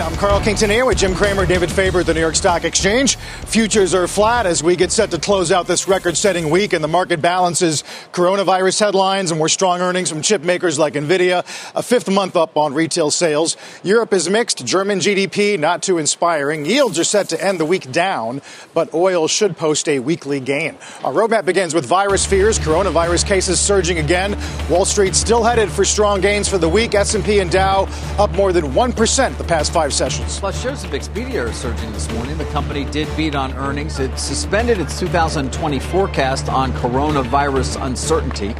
I'm 0.00 0.14
Carl 0.14 0.40
Quintanilla 0.40 0.68
here 0.70 0.84
with 0.84 0.98
Jim 0.98 1.12
Cramer, 1.12 1.44
David 1.44 1.72
Faber 1.72 2.00
at 2.00 2.06
the 2.06 2.14
New 2.14 2.20
York 2.20 2.36
Stock 2.36 2.62
Exchange. 2.62 3.16
Futures 3.46 3.94
are 3.94 4.06
flat 4.06 4.46
as 4.46 4.62
we 4.62 4.76
get 4.76 4.92
set 4.92 5.10
to 5.10 5.18
close 5.18 5.50
out 5.50 5.66
this 5.66 5.88
record 5.88 6.16
setting 6.16 6.50
week, 6.50 6.72
and 6.72 6.84
the 6.84 6.88
market 6.88 7.20
balances 7.20 7.82
coronavirus 8.12 8.78
headlines 8.78 9.32
and 9.32 9.38
more 9.38 9.48
strong 9.48 9.80
earnings 9.80 10.08
from 10.08 10.22
chip 10.22 10.42
makers 10.42 10.78
like 10.78 10.94
NVIDIA. 10.94 11.40
A 11.74 11.82
fifth 11.82 12.08
month 12.08 12.36
up 12.36 12.56
on 12.56 12.74
retail 12.74 13.10
sales. 13.10 13.56
Europe 13.82 14.12
is 14.12 14.30
mixed. 14.30 14.64
German 14.64 15.00
GDP 15.00 15.58
not 15.58 15.82
too 15.82 15.98
inspiring. 15.98 16.64
Yields 16.64 16.96
are 16.98 17.04
set 17.04 17.28
to 17.30 17.44
end 17.44 17.58
the 17.58 17.64
week 17.64 17.90
down, 17.90 18.40
but 18.74 18.94
oil 18.94 19.26
should 19.26 19.56
post 19.56 19.88
a 19.88 19.98
weekly 19.98 20.38
gain. 20.38 20.76
Our 21.02 21.12
roadmap 21.12 21.44
begins 21.44 21.74
with 21.74 21.86
virus 21.86 22.24
fears, 22.24 22.60
coronavirus 22.60 23.26
cases 23.26 23.58
surging 23.58 23.98
again. 23.98 24.38
Wall 24.70 24.84
Street 24.84 25.16
still 25.16 25.42
headed 25.42 25.72
for 25.72 25.84
strong 25.84 26.20
gains 26.20 26.48
for 26.48 26.58
the 26.58 26.68
week. 26.68 26.94
S&P 26.94 27.40
and 27.40 27.50
Dow 27.50 27.88
up 28.16 28.30
more 28.32 28.52
than 28.52 28.66
1% 28.66 29.36
the 29.38 29.44
past 29.44 29.72
five 29.72 29.87
five 29.88 29.94
sessions. 29.94 30.38
Plus, 30.38 30.62
shares 30.62 30.84
of 30.84 30.90
Expedia 30.90 31.48
are 31.48 31.52
surging 31.52 31.90
this 31.92 32.10
morning. 32.12 32.36
The 32.36 32.44
company 32.46 32.84
did 32.84 33.08
beat 33.16 33.34
on 33.34 33.52
earnings. 33.54 33.98
It 33.98 34.18
suspended 34.18 34.78
its 34.78 34.98
2020 34.98 35.78
forecast 35.78 36.48
on 36.48 36.72
coronavirus 36.72 37.82
uncertainty. 37.82 38.54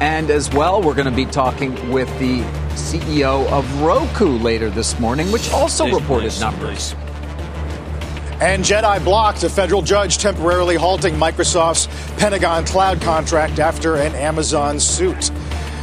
And 0.00 0.30
as 0.30 0.50
well, 0.50 0.80
we're 0.80 0.94
going 0.94 1.10
to 1.10 1.14
be 1.14 1.26
talking 1.26 1.90
with 1.90 2.08
the 2.18 2.40
CEO 2.70 3.46
of 3.50 3.82
Roku 3.82 4.38
later 4.38 4.70
this 4.70 4.98
morning, 4.98 5.30
which 5.30 5.50
also 5.50 5.86
reported 5.86 6.38
numbers. 6.40 6.94
And 8.40 8.64
Jedi 8.64 9.04
blocked 9.04 9.42
a 9.42 9.50
federal 9.50 9.82
judge 9.82 10.16
temporarily 10.16 10.76
halting 10.76 11.14
Microsoft's 11.14 11.88
Pentagon 12.18 12.64
cloud 12.64 13.02
contract 13.02 13.58
after 13.58 13.96
an 13.96 14.14
Amazon 14.14 14.80
suit. 14.80 15.30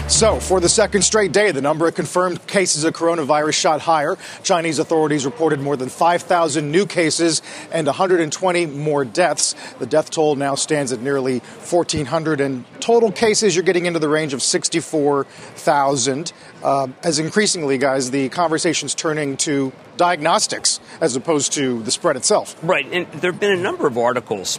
So, 0.10 0.40
for 0.40 0.62
the 0.62 0.70
second 0.70 1.02
straight 1.02 1.34
day, 1.34 1.52
the 1.52 1.62
number 1.62 1.86
of 1.86 1.94
confirmed 1.94 2.48
cases 2.48 2.86
of 2.86 2.94
coronavirus 2.94 3.56
shot 3.56 3.82
higher. 3.82 4.18
Chinese 4.42 4.80
authorities 4.80 5.26
reported 5.26 5.60
more 5.60 5.76
than 5.76 5.90
5,000 5.90 6.72
new 6.72 6.86
cases 6.86 7.42
and 7.74 7.86
120 7.86 8.66
more 8.68 9.04
deaths. 9.04 9.54
The 9.80 9.86
death 9.86 10.10
toll 10.10 10.36
now 10.36 10.56
stands 10.56 10.94
at 10.94 11.02
nearly 11.02 11.40
1,400, 11.40 12.40
and 12.40 12.64
total 12.80 13.12
cases, 13.12 13.54
you're 13.54 13.64
getting 13.66 13.86
into 13.86 14.00
the 14.00 14.08
range 14.08 14.34
of 14.34 14.42
64,000. 14.42 16.32
Uh, 16.64 16.88
as 17.04 17.20
increasingly, 17.20 17.78
guys, 17.78 18.10
the 18.10 18.30
conversation's 18.30 18.96
turning 18.96 19.36
to 19.38 19.74
diagnostics 19.98 20.80
as 21.02 21.18
opposed 21.18 21.52
to 21.54 21.84
the 21.84 21.92
spread 21.92 22.16
itself. 22.16 22.56
Right, 22.64 22.88
and 22.94 23.12
there 23.12 23.34
have 23.34 23.42
been 23.42 23.60
a 23.60 23.62
number 23.62 23.86
of 23.86 23.98
articles 23.98 24.58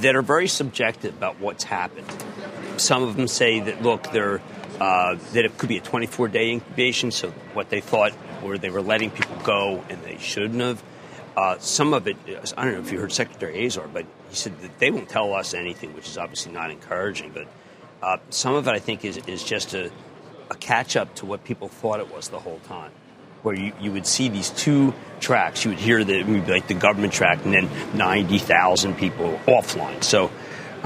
that 0.00 0.16
are 0.16 0.22
very 0.22 0.48
subjective 0.48 1.14
about 1.14 1.40
what's 1.40 1.64
happened. 1.64 2.06
Some 2.78 3.02
of 3.02 3.16
them 3.16 3.28
say 3.28 3.60
that, 3.60 3.82
look, 3.82 4.10
they're, 4.12 4.40
uh, 4.80 5.16
that 5.32 5.44
it 5.44 5.56
could 5.58 5.68
be 5.68 5.78
a 5.78 5.80
24 5.80 6.28
day 6.28 6.50
incubation, 6.50 7.10
so 7.10 7.30
what 7.54 7.70
they 7.70 7.80
thought 7.80 8.12
or 8.42 8.58
they 8.58 8.70
were 8.70 8.82
letting 8.82 9.10
people 9.10 9.36
go 9.44 9.82
and 9.88 10.02
they 10.02 10.18
shouldn't 10.18 10.60
have. 10.60 10.82
Uh, 11.36 11.58
some 11.58 11.92
of 11.92 12.06
it, 12.06 12.16
I 12.56 12.64
don't 12.64 12.74
know 12.74 12.80
if 12.80 12.90
you 12.90 12.98
heard 12.98 13.12
Secretary 13.12 13.66
Azar, 13.66 13.88
but 13.88 14.06
he 14.30 14.36
said 14.36 14.58
that 14.60 14.78
they 14.78 14.90
won't 14.90 15.08
tell 15.08 15.34
us 15.34 15.52
anything, 15.52 15.94
which 15.94 16.08
is 16.08 16.16
obviously 16.16 16.52
not 16.52 16.70
encouraging. 16.70 17.32
But 17.32 17.46
uh, 18.02 18.18
some 18.30 18.54
of 18.54 18.66
it, 18.68 18.70
I 18.70 18.78
think, 18.78 19.04
is, 19.04 19.18
is 19.18 19.44
just 19.44 19.74
a, 19.74 19.90
a 20.50 20.54
catch 20.54 20.96
up 20.96 21.14
to 21.16 21.26
what 21.26 21.44
people 21.44 21.68
thought 21.68 22.00
it 22.00 22.14
was 22.14 22.28
the 22.28 22.38
whole 22.38 22.60
time 22.60 22.90
where 23.46 23.54
you, 23.54 23.72
you 23.80 23.92
would 23.92 24.06
see 24.06 24.28
these 24.28 24.50
two 24.50 24.92
tracks. 25.20 25.64
You 25.64 25.70
would 25.70 25.78
hear 25.78 26.02
the 26.02 26.24
like 26.48 26.66
the 26.66 26.74
government 26.74 27.12
track, 27.12 27.44
and 27.44 27.54
then 27.54 27.70
ninety 27.96 28.38
thousand 28.38 28.96
people 28.96 29.38
offline. 29.46 30.02
So 30.02 30.32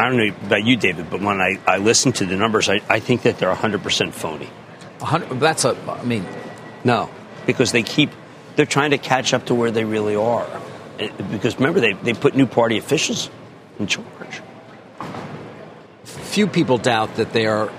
I 0.00 0.08
don't 0.08 0.16
know 0.16 0.34
about 0.46 0.64
you, 0.64 0.76
David, 0.76 1.10
but 1.10 1.20
when 1.20 1.42
I, 1.42 1.58
I 1.66 1.76
listen 1.76 2.12
to 2.12 2.24
the 2.24 2.34
numbers, 2.34 2.70
I, 2.70 2.80
I 2.88 3.00
think 3.00 3.22
that 3.22 3.38
they're 3.38 3.54
hundred 3.54 3.82
percent 3.82 4.14
phony. 4.14 4.46
100, 4.98 5.38
that's 5.38 5.66
a. 5.66 5.76
I 5.86 6.02
mean, 6.04 6.24
no, 6.84 7.10
because 7.44 7.72
they 7.72 7.82
keep 7.82 8.08
they're 8.56 8.64
trying 8.64 8.92
to 8.92 8.98
catch 8.98 9.34
up 9.34 9.46
to 9.46 9.54
where 9.54 9.70
they 9.70 9.84
really 9.84 10.16
are. 10.16 10.48
Eh, 10.98 11.10
because 11.30 11.56
remember, 11.56 11.80
they 11.80 11.92
they 11.92 12.14
put 12.14 12.34
new 12.34 12.46
party 12.46 12.78
officials 12.78 13.28
in 13.78 13.88
charge. 13.88 14.40
Few 16.04 16.46
people 16.46 16.78
doubt 16.78 17.16
that 17.16 17.34
they 17.34 17.44
are 17.44 17.70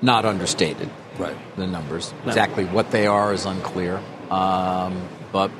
not 0.00 0.24
understated. 0.24 0.88
Right. 1.18 1.36
The 1.56 1.66
numbers. 1.66 2.12
No. 2.22 2.28
Exactly 2.28 2.66
what 2.66 2.92
they 2.92 3.08
are 3.08 3.32
is 3.32 3.46
unclear. 3.46 4.00
Um, 4.30 5.08
but 5.32 5.50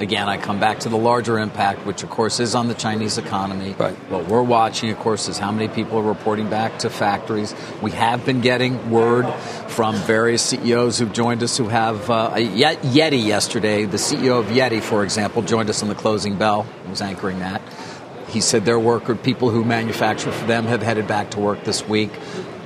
again, 0.00 0.28
I 0.28 0.36
come 0.36 0.60
back 0.60 0.80
to 0.80 0.88
the 0.88 0.96
larger 0.96 1.38
impact, 1.38 1.86
which 1.86 2.02
of 2.02 2.10
course 2.10 2.40
is 2.40 2.54
on 2.54 2.68
the 2.68 2.74
Chinese 2.74 3.18
economy. 3.18 3.74
Right. 3.78 3.94
What 4.10 4.26
we're 4.26 4.42
watching, 4.42 4.90
of 4.90 4.98
course, 4.98 5.28
is 5.28 5.38
how 5.38 5.52
many 5.52 5.68
people 5.68 5.98
are 5.98 6.02
reporting 6.02 6.48
back 6.48 6.78
to 6.80 6.90
factories. 6.90 7.54
We 7.82 7.92
have 7.92 8.24
been 8.24 8.40
getting 8.40 8.90
word 8.90 9.30
from 9.68 9.96
various 9.96 10.42
CEOs 10.42 10.98
who've 10.98 11.12
joined 11.12 11.42
us 11.42 11.56
who 11.56 11.68
have 11.68 12.10
uh, 12.10 12.32
Yeti 12.34 13.24
yesterday. 13.24 13.84
The 13.84 13.96
CEO 13.96 14.40
of 14.40 14.46
Yeti, 14.46 14.82
for 14.82 15.04
example, 15.04 15.42
joined 15.42 15.70
us 15.70 15.82
on 15.82 15.88
the 15.88 15.94
closing 15.94 16.36
bell. 16.36 16.66
He 16.84 16.90
Was 16.90 17.02
anchoring 17.02 17.38
that. 17.40 17.62
He 18.28 18.40
said 18.40 18.64
their 18.64 18.80
worker, 18.80 19.14
people 19.14 19.50
who 19.50 19.64
manufacture 19.64 20.32
for 20.32 20.46
them, 20.46 20.64
have 20.64 20.82
headed 20.82 21.06
back 21.06 21.30
to 21.32 21.40
work 21.40 21.62
this 21.64 21.86
week 21.86 22.10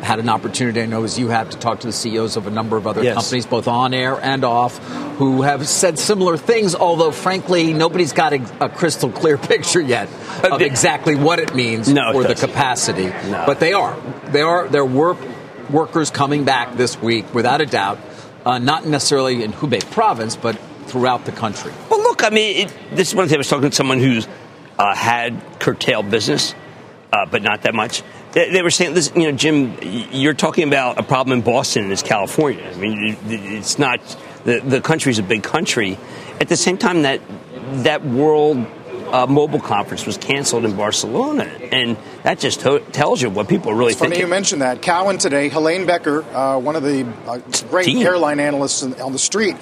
had 0.02 0.18
an 0.18 0.28
opportunity, 0.28 0.80
I 0.80 0.86
know 0.86 1.04
as 1.04 1.18
you 1.18 1.28
have, 1.28 1.50
to 1.50 1.58
talk 1.58 1.80
to 1.80 1.86
the 1.86 1.92
CEOs 1.92 2.36
of 2.36 2.46
a 2.46 2.50
number 2.50 2.76
of 2.76 2.86
other 2.86 3.02
yes. 3.02 3.14
companies, 3.14 3.46
both 3.46 3.68
on 3.68 3.94
air 3.94 4.18
and 4.20 4.44
off, 4.44 4.78
who 5.16 5.42
have 5.42 5.66
said 5.68 5.98
similar 5.98 6.36
things, 6.36 6.74
although 6.74 7.10
frankly, 7.10 7.72
nobody's 7.72 8.12
got 8.12 8.32
a, 8.32 8.64
a 8.64 8.68
crystal 8.68 9.10
clear 9.10 9.38
picture 9.48 9.80
yet 9.80 10.08
of 10.44 10.60
exactly 10.60 11.14
what 11.14 11.38
it 11.38 11.54
means 11.54 11.88
no, 11.88 12.12
for 12.12 12.24
it 12.24 12.28
the 12.28 12.34
capacity. 12.34 13.06
No. 13.06 13.44
But 13.46 13.60
they 13.60 13.72
are. 13.72 13.98
They 14.30 14.42
are. 14.42 14.68
There 14.68 14.84
were 14.84 15.16
workers 15.70 16.10
coming 16.10 16.44
back 16.44 16.76
this 16.76 17.00
week, 17.00 17.34
without 17.34 17.60
a 17.60 17.66
doubt, 17.66 17.98
uh, 18.44 18.58
not 18.58 18.86
necessarily 18.86 19.42
in 19.42 19.52
Hubei 19.52 19.84
province, 19.90 20.36
but 20.36 20.56
throughout 20.86 21.24
the 21.24 21.32
country. 21.32 21.72
Well, 21.90 22.00
look, 22.00 22.24
I 22.24 22.30
mean, 22.30 22.66
it, 22.66 22.74
this 22.92 23.08
is 23.08 23.14
one 23.14 23.28
thing 23.28 23.36
I 23.36 23.38
was 23.38 23.48
talking 23.48 23.68
to 23.68 23.76
someone 23.76 23.98
who's 23.98 24.26
uh, 24.78 24.94
had 24.94 25.60
curtailed 25.60 26.10
business, 26.10 26.54
uh, 27.12 27.26
but 27.26 27.42
not 27.42 27.62
that 27.62 27.74
much 27.74 28.02
they 28.32 28.62
were 28.62 28.70
saying, 28.70 28.96
you 29.14 29.30
know, 29.30 29.36
Jim, 29.36 29.76
you're 30.12 30.34
talking 30.34 30.68
about 30.68 30.98
a 30.98 31.02
problem 31.02 31.38
in 31.38 31.44
Boston 31.44 31.84
and 31.84 31.92
it's 31.92 32.02
California. 32.02 32.70
I 32.70 32.76
mean, 32.76 33.16
it's 33.26 33.78
not, 33.78 34.00
the, 34.44 34.60
the 34.60 34.80
country's 34.80 35.18
a 35.18 35.22
big 35.22 35.42
country. 35.42 35.98
At 36.40 36.48
the 36.48 36.56
same 36.56 36.78
time, 36.78 37.02
that, 37.02 37.20
that 37.84 38.04
world 38.04 38.66
uh, 39.12 39.26
mobile 39.26 39.60
conference 39.60 40.06
was 40.06 40.18
canceled 40.18 40.64
in 40.64 40.76
Barcelona, 40.76 41.44
and 41.44 41.96
that 42.22 42.38
just 42.38 42.60
to- 42.60 42.80
tells 42.92 43.22
you 43.22 43.30
what 43.30 43.48
people 43.48 43.72
are 43.72 43.74
really 43.74 43.92
it's 43.92 43.98
funny 43.98 44.10
thinking. 44.10 44.26
you 44.26 44.30
mentioned 44.30 44.62
that. 44.62 44.82
Cowen 44.82 45.18
today, 45.18 45.48
Helane 45.48 45.86
Becker, 45.86 46.22
uh, 46.22 46.58
one 46.58 46.76
of 46.76 46.82
the 46.82 47.06
uh, 47.26 47.38
great 47.70 47.86
Team. 47.86 48.06
airline 48.06 48.40
analysts 48.40 48.82
on 48.82 49.12
the 49.12 49.18
street, 49.18 49.56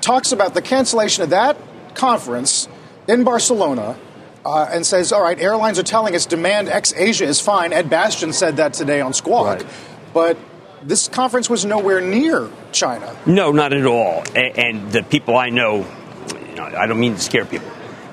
talks 0.00 0.32
about 0.32 0.54
the 0.54 0.62
cancellation 0.62 1.22
of 1.22 1.30
that 1.30 1.56
conference 1.94 2.68
in 3.06 3.24
Barcelona 3.24 3.96
uh, 4.44 4.68
and 4.70 4.86
says, 4.86 5.12
all 5.12 5.22
right, 5.22 5.38
airlines 5.38 5.78
are 5.78 5.84
telling 5.84 6.14
us 6.14 6.26
demand 6.26 6.68
ex 6.68 6.92
Asia 6.94 7.24
is 7.24 7.40
fine. 7.40 7.72
Ed 7.72 7.90
Bastian 7.90 8.32
said 8.32 8.56
that 8.56 8.72
today 8.72 9.00
on 9.00 9.12
Squawk. 9.12 9.58
Right. 9.58 9.66
But 10.12 10.38
this 10.82 11.08
conference 11.08 11.50
was 11.50 11.64
nowhere 11.64 12.00
near 12.00 12.48
China. 12.72 13.14
No, 13.26 13.52
not 13.52 13.72
at 13.72 13.86
all. 13.86 14.22
And, 14.34 14.58
and 14.58 14.92
the 14.92 15.02
people 15.02 15.36
I 15.36 15.50
know, 15.50 15.86
you 16.48 16.54
know, 16.56 16.64
I 16.64 16.86
don't 16.86 17.00
mean 17.00 17.14
to 17.14 17.20
scare 17.20 17.44
people, 17.44 17.70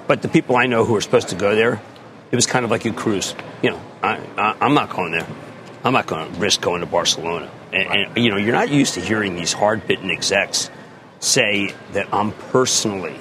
but 0.08 0.22
the 0.22 0.28
people 0.28 0.56
I 0.58 0.66
know 0.66 0.86
who 0.86 0.96
are 0.96 1.02
supposed 1.02 1.30
to 1.30 1.36
go 1.36 1.56
there, 1.56 1.82
it 2.32 2.36
was 2.36 2.46
kind 2.46 2.66
of 2.66 2.72
like 2.72 2.86
a 2.86 2.92
cruise. 2.92 3.34
You 3.62 3.72
know, 3.72 3.82
I, 4.04 4.56
am 4.60 4.74
not 4.74 4.90
going 4.90 5.12
there. 5.12 5.28
I'm 5.84 5.94
not 5.94 6.08
going 6.08 6.32
to 6.32 6.40
risk 6.40 6.60
going 6.62 6.82
to 6.82 6.88
Barcelona. 6.88 7.50
And, 7.72 7.88
right. 7.88 8.08
and, 8.10 8.24
you 8.24 8.30
know, 8.30 8.38
you're 8.38 8.54
not 8.54 8.70
used 8.70 8.96
to 8.96 9.00
hearing 9.00 9.36
these 9.36 9.54
hard-bitten 9.54 10.12
execs 10.12 10.70
say 11.20 11.74
that 11.94 12.14
I'm 12.14 12.32
personally, 12.34 13.16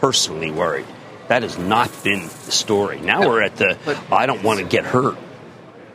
personally 0.00 0.50
worried. 0.50 0.86
That 1.32 1.44
has 1.44 1.56
not 1.56 1.90
been 2.04 2.28
the 2.44 2.52
story. 2.52 3.00
Now 3.00 3.26
we're 3.26 3.40
at 3.40 3.56
the 3.56 3.78
I 4.12 4.26
don't 4.26 4.42
want 4.42 4.60
to 4.60 4.66
get 4.66 4.84
hurt. 4.84 5.16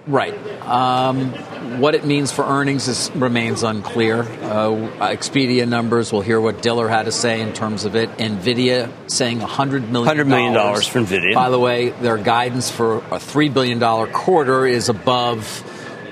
Right. 0.07 0.34
Um, 0.63 1.80
what 1.80 1.94
it 1.94 2.06
means 2.06 2.31
for 2.31 2.44
earnings 2.44 2.88
is, 2.88 3.12
remains 3.13 3.62
unclear. 3.62 4.22
Uh, 4.22 4.72
Expedia 5.12 5.68
numbers, 5.68 6.12
we'll 6.12 6.24
hear 6.24 6.42
what 6.42 6.63
Diller 6.63 6.88
had 6.88 7.04
to 7.04 7.12
say 7.12 7.39
in 7.39 7.54
terms 7.54 7.86
of 7.86 7.95
it. 7.95 8.10
NVIDIA 8.18 8.89
saying 9.12 9.38
$100 9.38 9.89
million. 9.89 10.18
$100 10.18 10.25
million 10.25 10.54
for 10.56 11.01
NVIDIA. 11.01 11.36
By 11.36 11.51
the 11.51 11.60
way, 11.60 11.89
their 11.89 12.18
guidance 12.18 12.72
for 12.72 12.98
a 12.98 13.19
$3 13.19 13.54
billion 13.54 13.80
quarter 14.12 14.66
is 14.66 14.89
above 14.89 15.45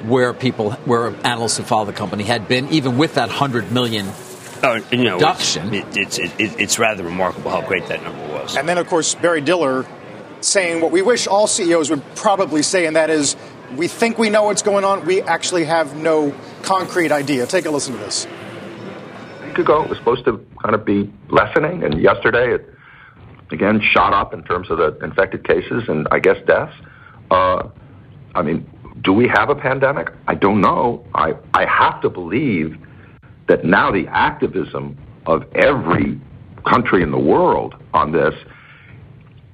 where 0.07 0.33
people, 0.33 0.73
where 0.85 1.07
analysts 1.25 1.57
who 1.57 1.63
follow 1.63 1.85
the 1.85 1.93
company 1.93 2.25
had 2.25 2.47
been, 2.47 2.69
even 2.69 2.99
with 2.99 3.15
that 3.15 3.31
$100 3.31 3.71
million 3.71 4.05
Oh, 4.65 4.81
you 4.91 5.03
know, 5.03 5.15
reduction. 5.15 5.73
It's, 5.73 6.17
it, 6.17 6.31
it, 6.39 6.59
it's 6.59 6.79
rather 6.79 7.03
remarkable 7.03 7.51
how 7.51 7.61
great 7.61 7.87
that 7.87 8.01
number 8.01 8.33
was. 8.33 8.57
And 8.57 8.67
then, 8.67 8.79
of 8.79 8.87
course, 8.87 9.13
Barry 9.13 9.41
Diller 9.41 9.85
saying 10.41 10.81
what 10.81 10.91
we 10.91 11.03
wish 11.03 11.27
all 11.27 11.45
CEOs 11.45 11.91
would 11.91 12.03
probably 12.15 12.63
say, 12.63 12.87
and 12.87 12.95
that 12.95 13.11
is, 13.11 13.35
we 13.75 13.87
think 13.87 14.17
we 14.17 14.31
know 14.31 14.45
what's 14.45 14.63
going 14.63 14.83
on. 14.83 15.05
We 15.05 15.21
actually 15.21 15.65
have 15.65 15.95
no 15.95 16.33
concrete 16.63 17.11
idea. 17.11 17.45
Take 17.45 17.65
a 17.65 17.69
listen 17.69 17.93
to 17.93 17.99
this. 17.99 18.25
A 18.25 19.47
week 19.47 19.59
ago, 19.59 19.83
it 19.83 19.89
was 19.89 19.99
supposed 19.99 20.25
to 20.25 20.43
kind 20.63 20.73
of 20.73 20.83
be 20.83 21.13
lessening, 21.29 21.83
and 21.83 22.01
yesterday 22.01 22.55
it 22.55 22.73
again 23.51 23.79
shot 23.93 24.13
up 24.13 24.33
in 24.33 24.43
terms 24.43 24.71
of 24.71 24.79
the 24.79 24.97
infected 25.03 25.47
cases 25.47 25.83
and 25.87 26.07
I 26.09 26.17
guess 26.17 26.37
deaths. 26.47 26.73
Uh, 27.29 27.69
I 28.33 28.41
mean, 28.41 28.67
do 29.01 29.13
we 29.13 29.27
have 29.27 29.49
a 29.49 29.55
pandemic? 29.55 30.11
I 30.27 30.33
don't 30.33 30.61
know. 30.61 31.05
I, 31.13 31.35
I 31.53 31.65
have 31.65 32.01
to 32.01 32.09
believe 32.09 32.77
that 33.47 33.63
now 33.63 33.91
the 33.91 34.07
activism 34.07 34.97
of 35.25 35.43
every 35.55 36.19
country 36.65 37.03
in 37.03 37.11
the 37.11 37.19
world 37.19 37.75
on 37.93 38.11
this 38.11 38.33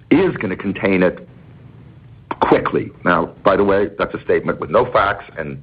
is 0.09 0.35
going 0.37 0.49
to 0.49 0.55
contain 0.55 1.03
it 1.03 1.27
quickly. 2.41 2.91
Now, 3.05 3.27
by 3.43 3.55
the 3.55 3.63
way, 3.63 3.89
that's 3.97 4.13
a 4.13 4.21
statement 4.23 4.59
with 4.59 4.69
no 4.69 4.91
facts 4.91 5.25
and 5.37 5.61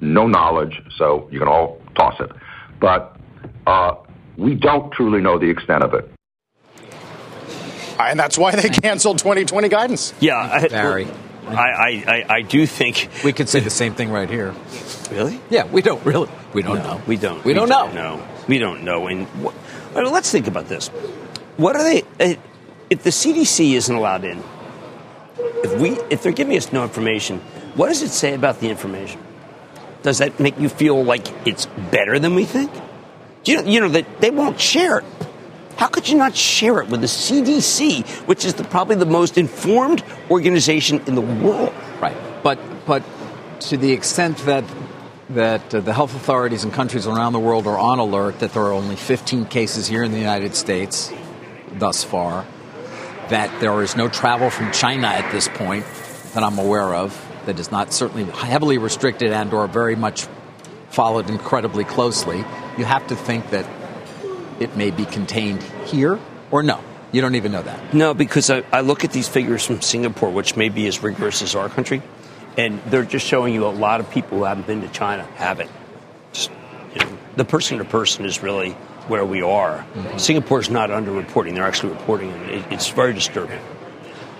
no 0.00 0.26
knowledge, 0.26 0.80
so 0.96 1.28
you 1.30 1.38
can 1.38 1.48
all 1.48 1.80
toss 1.96 2.14
it. 2.20 2.30
But 2.80 3.16
uh, 3.66 3.94
we 4.36 4.54
don't 4.54 4.92
truly 4.92 5.20
know 5.20 5.38
the 5.38 5.48
extent 5.48 5.82
of 5.82 5.94
it. 5.94 6.10
And 7.98 8.18
that's 8.18 8.36
why 8.36 8.56
they 8.56 8.68
canceled 8.68 9.18
2020 9.18 9.68
guidance. 9.68 10.12
Yeah, 10.20 10.36
I, 10.36 10.66
Barry. 10.68 11.06
I, 11.46 12.04
I, 12.06 12.34
I, 12.36 12.42
do 12.42 12.66
think. 12.66 13.08
We 13.24 13.32
could 13.32 13.48
say 13.48 13.60
the 13.60 13.70
same 13.70 13.94
thing 13.94 14.10
right 14.10 14.28
here. 14.28 14.54
Really? 15.10 15.40
Yeah, 15.50 15.66
we 15.66 15.82
don't 15.82 16.04
really. 16.04 16.30
We 16.52 16.62
don't 16.62 16.78
know. 16.78 17.00
We 17.06 17.16
don't. 17.16 17.44
We, 17.44 17.54
don't 17.54 17.68
know. 17.68 17.90
No, 17.92 18.26
we 18.48 18.58
don't 18.58 18.82
know. 18.84 19.06
And 19.06 19.26
well, 19.42 19.54
let's 19.94 20.30
think 20.30 20.46
about 20.46 20.68
this. 20.68 20.88
What 21.56 21.76
are 21.76 21.82
they? 21.82 22.02
Uh, 22.20 22.34
if 22.90 23.02
the 23.02 23.10
CDC 23.10 23.72
isn't 23.74 23.94
allowed 23.94 24.24
in, 24.24 24.42
if 25.38 25.80
we, 25.80 25.90
if 26.10 26.22
they're 26.22 26.32
giving 26.32 26.56
us 26.56 26.72
no 26.72 26.82
information, 26.82 27.40
what 27.74 27.88
does 27.88 28.02
it 28.02 28.10
say 28.10 28.34
about 28.34 28.60
the 28.60 28.68
information? 28.68 29.20
Does 30.02 30.18
that 30.18 30.38
make 30.38 30.58
you 30.58 30.68
feel 30.68 31.02
like 31.02 31.26
it's 31.46 31.66
better 31.90 32.18
than 32.18 32.34
we 32.34 32.44
think? 32.44 32.70
You 33.44 33.56
know, 33.56 33.68
you 33.68 33.80
know 33.80 33.88
that 33.88 34.20
they 34.20 34.30
won't 34.30 34.60
share 34.60 34.98
it. 34.98 35.04
How 35.76 35.88
could 35.88 36.08
you 36.08 36.16
not 36.16 36.36
share 36.36 36.80
it 36.80 36.88
with 36.88 37.00
the 37.00 37.06
CDC, 37.06 38.06
which 38.26 38.44
is 38.44 38.54
the, 38.54 38.64
probably 38.64 38.96
the 38.96 39.06
most 39.06 39.36
informed 39.36 40.04
organization 40.30 41.02
in 41.06 41.14
the 41.14 41.20
world? 41.20 41.74
Right. 42.00 42.16
But 42.42 42.58
but 42.86 43.02
to 43.60 43.76
the 43.76 43.92
extent 43.92 44.38
that 44.38 44.64
that 45.30 45.74
uh, 45.74 45.80
the 45.80 45.92
health 45.92 46.14
authorities 46.14 46.64
in 46.64 46.70
countries 46.70 47.06
around 47.06 47.32
the 47.32 47.40
world 47.40 47.66
are 47.66 47.78
on 47.78 47.98
alert 47.98 48.40
that 48.40 48.52
there 48.52 48.62
are 48.62 48.72
only 48.72 48.96
15 48.96 49.46
cases 49.46 49.86
here 49.86 50.02
in 50.04 50.12
the 50.12 50.18
United 50.18 50.54
States 50.54 51.10
thus 51.72 52.04
far, 52.04 52.46
that 53.30 53.60
there 53.60 53.82
is 53.82 53.96
no 53.96 54.08
travel 54.08 54.50
from 54.50 54.70
China 54.72 55.06
at 55.06 55.32
this 55.32 55.48
point 55.48 55.86
that 56.34 56.42
I'm 56.42 56.58
aware 56.58 56.94
of 56.94 57.18
that 57.46 57.58
is 57.58 57.70
not 57.70 57.92
certainly 57.92 58.24
heavily 58.24 58.78
restricted 58.78 59.32
and 59.32 59.52
or 59.52 59.66
very 59.66 59.96
much 59.96 60.26
followed 60.90 61.28
incredibly 61.30 61.84
closely. 61.84 62.38
You 62.78 62.84
have 62.84 63.06
to 63.08 63.16
think 63.16 63.50
that 63.50 63.66
it 64.60 64.76
may 64.76 64.90
be 64.90 65.04
contained 65.04 65.62
here 65.86 66.18
or 66.50 66.62
no. 66.62 66.80
You 67.12 67.20
don't 67.20 67.36
even 67.36 67.52
know 67.52 67.62
that. 67.62 67.94
No, 67.94 68.12
because 68.12 68.50
I, 68.50 68.64
I 68.72 68.80
look 68.80 69.04
at 69.04 69.12
these 69.12 69.28
figures 69.28 69.64
from 69.64 69.80
Singapore, 69.80 70.30
which 70.30 70.56
may 70.56 70.68
be 70.68 70.86
as 70.88 71.02
rigorous 71.02 71.42
as 71.42 71.54
our 71.54 71.68
country, 71.68 72.02
and 72.56 72.82
they're 72.86 73.04
just 73.04 73.24
showing 73.24 73.54
you 73.54 73.66
a 73.66 73.68
lot 73.68 74.00
of 74.00 74.10
people 74.10 74.38
who 74.38 74.44
haven't 74.44 74.66
been 74.66 74.80
to 74.80 74.88
China 74.88 75.22
haven't. 75.36 75.70
Just, 76.32 76.50
you 76.94 77.00
know, 77.00 77.18
the 77.36 77.44
person 77.44 77.78
to 77.78 77.84
person 77.84 78.24
is 78.24 78.42
really 78.42 78.72
where 79.06 79.24
we 79.24 79.42
are. 79.42 79.78
Mm-hmm. 79.78 80.18
Singapore's 80.18 80.70
not 80.70 80.90
underreporting; 80.90 81.54
they're 81.54 81.66
actually 81.66 81.92
reporting, 81.92 82.32
and 82.32 82.50
it, 82.50 82.64
it's 82.72 82.88
very 82.88 83.12
disturbing. 83.12 83.60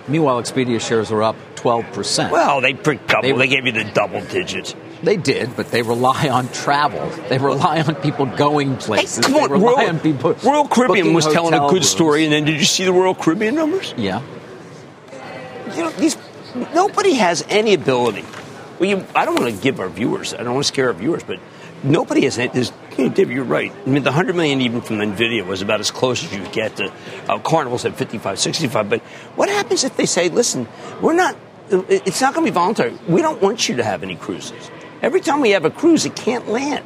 Meanwhile, 0.07 0.41
Expedia 0.41 0.81
shares 0.81 1.11
are 1.11 1.23
up 1.23 1.37
12%. 1.65 2.29
Well, 2.31 2.61
they 2.61 2.73
double. 2.73 3.21
They- 3.21 3.31
They, 3.31 3.47
gave 3.47 3.65
you 3.65 3.71
the 3.71 3.83
double 3.85 4.21
digits. 4.21 4.75
They 5.01 5.17
did, 5.17 5.55
but 5.55 5.71
they 5.71 5.81
rely 5.81 6.29
on 6.29 6.47
travel. 6.49 7.09
They 7.29 7.37
rely 7.37 7.81
on 7.81 7.95
people 7.95 8.25
going 8.27 8.77
places. 8.77 9.25
Come 9.25 9.33
they 9.33 9.39
on, 9.41 9.51
rely 9.51 9.73
Royal, 9.73 9.89
on 9.89 9.99
people. 9.99 10.33
Royal 10.43 10.67
Caribbean 10.67 11.13
was 11.13 11.25
telling 11.27 11.53
a 11.53 11.59
good 11.59 11.73
rooms. 11.73 11.89
story, 11.89 12.23
and 12.23 12.31
then 12.33 12.45
did 12.45 12.57
you 12.57 12.65
see 12.65 12.85
the 12.85 12.93
Royal 12.93 13.15
Caribbean 13.15 13.55
numbers? 13.55 13.93
Yeah. 13.97 14.21
you 15.75 15.83
know, 15.83 15.89
these 15.91 16.17
nobody 16.73 17.13
has 17.15 17.43
any 17.49 17.73
ability. 17.73 18.23
Well, 18.79 18.89
you, 18.89 19.05
I 19.15 19.25
don't 19.25 19.39
want 19.39 19.53
to 19.55 19.61
give 19.61 19.79
our 19.79 19.89
viewers. 19.89 20.33
I 20.33 20.37
don't 20.43 20.53
want 20.53 20.65
to 20.65 20.67
scare 20.67 20.87
our 20.87 20.93
viewers, 20.93 21.23
but 21.23 21.39
nobody 21.83 22.23
has. 22.25 22.37
any- 22.37 22.51
There's, 22.53 22.71
you 22.97 23.05
know, 23.05 23.09
Dave, 23.13 23.31
you're 23.31 23.43
right. 23.43 23.71
I 23.85 23.89
mean, 23.89 24.03
the 24.03 24.11
hundred 24.11 24.35
million 24.35 24.61
even 24.61 24.81
from 24.81 24.97
Nvidia 24.97 25.45
was 25.45 25.61
about 25.61 25.79
as 25.81 25.91
close 25.91 26.23
as 26.23 26.33
you 26.33 26.45
get 26.49 26.77
to. 26.77 26.91
Uh, 27.27 27.39
Carnival's 27.39 27.85
at 27.85 27.95
55, 27.95 28.39
65. 28.39 28.89
But 28.89 29.01
what 29.35 29.49
happens 29.49 29.83
if 29.83 29.95
they 29.97 30.05
say, 30.05 30.29
"Listen, 30.29 30.67
we're 31.01 31.13
not. 31.13 31.35
It- 31.71 32.03
It's 32.05 32.21
not 32.21 32.33
going 32.33 32.45
to 32.45 32.51
be 32.51 32.55
voluntary. 32.55 32.93
We 33.07 33.21
don't 33.21 33.41
want 33.41 33.67
you 33.69 33.75
to 33.77 33.83
have 33.83 34.03
any 34.03 34.15
cruises. 34.15 34.69
Every 35.01 35.21
time 35.21 35.41
we 35.41 35.51
have 35.51 35.65
a 35.65 35.69
cruise, 35.69 36.05
it 36.05 36.15
can't 36.15 36.47
land." 36.49 36.85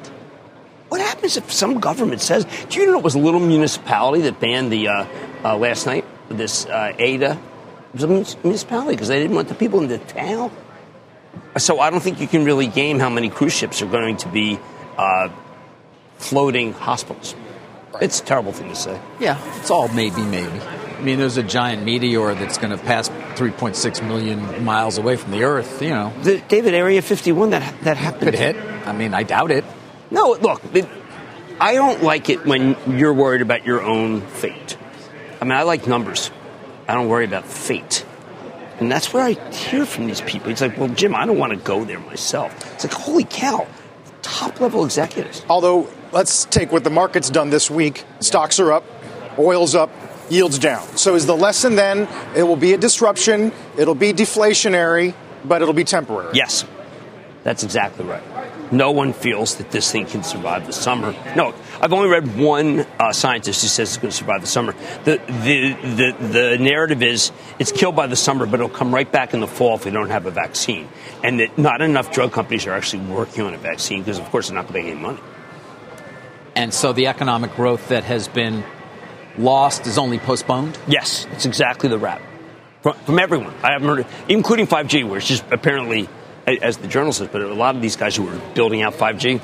What 0.89 1.01
happens 1.01 1.37
if 1.37 1.51
some 1.53 1.79
government 1.79 2.19
says, 2.19 2.47
do 2.69 2.79
you 2.79 2.87
know 2.87 2.97
it 2.97 3.03
was 3.03 3.13
a 3.13 3.19
little 3.19 3.39
municipality 3.39 4.23
that 4.23 4.39
banned 4.39 4.71
the, 4.71 4.87
uh, 4.87 5.05
uh, 5.45 5.55
last 5.55 5.85
night, 5.85 6.03
this 6.29 6.65
uh, 6.65 6.93
ADA? 6.97 7.37
It 7.93 7.93
was 7.93 8.03
a 8.03 8.07
municipality 8.43 8.95
because 8.95 9.07
they 9.07 9.19
didn't 9.21 9.35
want 9.35 9.49
the 9.49 9.53
people 9.55 9.81
in 9.81 9.87
the 9.87 9.99
town. 9.99 10.49
So 11.57 11.79
I 11.79 11.91
don't 11.91 11.99
think 12.01 12.19
you 12.19 12.27
can 12.27 12.43
really 12.43 12.65
game 12.65 12.97
how 12.99 13.09
many 13.09 13.29
cruise 13.29 13.53
ships 13.53 13.83
are 13.83 13.85
going 13.85 14.17
to 14.17 14.27
be 14.29 14.57
uh, 14.97 15.29
floating 16.17 16.73
hospitals. 16.73 17.35
It's 18.01 18.19
a 18.19 18.23
terrible 18.25 18.51
thing 18.51 18.69
to 18.69 18.75
say. 18.75 18.99
Yeah, 19.19 19.37
it's 19.59 19.69
all 19.69 19.89
maybe, 19.89 20.21
maybe. 20.23 20.59
I 20.99 21.01
mean, 21.01 21.17
there's 21.17 21.37
a 21.37 21.43
giant 21.43 21.83
meteor 21.83 22.35
that's 22.35 22.57
going 22.57 22.77
to 22.77 22.83
pass 22.83 23.07
3.6 23.07 24.05
million 24.05 24.65
miles 24.65 24.97
away 24.97 25.15
from 25.15 25.31
the 25.31 25.43
Earth. 25.43 25.81
You 25.81 25.91
know, 25.91 26.13
The, 26.23 26.41
David, 26.49 26.73
Area 26.73 27.01
51, 27.01 27.51
that, 27.51 27.83
that 27.83 27.95
happened. 27.95 28.23
could 28.23 28.35
hit. 28.35 28.57
I 28.85 28.91
mean, 28.91 29.13
I 29.13 29.23
doubt 29.23 29.51
it. 29.51 29.63
No, 30.11 30.37
look, 30.41 30.61
it, 30.73 30.85
I 31.57 31.75
don't 31.75 32.03
like 32.03 32.29
it 32.29 32.45
when 32.45 32.75
you're 32.97 33.13
worried 33.13 33.41
about 33.41 33.65
your 33.65 33.81
own 33.81 34.19
fate. 34.21 34.77
I 35.39 35.45
mean, 35.45 35.53
I 35.53 35.63
like 35.63 35.87
numbers. 35.87 36.31
I 36.85 36.95
don't 36.95 37.07
worry 37.07 37.23
about 37.23 37.45
fate. 37.45 38.05
And 38.81 38.91
that's 38.91 39.13
where 39.13 39.23
I 39.23 39.33
hear 39.53 39.85
from 39.85 40.07
these 40.07 40.21
people. 40.21 40.51
It's 40.51 40.59
like, 40.61 40.77
well, 40.77 40.89
Jim, 40.89 41.15
I 41.15 41.25
don't 41.25 41.37
want 41.37 41.53
to 41.53 41.59
go 41.59 41.85
there 41.85 41.99
myself. 41.99 42.53
It's 42.73 42.83
like, 42.83 42.93
holy 42.93 43.23
cow, 43.23 43.67
top 44.21 44.59
level 44.59 44.83
executives. 44.83 45.45
Although, 45.49 45.87
let's 46.11 46.43
take 46.43 46.73
what 46.73 46.83
the 46.83 46.89
market's 46.89 47.29
done 47.29 47.51
this 47.51 47.69
week. 47.71 48.03
Stocks 48.19 48.59
are 48.59 48.73
up, 48.73 48.83
oil's 49.37 49.75
up, 49.75 49.91
yields 50.29 50.59
down. 50.59 50.97
So 50.97 51.15
is 51.15 51.25
the 51.25 51.35
lesson 51.35 51.75
then 51.75 52.07
it 52.35 52.43
will 52.43 52.55
be 52.55 52.73
a 52.73 52.77
disruption, 52.77 53.51
it'll 53.77 53.95
be 53.95 54.13
deflationary, 54.13 55.13
but 55.45 55.61
it'll 55.61 55.73
be 55.73 55.83
temporary? 55.83 56.31
Yes, 56.33 56.65
that's 57.43 57.63
exactly 57.63 58.05
right. 58.05 58.23
No 58.71 58.91
one 58.91 59.13
feels 59.13 59.55
that 59.55 59.71
this 59.71 59.91
thing 59.91 60.05
can 60.05 60.23
survive 60.23 60.67
the 60.67 60.73
summer. 60.73 61.15
No, 61.35 61.55
I've 61.81 61.91
only 61.91 62.09
read 62.09 62.37
one 62.37 62.81
uh, 62.99 63.11
scientist 63.11 63.63
who 63.63 63.67
says 63.67 63.89
it's 63.89 63.97
going 63.97 64.11
to 64.11 64.15
survive 64.15 64.41
the 64.41 64.47
summer. 64.47 64.73
The, 65.05 65.17
the, 65.27 65.73
the, 65.73 66.27
the 66.27 66.57
narrative 66.59 67.01
is 67.01 67.31
it's 67.57 67.71
killed 67.71 67.95
by 67.95 68.05
the 68.05 68.15
summer, 68.15 68.45
but 68.45 68.59
it'll 68.59 68.69
come 68.69 68.93
right 68.93 69.11
back 69.11 69.33
in 69.33 69.39
the 69.39 69.47
fall 69.47 69.75
if 69.75 69.85
we 69.85 69.91
don't 69.91 70.09
have 70.09 70.27
a 70.27 70.31
vaccine. 70.31 70.87
And 71.23 71.39
that 71.39 71.57
not 71.57 71.81
enough 71.81 72.11
drug 72.11 72.31
companies 72.31 72.67
are 72.67 72.73
actually 72.73 73.05
working 73.05 73.43
on 73.43 73.55
a 73.55 73.57
vaccine 73.57 74.01
because, 74.01 74.19
of 74.19 74.25
course, 74.25 74.49
they're 74.49 74.55
not 74.55 74.67
going 74.67 74.83
to 74.83 74.87
make 74.87 74.91
any 74.93 75.01
money. 75.01 75.19
And 76.55 76.73
so 76.73 76.93
the 76.93 77.07
economic 77.07 77.55
growth 77.55 77.87
that 77.87 78.03
has 78.03 78.27
been 78.27 78.63
lost 79.39 79.87
is 79.87 79.97
only 79.97 80.19
postponed. 80.19 80.77
Yes, 80.87 81.25
it's 81.31 81.45
exactly 81.45 81.89
the 81.89 81.97
rap 81.97 82.21
from, 82.81 82.93
from 83.05 83.19
everyone. 83.19 83.53
I 83.63 83.71
haven't 83.71 83.87
heard, 83.87 84.05
including 84.27 84.67
5G, 84.67 85.07
where 85.07 85.17
it's 85.17 85.27
just 85.27 85.43
apparently, 85.51 86.07
as 86.45 86.77
the 86.77 86.87
journal 86.87 87.13
says, 87.13 87.29
but 87.31 87.41
a 87.41 87.53
lot 87.53 87.75
of 87.75 87.81
these 87.81 87.95
guys 87.95 88.15
who 88.15 88.27
are 88.27 88.39
building 88.53 88.81
out 88.81 88.93
5G, 88.93 89.41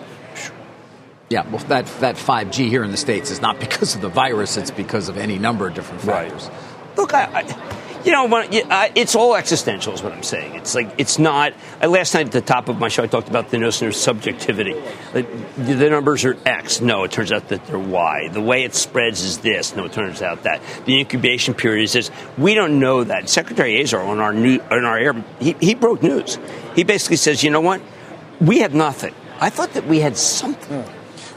Yeah, 1.29 1.47
well, 1.49 1.63
that 1.69 1.87
that 2.01 2.15
5G 2.17 2.69
here 2.69 2.83
in 2.83 2.91
the 2.91 2.97
states 2.97 3.31
is 3.31 3.41
not 3.41 3.59
because 3.65 3.95
of 3.95 4.01
the 4.01 4.09
virus; 4.09 4.57
it's 4.57 4.71
because 4.71 5.09
of 5.09 5.17
any 5.17 5.39
number 5.39 5.67
of 5.67 5.73
different 5.73 6.03
Right. 6.03 6.31
factors. 6.31 6.49
Look, 6.95 7.13
I, 7.13 7.23
I, 7.25 7.41
You 8.05 8.11
know, 8.11 8.27
it's 8.95 9.15
all 9.15 9.35
existential, 9.35 9.93
is 9.93 10.03
what 10.03 10.13
I'm 10.13 10.21
saying. 10.21 10.53
It's 10.55 10.75
like 10.75 10.93
it's 10.99 11.17
not. 11.17 11.53
Uh, 11.81 11.89
last 11.89 12.13
night 12.13 12.27
at 12.27 12.31
the 12.31 12.41
top 12.41 12.69
of 12.69 12.77
my 12.77 12.87
show, 12.87 13.01
I 13.01 13.07
talked 13.07 13.29
about 13.29 13.49
the 13.49 13.57
notion 13.57 13.87
of 13.87 13.95
subjectivity. 13.95 14.75
The 15.13 15.89
numbers 15.89 16.23
are 16.23 16.37
X. 16.45 16.81
No, 16.81 17.03
it 17.03 17.11
turns 17.11 17.31
out 17.31 17.47
that 17.49 17.65
they're 17.65 17.79
Y. 17.79 18.29
The 18.31 18.41
way 18.41 18.63
it 18.63 18.75
spreads 18.75 19.23
is 19.23 19.39
this. 19.39 19.75
No, 19.75 19.85
it 19.85 19.93
turns 19.93 20.21
out 20.21 20.43
that 20.43 20.61
the 20.85 20.99
incubation 20.99 21.55
period 21.55 21.85
is 21.85 21.93
this. 21.93 22.11
We 22.37 22.53
don't 22.53 22.79
know 22.79 23.03
that. 23.03 23.27
Secretary 23.27 23.81
Azar 23.81 24.01
on 24.01 24.19
our 24.19 24.33
new 24.33 24.59
on 24.69 24.85
our 24.85 24.99
air, 24.99 25.13
he, 25.39 25.55
he 25.59 25.73
broke 25.73 26.03
news. 26.03 26.37
He 26.75 26.83
basically 26.83 27.17
says, 27.17 27.43
you 27.43 27.49
know 27.49 27.61
what? 27.61 27.81
We 28.39 28.59
have 28.59 28.75
nothing. 28.75 29.15
I 29.39 29.49
thought 29.49 29.73
that 29.73 29.87
we 29.87 29.99
had 29.99 30.15
something. 30.15 30.85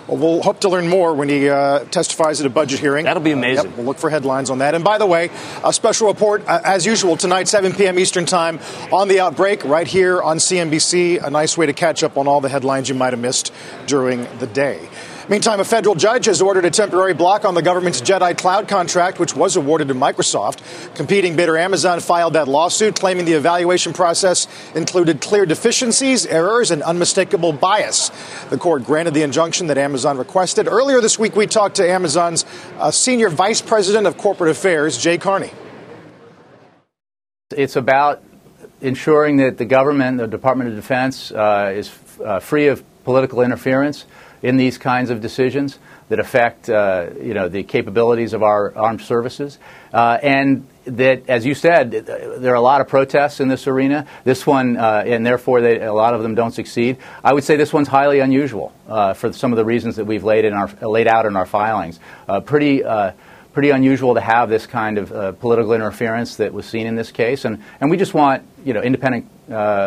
Well, 0.08 0.16
we'll 0.16 0.42
hope 0.42 0.60
to 0.60 0.70
learn 0.70 0.88
more 0.88 1.12
when 1.12 1.28
he 1.28 1.50
uh, 1.50 1.80
testifies 1.80 2.40
at 2.40 2.46
a 2.46 2.50
budget 2.50 2.80
hearing. 2.80 3.04
That'll 3.04 3.22
be 3.22 3.32
amazing. 3.32 3.66
Uh, 3.66 3.68
yep, 3.68 3.76
we'll 3.76 3.86
look 3.86 3.98
for 3.98 4.08
headlines 4.08 4.48
on 4.48 4.58
that. 4.58 4.74
And 4.74 4.82
by 4.82 4.96
the 4.96 5.04
way, 5.04 5.28
a 5.62 5.70
special 5.70 6.08
report, 6.08 6.42
uh, 6.46 6.60
as 6.64 6.86
usual, 6.86 7.18
tonight, 7.18 7.46
7 7.46 7.74
p.m. 7.74 7.98
Eastern 7.98 8.24
Time, 8.24 8.58
on 8.90 9.08
the 9.08 9.20
outbreak, 9.20 9.66
right 9.66 9.86
here 9.86 10.22
on 10.22 10.38
CNBC. 10.38 11.22
A 11.22 11.28
nice 11.28 11.58
way 11.58 11.66
to 11.66 11.74
catch 11.74 12.02
up 12.02 12.16
on 12.16 12.26
all 12.26 12.40
the 12.40 12.48
headlines 12.48 12.88
you 12.88 12.94
might 12.94 13.12
have 13.12 13.20
missed 13.20 13.52
during 13.86 14.26
the 14.38 14.46
day. 14.46 14.88
Meantime, 15.28 15.60
a 15.60 15.64
federal 15.64 15.94
judge 15.94 16.24
has 16.24 16.40
ordered 16.40 16.64
a 16.64 16.70
temporary 16.70 17.12
block 17.12 17.44
on 17.44 17.52
the 17.52 17.60
government's 17.60 18.00
Jedi 18.00 18.36
Cloud 18.36 18.66
contract, 18.66 19.18
which 19.18 19.36
was 19.36 19.56
awarded 19.56 19.88
to 19.88 19.94
Microsoft. 19.94 20.94
Competing 20.94 21.36
bidder 21.36 21.58
Amazon 21.58 22.00
filed 22.00 22.32
that 22.32 22.48
lawsuit, 22.48 22.98
claiming 22.98 23.26
the 23.26 23.34
evaluation 23.34 23.92
process 23.92 24.48
included 24.74 25.20
clear 25.20 25.44
deficiencies, 25.44 26.24
errors, 26.24 26.70
and 26.70 26.82
unmistakable 26.82 27.52
bias. 27.52 28.10
The 28.48 28.56
court 28.56 28.84
granted 28.84 29.12
the 29.12 29.22
injunction 29.22 29.66
that 29.66 29.76
Amazon 29.76 30.16
requested. 30.16 30.66
Earlier 30.66 31.02
this 31.02 31.18
week, 31.18 31.36
we 31.36 31.46
talked 31.46 31.76
to 31.76 31.86
Amazon's 31.86 32.46
uh, 32.78 32.90
senior 32.90 33.28
vice 33.28 33.60
president 33.60 34.06
of 34.06 34.16
corporate 34.16 34.50
affairs, 34.50 34.96
Jay 34.96 35.18
Carney. 35.18 35.50
It's 37.50 37.76
about 37.76 38.22
ensuring 38.80 39.36
that 39.38 39.58
the 39.58 39.66
government, 39.66 40.16
the 40.16 40.26
Department 40.26 40.70
of 40.70 40.76
Defense, 40.76 41.30
uh, 41.32 41.74
is 41.74 41.88
f- 41.88 42.20
uh, 42.22 42.40
free 42.40 42.68
of 42.68 42.82
political 43.04 43.42
interference 43.42 44.06
in 44.42 44.56
these 44.56 44.78
kinds 44.78 45.10
of 45.10 45.20
decisions 45.20 45.78
that 46.08 46.18
affect 46.18 46.68
uh, 46.70 47.08
you 47.20 47.34
know 47.34 47.48
the 47.48 47.62
capabilities 47.62 48.32
of 48.32 48.42
our 48.42 48.76
armed 48.76 49.00
services, 49.00 49.58
uh, 49.92 50.18
and 50.22 50.66
that, 50.84 51.28
as 51.28 51.44
you 51.44 51.54
said, 51.54 51.90
there 51.90 52.52
are 52.52 52.56
a 52.56 52.60
lot 52.60 52.80
of 52.80 52.88
protests 52.88 53.40
in 53.40 53.48
this 53.48 53.66
arena. 53.66 54.06
This 54.24 54.46
one, 54.46 54.76
uh, 54.76 55.02
and 55.06 55.24
therefore 55.24 55.60
they, 55.60 55.80
a 55.80 55.92
lot 55.92 56.14
of 56.14 56.22
them 56.22 56.34
don't 56.34 56.52
succeed. 56.52 56.96
I 57.22 57.34
would 57.34 57.44
say 57.44 57.56
this 57.56 57.72
one's 57.72 57.88
highly 57.88 58.20
unusual 58.20 58.72
uh, 58.88 59.12
for 59.12 59.32
some 59.32 59.52
of 59.52 59.58
the 59.58 59.64
reasons 59.64 59.96
that 59.96 60.06
we've 60.06 60.24
laid 60.24 60.44
in 60.44 60.54
our 60.54 60.68
laid 60.88 61.06
out 61.06 61.26
in 61.26 61.36
our 61.36 61.46
filings. 61.46 62.00
Uh, 62.28 62.40
pretty. 62.40 62.84
Uh, 62.84 63.12
pretty 63.54 63.70
unusual 63.70 64.14
to 64.14 64.20
have 64.20 64.48
this 64.48 64.68
kind 64.68 64.98
of 64.98 65.40
political 65.40 65.72
interference 65.72 66.36
that 66.36 66.52
was 66.52 66.64
seen 66.64 66.86
in 66.86 66.94
this 66.94 67.10
case, 67.10 67.44
and, 67.44 67.60
and 67.80 67.90
we 67.90 67.96
just 67.96 68.14
want 68.14 68.46
you 68.64 68.72
know 68.72 68.80
independent 68.80 69.28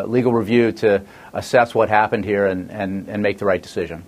legal 0.10 0.34
review 0.34 0.74
to 0.74 1.02
assess 1.32 1.74
what 1.74 1.88
happened 1.88 2.26
here 2.26 2.48
and, 2.48 2.70
and, 2.70 3.08
and 3.08 3.24
make 3.24 3.38
the 3.38 3.46
right 3.46 3.62
decision. 3.62 4.04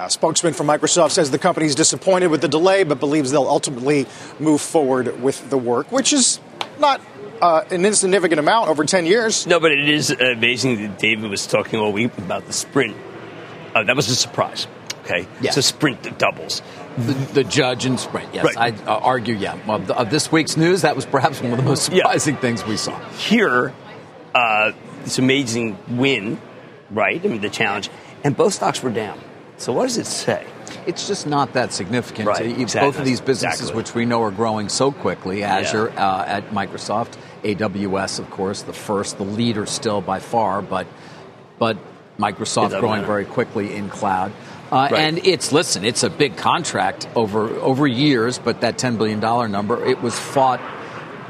A 0.00 0.08
spokesman 0.08 0.54
from 0.54 0.66
Microsoft 0.66 1.10
says 1.10 1.30
the 1.30 1.38
company 1.38 1.66
is 1.66 1.74
disappointed 1.74 2.28
with 2.28 2.40
the 2.40 2.48
delay, 2.48 2.84
but 2.84 2.98
believes 2.98 3.32
they'll 3.32 3.46
ultimately 3.46 4.06
move 4.38 4.62
forward 4.62 5.20
with 5.20 5.50
the 5.50 5.58
work, 5.58 5.92
which 5.92 6.14
is 6.14 6.40
not 6.78 7.02
uh, 7.42 7.64
an 7.70 7.84
insignificant 7.84 8.38
amount 8.38 8.70
over 8.70 8.86
10 8.86 9.04
years. 9.04 9.46
No, 9.46 9.60
but 9.60 9.72
it 9.72 9.90
is 9.90 10.10
amazing 10.10 10.76
that 10.76 10.98
David 10.98 11.28
was 11.28 11.46
talking 11.46 11.78
all 11.78 11.92
week 11.92 12.16
about 12.16 12.46
the 12.46 12.52
sprint. 12.54 12.96
Uh, 13.74 13.84
that 13.84 13.94
was 13.94 14.08
a 14.08 14.16
surprise. 14.16 14.66
Okay, 15.04 15.28
yes. 15.42 15.56
it's 15.56 15.56
a 15.58 15.62
sprint 15.62 16.02
that 16.04 16.18
doubles. 16.18 16.62
The, 16.96 17.12
the 17.34 17.44
judge 17.44 17.84
in 17.84 17.98
sprint, 17.98 18.32
yes. 18.32 18.44
Right. 18.44 18.56
I 18.56 18.84
uh, 18.86 19.00
argue, 19.00 19.34
yeah. 19.34 19.58
Of, 19.68 19.90
of, 19.90 20.10
this 20.10 20.32
week's 20.32 20.56
news, 20.56 20.80
that 20.80 20.96
was 20.96 21.04
perhaps 21.04 21.42
one 21.42 21.52
of 21.52 21.58
the 21.58 21.64
most 21.64 21.84
surprising 21.84 22.34
yeah. 22.36 22.40
things 22.40 22.64
we 22.64 22.78
saw. 22.78 22.98
Here, 23.10 23.74
uh, 24.34 24.72
this 25.04 25.18
amazing 25.18 25.78
win, 25.90 26.40
right? 26.90 27.22
I 27.22 27.28
mean, 27.28 27.42
the 27.42 27.50
challenge, 27.50 27.90
and 28.24 28.34
both 28.34 28.54
stocks 28.54 28.82
were 28.82 28.90
down. 28.90 29.20
So 29.60 29.74
what 29.74 29.82
does 29.82 29.98
it 29.98 30.06
say? 30.06 30.46
It's 30.86 31.06
just 31.06 31.26
not 31.26 31.52
that 31.52 31.74
significant. 31.74 32.26
Right, 32.26 32.58
exactly. 32.58 32.88
Both 32.88 32.98
of 32.98 33.04
these 33.04 33.20
businesses, 33.20 33.60
exactly. 33.60 33.76
which 33.76 33.94
we 33.94 34.06
know 34.06 34.22
are 34.22 34.30
growing 34.30 34.70
so 34.70 34.90
quickly, 34.90 35.44
Azure 35.44 35.92
yeah. 35.92 36.08
uh, 36.08 36.24
at 36.24 36.48
Microsoft, 36.48 37.18
AWS, 37.42 38.20
of 38.20 38.30
course, 38.30 38.62
the 38.62 38.72
first, 38.72 39.18
the 39.18 39.24
leader 39.24 39.66
still 39.66 40.00
by 40.00 40.18
far, 40.18 40.62
but 40.62 40.86
but 41.58 41.76
Microsoft 42.18 42.70
growing 42.80 43.02
matter. 43.02 43.06
very 43.06 43.24
quickly 43.26 43.74
in 43.76 43.90
cloud. 43.90 44.32
Uh, 44.72 44.88
right. 44.90 44.92
And 44.94 45.26
it's 45.26 45.52
listen, 45.52 45.84
it's 45.84 46.04
a 46.04 46.10
big 46.10 46.38
contract 46.38 47.06
over 47.14 47.50
over 47.60 47.86
years, 47.86 48.38
but 48.38 48.62
that 48.62 48.78
ten 48.78 48.96
billion 48.96 49.20
dollar 49.20 49.46
number, 49.46 49.84
it 49.84 50.00
was 50.00 50.18
fought 50.18 50.60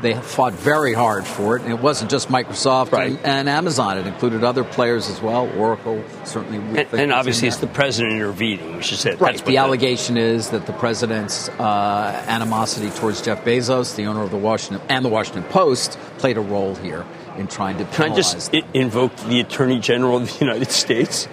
they 0.00 0.14
fought 0.14 0.52
very 0.52 0.92
hard 0.92 1.26
for 1.26 1.56
it, 1.56 1.62
and 1.62 1.72
it 1.72 1.80
wasn't 1.80 2.10
just 2.10 2.28
Microsoft 2.28 2.92
right. 2.92 3.12
and, 3.12 3.26
and, 3.26 3.48
Amazon. 3.48 3.98
It 3.98 4.06
included 4.06 4.44
other 4.44 4.64
players 4.64 5.08
as 5.08 5.20
well. 5.20 5.50
Oracle 5.58 6.02
certainly. 6.24 6.58
And, 6.80 6.94
and 6.94 7.12
obviously, 7.12 7.48
it's 7.48 7.58
the 7.58 7.66
president 7.66 8.14
intervening. 8.14 8.76
We 8.76 8.82
should 8.82 8.98
say 8.98 9.14
right. 9.16 9.44
the 9.44 9.58
allegation 9.58 10.16
is 10.16 10.50
that 10.50 10.66
the 10.66 10.72
president's 10.72 11.48
uh, 11.48 12.24
animosity 12.26 12.90
towards 12.90 13.22
Jeff 13.22 13.44
Bezos, 13.44 13.96
the 13.96 14.06
owner 14.06 14.22
of 14.22 14.30
the 14.30 14.38
Washington 14.38 14.84
and 14.88 15.04
the 15.04 15.08
Washington 15.08 15.44
Post, 15.44 15.98
played 16.18 16.36
a 16.38 16.42
role 16.42 16.74
here 16.76 17.04
in 17.36 17.46
trying 17.46 17.78
to. 17.78 17.84
Can 17.84 18.12
I 18.12 18.14
just 18.14 18.54
invoke 18.74 19.14
the 19.16 19.40
Attorney 19.40 19.80
General 19.80 20.18
of 20.18 20.32
the 20.32 20.44
United 20.44 20.70
States? 20.70 21.28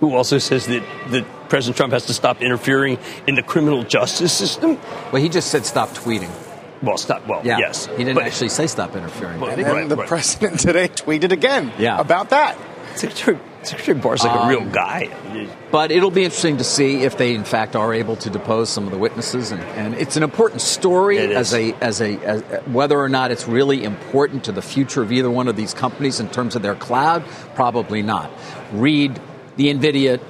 who 0.00 0.16
also 0.16 0.36
says 0.36 0.66
that, 0.66 0.82
that 1.10 1.24
President 1.48 1.76
Trump 1.76 1.92
has 1.92 2.06
to 2.06 2.12
stop 2.12 2.42
interfering 2.42 2.98
in 3.28 3.36
the 3.36 3.42
criminal 3.42 3.84
justice 3.84 4.32
system. 4.32 4.76
Well, 5.12 5.22
he 5.22 5.28
just 5.28 5.48
said 5.48 5.64
stop 5.64 5.90
tweeting. 5.90 6.28
Well, 6.82 6.98
stop. 6.98 7.26
Well, 7.26 7.42
yeah. 7.44 7.58
yes. 7.58 7.86
He 7.86 7.98
didn't 7.98 8.14
but, 8.14 8.24
actually 8.24 8.48
say 8.48 8.66
stop 8.66 8.96
interfering. 8.96 9.40
Well, 9.40 9.50
and 9.50 9.62
right, 9.62 9.88
the 9.88 9.96
right. 9.96 10.08
president 10.08 10.60
today 10.60 10.88
tweeted 10.88 11.32
again 11.32 11.72
yeah. 11.78 11.98
about 11.98 12.30
that. 12.30 12.58
Secretary, 12.96 13.38
Secretary 13.62 13.98
Barr's 13.98 14.24
like 14.24 14.36
um, 14.36 14.46
a 14.46 14.50
real 14.50 14.70
guy. 14.70 15.08
But 15.70 15.90
it'll 15.90 16.10
be 16.10 16.24
interesting 16.24 16.58
to 16.58 16.64
see 16.64 17.02
if 17.02 17.16
they, 17.16 17.34
in 17.34 17.44
fact, 17.44 17.74
are 17.76 17.94
able 17.94 18.16
to 18.16 18.28
depose 18.28 18.68
some 18.68 18.84
of 18.84 18.90
the 18.90 18.98
witnesses, 18.98 19.50
and, 19.50 19.62
and 19.62 19.94
it's 19.94 20.16
an 20.16 20.22
important 20.22 20.60
story 20.60 21.18
as 21.18 21.54
a 21.54 21.72
as 21.74 22.02
a 22.02 22.18
as, 22.18 22.42
whether 22.66 22.98
or 22.98 23.08
not 23.08 23.30
it's 23.30 23.48
really 23.48 23.84
important 23.84 24.44
to 24.44 24.52
the 24.52 24.60
future 24.60 25.00
of 25.02 25.12
either 25.12 25.30
one 25.30 25.48
of 25.48 25.56
these 25.56 25.72
companies 25.72 26.20
in 26.20 26.28
terms 26.28 26.54
of 26.54 26.62
their 26.62 26.74
cloud. 26.74 27.24
Probably 27.54 28.02
not. 28.02 28.30
Read 28.72 29.18
the 29.56 29.72
NVIDIA 29.72 30.20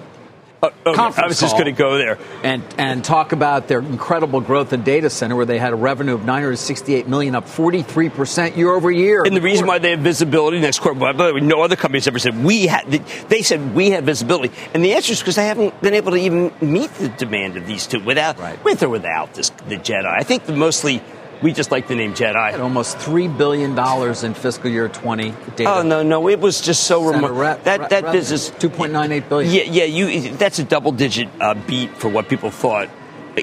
uh, 0.62 0.71
okay. 0.87 0.95
conference 0.95 1.19
I 1.19 1.26
was 1.26 1.40
just 1.40 1.54
going 1.54 1.66
to 1.66 1.73
go 1.73 1.99
there 1.99 2.19
and 2.45 2.62
and 2.78 3.04
talk 3.04 3.33
about 3.33 3.66
their 3.66 3.81
incredible 3.81 4.40
growth 4.40 4.73
in 4.73 4.85
data 4.85 5.11
center, 5.11 5.35
where 5.35 5.45
they 5.45 5.59
had 5.59 5.73
a 5.73 5.76
revenue 5.76 6.14
of 6.14 6.25
968 6.25 7.09
million, 7.09 7.35
up 7.35 7.49
43 7.49 8.09
percent 8.09 8.57
year 8.57 8.71
over 8.71 8.90
year. 8.90 9.25
And 9.25 9.37
the 9.37 9.40
reason 9.40 9.66
why 9.66 9.81
they 9.81 9.90
have 9.90 10.00
visibility 10.00 10.61
next 10.61 10.78
quarter, 10.78 11.00
by 11.00 11.12
the 11.12 11.35
way, 11.35 11.40
no 11.40 11.62
other 11.62 11.75
companies 11.75 12.07
ever 12.07 12.21
said 12.21 12.45
we 12.45 12.66
had. 12.66 12.87
They 13.28 13.42
said 13.42 13.75
we 13.75 13.90
have 13.90 14.04
visibility, 14.04 14.54
and 14.73 14.85
the 14.85 14.92
answer 14.92 15.12
is 15.12 15.19
because 15.19 15.37
they 15.37 15.47
haven't 15.47 15.81
been 15.81 15.95
able 15.95 16.12
to 16.12 16.19
even 16.19 16.52
meet 16.61 16.95
the 16.95 17.09
demand 17.09 17.57
of 17.57 17.66
these 17.66 17.87
two 17.88 17.99
without, 18.00 18.38
right. 18.38 18.62
with 18.62 18.83
or 18.85 18.88
without 18.88 19.35
this 19.35 19.50
the 19.69 19.76
Jedi. 19.76 20.07
I 20.07 20.23
think 20.23 20.45
the 20.45 20.52
mostly 20.52 21.02
we 21.42 21.52
just 21.52 21.70
like 21.70 21.88
the 21.88 21.94
name 21.94 22.14
Jedi. 22.14 22.58
almost 22.58 22.99
three 22.99 23.28
billion 23.28 23.75
dollars 23.75 24.22
in 24.22 24.34
fiscal 24.34 24.70
year 24.70 24.88
20. 24.88 25.30
Data. 25.56 25.64
Oh 25.68 25.82
no, 25.82 26.02
no, 26.02 26.28
it 26.28 26.40
was 26.40 26.61
just 26.61 26.84
so 26.84 27.04
remote. 27.11 27.32
Re- 27.32 27.58
that 27.64 27.90
that 27.90 28.04
re- 28.04 28.12
business, 28.12 28.50
2.98 28.50 29.28
billion. 29.28 29.52
Yeah, 29.52 29.62
yeah, 29.62 29.84
you. 29.84 30.30
That's 30.37 30.58
a 30.58 30.64
double 30.64 30.92
digit 30.92 31.28
uh, 31.40 31.54
beat 31.54 31.96
for 31.96 32.08
what 32.08 32.28
people 32.28 32.50
thought. 32.50 32.88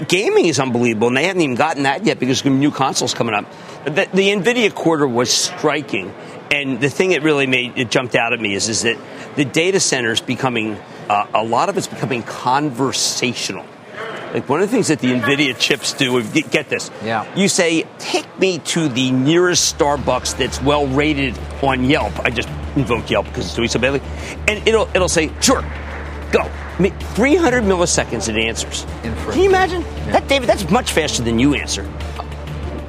Gaming 0.08 0.46
is 0.46 0.60
unbelievable, 0.60 1.08
and 1.08 1.18
they 1.18 1.25
haven't 1.25 1.41
even 1.41 1.56
gotten 1.56 1.84
that 1.84 2.06
yet 2.06 2.20
because 2.20 2.46
new 2.46 2.70
consoles 2.70 3.15
coming 3.15 3.34
up. 3.34 3.46
The, 3.86 4.08
the 4.13 4.29
Nvidia 4.29 4.74
quarter 4.74 5.08
was 5.08 5.32
striking, 5.32 6.13
and 6.51 6.79
the 6.79 6.89
thing 6.89 7.10
that 7.10 7.24
really 7.24 7.48
made 7.48 7.77
it 7.77 7.89
jumped 7.89 8.15
out 8.15 8.32
at 8.32 8.39
me 8.39 8.53
is 8.53 8.70
is 8.70 8.84
that 8.84 8.98
the 9.36 9.46
data 9.46 9.79
centers 9.79 10.22
becoming 10.22 10.77
uh, 11.10 11.25
a 11.34 11.44
lot 11.44 11.70
of 11.70 11.77
it's 11.77 11.88
becoming 11.88 12.22
conversational. 12.24 13.65
Like 14.34 14.48
one 14.48 14.62
of 14.62 14.70
the 14.70 14.72
things 14.72 14.90
that 14.90 15.00
the 15.00 15.08
NVIDIA 15.08 15.58
chips 15.58 15.94
do, 15.94 16.22
get 16.24 16.70
this. 16.70 16.92
Yeah. 17.04 17.34
You 17.36 17.48
say, 17.48 17.84
take 17.98 18.40
me 18.40 18.60
to 18.60 18.88
the 18.88 19.12
nearest 19.12 19.78
Starbucks 19.78 20.38
that's 20.38 20.62
well 20.62 20.88
rated 20.88 21.38
on 21.64 21.86
Yelp. 21.86 22.18
I 22.20 22.30
just 22.30 22.50
invoke 22.76 23.10
Yelp 23.10 23.26
because 23.26 23.46
it's 23.46 23.56
doing 23.56 23.70
so 23.70 23.80
badly. 23.80 24.02
And 24.48 24.68
it'll, 24.68 24.88
it'll 24.94 25.10
say, 25.10 25.32
sure, 25.42 25.62
go. 26.32 26.50
300 26.80 27.64
milliseconds 27.64 28.30
it 28.30 28.38
answers. 28.38 28.86
Can 29.02 29.42
you 29.42 29.50
imagine? 29.50 29.82
Yeah. 29.82 30.12
That, 30.12 30.28
David, 30.28 30.48
that's 30.48 30.70
much 30.70 30.92
faster 30.94 31.24
than 31.24 31.40
you 31.40 31.56
answer. 31.56 31.90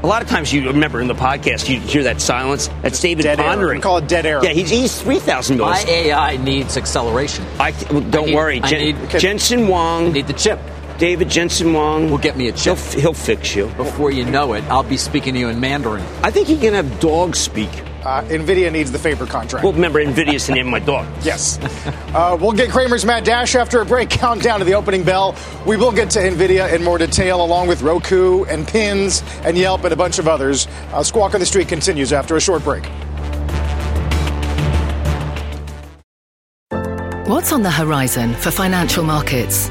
A 0.02 0.06
lot 0.06 0.22
of 0.22 0.28
times 0.28 0.50
you 0.50 0.66
remember 0.66 1.00
in 1.02 1.08
the 1.08 1.14
podcast 1.14 1.68
you 1.68 1.78
hear 1.78 2.04
that 2.04 2.22
silence. 2.22 2.68
That's 2.80 2.98
David 3.00 3.22
dead 3.24 3.38
pondering. 3.38 3.78
We 3.78 3.82
call 3.82 3.98
it 3.98 4.08
dead 4.08 4.24
air. 4.24 4.42
Yeah, 4.42 4.50
he's, 4.50 4.70
he's 4.70 5.02
three 5.02 5.18
thousand 5.18 5.58
milliseconds. 5.58 5.84
My 5.84 5.90
AI 5.90 6.36
needs 6.38 6.78
acceleration. 6.78 7.44
I, 7.58 7.72
well, 7.90 8.00
don't 8.00 8.22
I 8.22 8.26
need, 8.26 8.34
worry, 8.34 8.60
Jen, 8.60 8.80
need, 8.80 9.10
Jensen 9.20 9.66
Huang. 9.66 10.06
I 10.06 10.10
need 10.12 10.26
the 10.26 10.32
chip. 10.32 10.58
David 11.00 11.30
Jensen 11.30 11.72
Huang 11.72 12.10
will 12.10 12.18
get 12.18 12.36
me 12.36 12.48
a 12.48 12.52
chip. 12.52 12.76
He'll, 12.76 13.00
he'll, 13.00 13.14
fix 13.14 13.56
you. 13.56 13.68
Before 13.78 14.10
you 14.10 14.26
know 14.26 14.52
it, 14.52 14.62
I'll 14.64 14.82
be 14.82 14.98
speaking 14.98 15.32
to 15.32 15.40
you 15.40 15.48
in 15.48 15.58
Mandarin. 15.58 16.04
I 16.22 16.30
think 16.30 16.46
he 16.46 16.58
can 16.58 16.74
have 16.74 17.00
dogs 17.00 17.38
speak. 17.38 17.70
uh, 18.04 18.22
NVIDIA 18.24 18.70
needs 18.70 18.92
the 18.92 18.98
favor 18.98 19.24
contract. 19.24 19.64
Well, 19.64 19.72
remember, 19.72 20.04
NVIDIA's 20.04 20.46
the 20.46 20.52
name 20.52 20.66
of 20.66 20.72
my 20.72 20.78
dog. 20.78 21.06
Yes. 21.22 21.58
Uh, 22.14 22.36
we'll 22.38 22.52
get 22.52 22.68
Cramer's 22.68 23.06
Mad 23.06 23.24
Dash 23.24 23.54
after 23.54 23.80
a 23.80 23.86
break. 23.86 24.10
Countdown 24.10 24.58
to 24.58 24.64
the 24.66 24.74
opening 24.74 25.02
bell. 25.02 25.34
We 25.66 25.78
will 25.78 25.90
get 25.90 26.10
to 26.10 26.18
NVIDIA 26.18 26.70
in 26.74 26.84
more 26.84 26.98
detail, 26.98 27.42
along 27.42 27.68
with 27.68 27.80
Roku 27.80 28.44
and 28.44 28.68
Pins 28.68 29.22
and 29.44 29.56
Yelp 29.56 29.84
and 29.84 29.94
a 29.94 29.96
bunch 29.96 30.18
of 30.18 30.28
others. 30.28 30.66
Uh, 30.92 31.02
Squawk 31.02 31.32
on 31.32 31.40
the 31.40 31.46
Street 31.46 31.68
continues 31.68 32.12
after 32.12 32.36
a 32.36 32.40
short 32.42 32.62
break. 32.62 32.84
What's 37.26 37.54
on 37.54 37.62
the 37.62 37.70
horizon 37.70 38.34
for 38.34 38.50
financial 38.50 39.02
markets? 39.02 39.70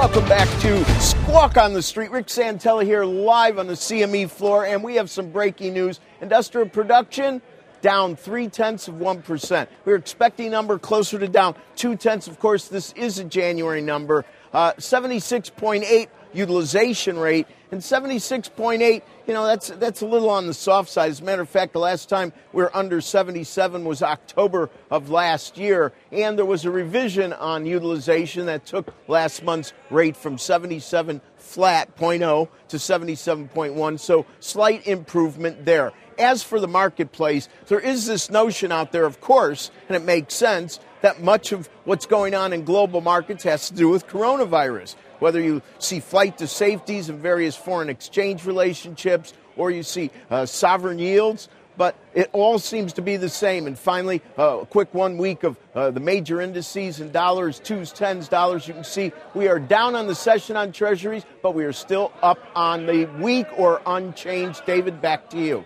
Welcome 0.00 0.24
back 0.30 0.48
to 0.62 0.82
Squawk 0.98 1.58
on 1.58 1.74
the 1.74 1.82
Street. 1.82 2.10
Rick 2.10 2.28
Santelli 2.28 2.84
here 2.84 3.04
live 3.04 3.58
on 3.58 3.66
the 3.66 3.74
CME 3.74 4.30
floor, 4.30 4.64
and 4.64 4.82
we 4.82 4.94
have 4.94 5.10
some 5.10 5.30
breaking 5.30 5.74
news. 5.74 6.00
Industrial 6.22 6.66
production 6.66 7.42
down 7.82 8.16
three 8.16 8.48
tenths 8.48 8.88
of 8.88 8.94
1%. 8.94 9.68
We 9.84 9.92
are 9.92 9.96
expecting 9.96 10.46
a 10.46 10.50
number 10.50 10.78
closer 10.78 11.18
to 11.18 11.28
down 11.28 11.54
two 11.76 11.96
tenths. 11.96 12.28
Of 12.28 12.38
course, 12.38 12.68
this 12.68 12.94
is 12.94 13.18
a 13.18 13.24
January 13.24 13.82
number. 13.82 14.24
Uh, 14.54 14.72
76.8 14.78 16.08
utilization 16.32 17.18
rate 17.18 17.46
and 17.70 17.82
76.8 17.82 19.02
you 19.30 19.34
know 19.34 19.46
that's 19.46 19.68
that's 19.68 20.00
a 20.00 20.06
little 20.06 20.28
on 20.28 20.48
the 20.48 20.54
soft 20.54 20.90
side. 20.90 21.08
As 21.08 21.20
a 21.20 21.22
matter 21.22 21.42
of 21.42 21.48
fact 21.48 21.72
the 21.72 21.78
last 21.78 22.08
time 22.08 22.32
we 22.52 22.64
were 22.64 22.76
under 22.76 23.00
77 23.00 23.84
was 23.84 24.02
october 24.02 24.70
of 24.90 25.08
last 25.08 25.56
year 25.56 25.92
and 26.10 26.36
there 26.36 26.44
was 26.44 26.64
a 26.64 26.70
revision 26.72 27.32
on 27.34 27.64
utilization 27.64 28.46
that 28.46 28.66
took 28.66 28.92
last 29.06 29.44
month's 29.44 29.72
rate 29.88 30.16
from 30.16 30.36
77 30.36 31.20
flat 31.36 31.96
0.0 31.96 32.48
to 32.66 32.76
77.1 32.76 34.00
so 34.00 34.26
slight 34.40 34.84
improvement 34.88 35.64
there. 35.64 35.92
As 36.18 36.42
for 36.42 36.58
the 36.58 36.66
marketplace 36.66 37.48
there 37.68 37.78
is 37.78 38.06
this 38.06 38.30
notion 38.30 38.72
out 38.72 38.90
there 38.90 39.06
of 39.06 39.20
course 39.20 39.70
and 39.88 39.94
it 39.94 40.02
makes 40.02 40.34
sense 40.34 40.80
that 41.02 41.22
much 41.22 41.52
of 41.52 41.68
what's 41.84 42.04
going 42.04 42.34
on 42.34 42.52
in 42.52 42.64
global 42.64 43.00
markets 43.00 43.44
has 43.44 43.68
to 43.68 43.76
do 43.76 43.90
with 43.90 44.08
coronavirus 44.08 44.96
whether 45.20 45.40
you 45.40 45.62
see 45.78 46.00
flight 46.00 46.38
to 46.38 46.46
safeties 46.46 47.08
and 47.08 47.20
various 47.20 47.56
foreign 47.56 47.88
exchange 47.88 48.44
relationships 48.44 49.32
or 49.56 49.70
you 49.70 49.82
see 49.82 50.10
uh, 50.30 50.46
sovereign 50.46 50.98
yields. 50.98 51.48
But 51.76 51.96
it 52.12 52.28
all 52.32 52.58
seems 52.58 52.92
to 52.94 53.02
be 53.02 53.16
the 53.16 53.30
same. 53.30 53.66
And 53.66 53.78
finally, 53.78 54.20
uh, 54.38 54.60
a 54.60 54.66
quick 54.66 54.92
one 54.92 55.16
week 55.16 55.44
of 55.44 55.56
uh, 55.74 55.90
the 55.90 56.00
major 56.00 56.40
indices 56.40 57.00
in 57.00 57.10
dollars, 57.10 57.58
twos, 57.58 57.90
tens, 57.90 58.28
dollars. 58.28 58.68
You 58.68 58.74
can 58.74 58.84
see 58.84 59.12
we 59.34 59.48
are 59.48 59.58
down 59.58 59.94
on 59.94 60.06
the 60.06 60.14
session 60.14 60.56
on 60.56 60.72
treasuries, 60.72 61.24
but 61.42 61.54
we 61.54 61.64
are 61.64 61.72
still 61.72 62.12
up 62.22 62.38
on 62.54 62.84
the 62.84 63.06
week 63.20 63.46
or 63.56 63.80
unchanged. 63.86 64.66
David, 64.66 65.00
back 65.00 65.30
to 65.30 65.38
you. 65.38 65.64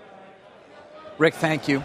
Rick, 1.18 1.34
thank 1.34 1.66
you. 1.66 1.82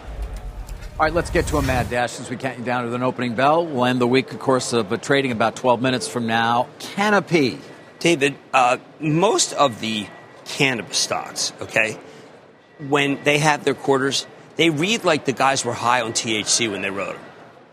All 1.00 1.06
right, 1.06 1.14
let's 1.14 1.30
get 1.30 1.46
to 1.46 1.56
a 1.56 1.62
mad 1.62 1.88
dash 1.88 2.12
since 2.12 2.28
we 2.28 2.36
count 2.36 2.58
you 2.58 2.64
down 2.66 2.84
to 2.84 2.94
an 2.94 3.02
opening 3.02 3.34
bell. 3.34 3.64
We'll 3.64 3.86
end 3.86 4.02
the 4.02 4.06
week, 4.06 4.32
of 4.32 4.38
course, 4.38 4.74
of 4.74 4.92
uh, 4.92 4.98
trading 4.98 5.32
about 5.32 5.56
12 5.56 5.80
minutes 5.80 6.06
from 6.06 6.26
now. 6.26 6.68
Canopy. 6.78 7.58
David, 8.00 8.34
uh, 8.52 8.76
most 9.00 9.54
of 9.54 9.80
the 9.80 10.06
cannabis 10.44 10.98
stocks, 10.98 11.54
okay, 11.62 11.98
when 12.90 13.18
they 13.24 13.38
have 13.38 13.64
their 13.64 13.72
quarters, 13.72 14.26
they 14.56 14.68
read 14.68 15.04
like 15.04 15.24
the 15.24 15.32
guys 15.32 15.64
were 15.64 15.72
high 15.72 16.02
on 16.02 16.12
THC 16.12 16.70
when 16.70 16.82
they 16.82 16.90
wrote 16.90 17.14
them. 17.14 17.24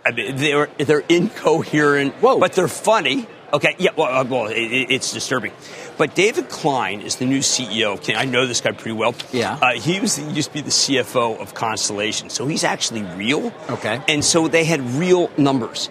I 0.06 0.12
mean, 0.12 0.38
they're, 0.38 0.70
they're 0.78 1.04
incoherent, 1.10 2.14
Whoa. 2.22 2.40
but 2.40 2.54
they're 2.54 2.70
funny. 2.70 3.28
Okay, 3.54 3.76
yeah, 3.80 3.92
well, 3.96 4.08
uh, 4.08 4.24
well 4.26 4.48
it, 4.48 4.56
it's 4.56 5.14
disturbing. 5.14 5.54
But 5.98 6.16
David 6.16 6.50
Klein 6.50 7.02
is 7.02 7.16
the 7.16 7.26
new 7.26 7.40
CEO 7.40 7.94
of 7.94 8.16
I 8.16 8.26
know 8.26 8.46
this 8.46 8.62
guy 8.62 8.72
pretty 8.72 8.98
well. 8.98 9.16
Yeah. 9.32 9.58
Uh, 9.62 9.74
he 9.74 10.00
was 10.00 10.18
he 10.18 10.30
used 10.32 10.50
to 10.50 10.54
be 10.54 10.62
the 10.62 10.70
CFO 10.70 11.40
of 11.40 11.54
Constellation, 11.54 12.30
so 12.30 12.46
he's 12.46 12.64
actually 12.64 13.04
real. 13.04 13.54
Okay. 13.70 14.02
And 14.08 14.24
so 14.24 14.48
they 14.48 14.66
had 14.66 14.82
real 14.82 15.32
numbers. 15.38 15.90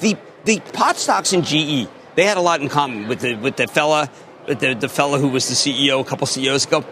The 0.00 0.16
the 0.44 0.60
pot 0.72 0.96
stocks 0.96 1.32
in 1.32 1.42
GE 1.42 1.88
they 2.14 2.24
had 2.24 2.36
a 2.36 2.40
lot 2.40 2.60
in 2.60 2.68
common 2.68 3.08
with 3.08 3.20
the 3.20 3.34
with 3.36 3.56
the 3.56 3.66
fella 3.66 4.10
with 4.46 4.60
the, 4.60 4.74
the 4.74 4.88
fella 4.88 5.18
who 5.18 5.28
was 5.28 5.48
the 5.48 5.54
CEO 5.54 6.00
a 6.00 6.04
couple 6.04 6.26
CEOs 6.26 6.66
ago. 6.66 6.84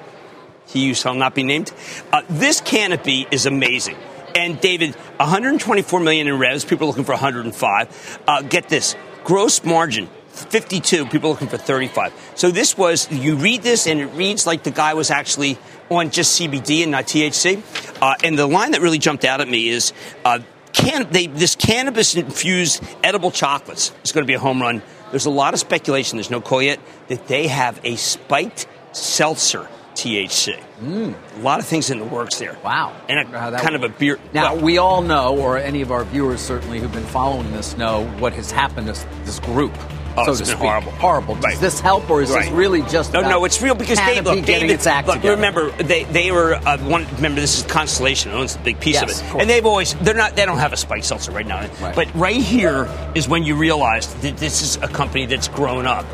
He 0.66 0.94
shall 0.94 1.14
not 1.14 1.34
be 1.34 1.42
named. 1.42 1.72
Uh, 2.12 2.22
this 2.28 2.60
canopy 2.60 3.26
is 3.30 3.44
amazing. 3.44 3.96
And 4.36 4.60
David, 4.60 4.94
124 5.16 5.98
million 5.98 6.28
in 6.28 6.38
revs. 6.38 6.64
People 6.64 6.86
are 6.86 6.88
looking 6.90 7.02
for 7.02 7.12
105. 7.12 8.20
Uh, 8.26 8.42
get 8.42 8.68
this: 8.68 8.94
gross 9.24 9.64
margin 9.64 10.08
52, 10.30 11.06
people 11.06 11.30
looking 11.30 11.48
for 11.48 11.58
35. 11.58 12.12
So 12.34 12.50
this 12.50 12.78
was, 12.78 13.10
you 13.10 13.36
read 13.36 13.62
this 13.62 13.86
and 13.86 14.00
it 14.00 14.06
reads 14.06 14.46
like 14.46 14.62
the 14.62 14.70
guy 14.70 14.94
was 14.94 15.10
actually 15.10 15.58
on 15.90 16.10
just 16.10 16.40
CBD 16.40 16.82
and 16.82 16.92
not 16.92 17.04
THC. 17.04 17.62
Uh, 18.00 18.14
and 18.24 18.38
the 18.38 18.46
line 18.46 18.72
that 18.72 18.80
really 18.80 18.98
jumped 18.98 19.24
out 19.24 19.40
at 19.40 19.48
me 19.48 19.68
is 19.68 19.92
uh, 20.24 20.38
can, 20.72 21.10
they, 21.10 21.26
this 21.26 21.56
cannabis 21.56 22.14
infused 22.14 22.82
edible 23.02 23.30
chocolates 23.30 23.92
is 24.04 24.12
going 24.12 24.24
to 24.24 24.26
be 24.26 24.34
a 24.34 24.38
home 24.38 24.62
run. 24.62 24.82
There's 25.10 25.26
a 25.26 25.30
lot 25.30 25.52
of 25.52 25.60
speculation, 25.60 26.16
there's 26.16 26.30
no 26.30 26.40
call 26.40 26.62
yet, 26.62 26.80
that 27.08 27.26
they 27.26 27.48
have 27.48 27.80
a 27.84 27.96
spiked 27.96 28.66
seltzer 28.92 29.68
THC. 29.94 30.58
Mm. 30.82 31.14
A 31.36 31.40
lot 31.40 31.60
of 31.60 31.66
things 31.66 31.90
in 31.90 31.98
the 31.98 32.04
works 32.04 32.38
there. 32.38 32.56
Wow. 32.64 32.94
And 33.08 33.18
a, 33.34 33.58
kind 33.58 33.74
of 33.76 33.82
a 33.82 33.88
beer. 33.88 34.18
Now, 34.32 34.54
well, 34.54 34.64
we 34.64 34.78
all 34.78 35.02
know, 35.02 35.36
or 35.38 35.58
any 35.58 35.82
of 35.82 35.90
our 35.92 36.04
viewers 36.04 36.40
certainly 36.40 36.80
who've 36.80 36.92
been 36.92 37.04
following 37.04 37.50
this 37.52 37.76
know, 37.76 38.06
what 38.18 38.32
has 38.34 38.50
happened 38.50 38.86
to 38.94 39.06
this 39.24 39.40
group. 39.40 39.72
Oh, 40.16 40.24
so 40.24 40.30
it's 40.32 40.40
to 40.40 40.44
been 40.46 40.56
speak. 40.56 40.58
horrible. 40.68 40.90
Horrible. 40.92 41.34
Does 41.36 41.44
Right. 41.44 41.58
this 41.60 41.78
help, 41.78 42.10
or 42.10 42.20
is 42.20 42.30
Right. 42.30 42.42
this 42.46 42.52
really 42.52 42.82
just 42.82 43.12
no, 43.12 43.20
no? 43.20 43.44
It's 43.44 43.62
real 43.62 43.76
because 43.76 43.96
they 43.98 44.20
look, 44.20 44.44
David, 44.44 44.70
its 44.70 44.84
act 44.88 45.06
look, 45.06 45.16
together? 45.18 45.36
remember 45.36 45.70
they 45.70 46.02
they 46.02 46.32
were 46.32 46.54
uh, 46.54 46.78
one. 46.78 47.06
Remember 47.14 47.40
this 47.40 47.58
is 47.58 47.62
Constellation 47.62 48.32
owns 48.32 48.56
a 48.56 48.58
big 48.58 48.80
piece 48.80 48.94
Yes, 48.94 49.20
of 49.20 49.36
it, 49.36 49.40
and 49.40 49.48
they've 49.48 49.64
always 49.64 49.94
they're 49.94 50.14
not 50.14 50.34
they 50.34 50.44
don't 50.46 50.58
have 50.58 50.72
a 50.72 50.76
spike 50.76 51.04
seltzer 51.04 51.30
right 51.30 51.46
now. 51.46 51.60
Right. 51.80 51.94
But 51.94 52.08
right 52.16 52.34
here 52.36 52.88
is 53.14 53.28
when 53.28 53.44
you 53.44 53.54
realize 53.54 54.12
that 54.14 54.36
this 54.38 54.62
is 54.62 54.76
a 54.82 54.88
company 54.88 55.26
that's 55.26 55.46
grown 55.46 55.86
up. 55.86 56.04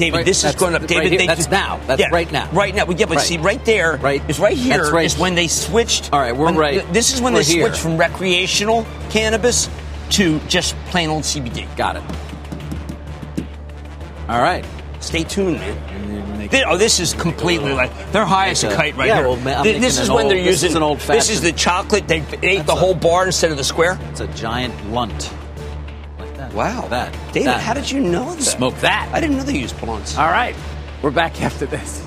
David, 0.00 0.16
Right, 0.16 0.24
this 0.26 0.44
is 0.44 0.54
going 0.54 0.74
up. 0.74 0.80
right 0.80 0.88
David, 0.88 1.10
here. 1.10 1.18
they 1.18 1.26
That's 1.26 1.40
just- 1.40 1.50
now. 1.50 1.78
That's 1.86 2.00
yeah, 2.00 2.08
right 2.10 2.32
now. 2.32 2.48
Right 2.52 2.74
now. 2.74 2.86
Yeah, 2.88 3.04
but 3.04 3.18
Right. 3.18 3.20
see, 3.26 3.36
right 3.36 3.62
there 3.66 3.98
Right. 4.00 4.22
is 4.28 4.38
right 4.40 4.56
here 4.56 4.90
That's 4.90 5.14
is 5.14 5.18
when 5.20 5.34
they 5.34 5.46
switched. 5.46 6.08
All 6.12 6.18
right, 6.20 6.34
we're 6.34 6.50
right. 6.52 6.90
This 6.92 7.12
is 7.12 7.20
when 7.20 7.34
We're 7.34 7.42
they 7.42 7.52
here. 7.52 7.66
switched 7.66 7.80
from 7.82 7.98
recreational 7.98 8.86
cannabis 9.10 9.68
to 10.10 10.40
just 10.48 10.74
plain 10.90 11.10
old 11.10 11.24
CBD. 11.24 11.66
Got 11.76 11.96
it. 11.96 12.02
All 14.28 14.40
right. 14.40 14.64
Stay 15.00 15.22
tuned, 15.24 15.58
man. 15.58 16.48
They- 16.50 16.64
oh, 16.64 16.76
this 16.78 16.98
is 16.98 17.12
completely 17.14 17.72
like 17.74 17.90
they're 18.12 18.24
high 18.24 18.48
as 18.48 18.64
a 18.64 18.68
a- 18.70 18.74
kite 18.74 18.96
right 18.96 19.08
yeah, 19.08 19.16
here. 19.18 19.28
well, 19.28 19.36
ma- 19.36 19.50
I'm 19.50 19.62
Th- 19.62 19.76
making 19.76 19.82
this 19.82 19.98
is 19.98 20.10
when 20.10 20.28
they're 20.28 20.38
old- 20.38 20.46
this 20.46 20.56
is 20.56 20.62
using 20.64 20.76
an 20.78 20.82
old 20.82 20.98
This 21.00 21.30
is 21.30 21.42
the 21.42 21.52
chocolate. 21.52 22.08
They 22.08 22.22
ate 22.42 22.56
That's 22.56 22.66
the 22.66 22.72
a- 22.72 22.76
whole 22.76 22.94
bar 22.94 23.26
instead 23.26 23.50
of 23.52 23.56
the 23.58 23.64
square. 23.64 23.98
It's 24.10 24.20
a 24.20 24.26
giant 24.28 24.74
lunt. 24.92 25.30
Like 26.54 26.72
that. 26.74 26.82
Wow, 26.82 26.88
That. 26.88 27.12
David, 27.32 27.48
that. 27.48 27.60
how 27.60 27.74
did 27.74 27.90
you 27.90 28.00
know 28.00 28.34
that? 28.34 28.42
Smoke 28.42 28.76
that. 28.76 29.10
I 29.12 29.20
didn't 29.20 29.36
know 29.36 29.42
they 29.44 29.58
used 29.58 29.78
blunts. 29.80 30.16
All 30.18 30.30
right. 30.30 30.54
We're 31.02 31.10
back 31.10 31.40
after 31.42 31.66
this. 31.66 32.06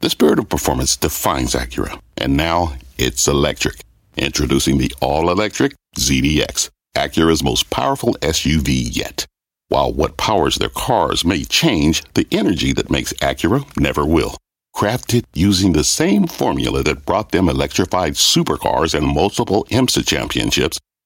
The 0.00 0.10
spirit 0.10 0.38
of 0.38 0.48
performance 0.48 0.96
defines 0.96 1.54
Acura, 1.54 2.00
and 2.16 2.36
now 2.36 2.74
it's 2.98 3.26
electric. 3.26 3.80
Introducing 4.16 4.78
the 4.78 4.92
all-electric 5.00 5.74
ZDX, 5.96 6.70
Acura's 6.96 7.42
most 7.42 7.68
powerful 7.70 8.14
SUV 8.20 8.88
yet. 8.96 9.26
While 9.68 9.92
what 9.92 10.16
powers 10.16 10.56
their 10.56 10.68
cars 10.70 11.24
may 11.24 11.44
change, 11.44 12.02
the 12.14 12.26
energy 12.32 12.72
that 12.72 12.90
makes 12.90 13.12
Acura 13.14 13.64
never 13.76 14.06
will. 14.06 14.36
Crafted 14.74 15.24
using 15.34 15.72
the 15.72 15.84
same 15.84 16.26
formula 16.26 16.82
that 16.84 17.04
brought 17.04 17.32
them 17.32 17.48
electrified 17.48 18.14
supercars 18.14 18.94
and 18.94 19.06
multiple 19.06 19.66
IMSA 19.70 20.06
championships, 20.06 20.78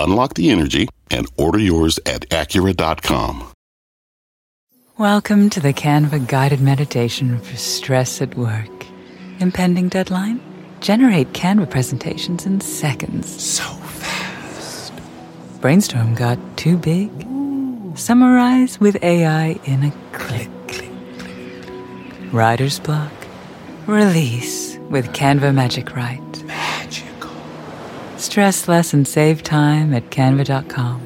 Unlock 0.00 0.32
the 0.32 0.50
energy 0.50 0.88
and 1.10 1.26
order 1.36 1.58
yours 1.58 1.98
at 2.06 2.22
Acura.com. 2.30 3.52
Welcome 4.96 5.50
to 5.50 5.60
the 5.60 5.74
Canva 5.74 6.26
guided 6.26 6.62
meditation 6.62 7.38
for 7.38 7.56
stress 7.56 8.22
at 8.22 8.34
work. 8.34 8.86
Impending 9.40 9.90
deadline? 9.90 10.40
Generate 10.80 11.34
Canva 11.34 11.68
presentations 11.68 12.46
in 12.46 12.62
seconds. 12.62 13.28
So 13.42 13.62
fast. 13.64 14.94
Brainstorm 15.60 16.14
got 16.14 16.38
too 16.56 16.78
big? 16.78 17.10
Summarize 17.94 18.80
with 18.80 19.02
AI 19.02 19.60
in 19.64 19.84
a 19.84 19.90
click. 20.12 20.48
click, 20.66 20.90
click. 21.18 22.32
Writer's 22.32 22.80
block? 22.80 23.12
Release 23.86 24.78
with 24.88 25.12
Canva 25.12 25.54
Magic 25.54 25.94
Write. 25.94 26.44
Stress 28.20 28.68
less 28.68 28.92
and 28.92 29.08
save 29.08 29.42
time 29.42 29.94
at 29.94 30.10
canva.com. 30.10 31.00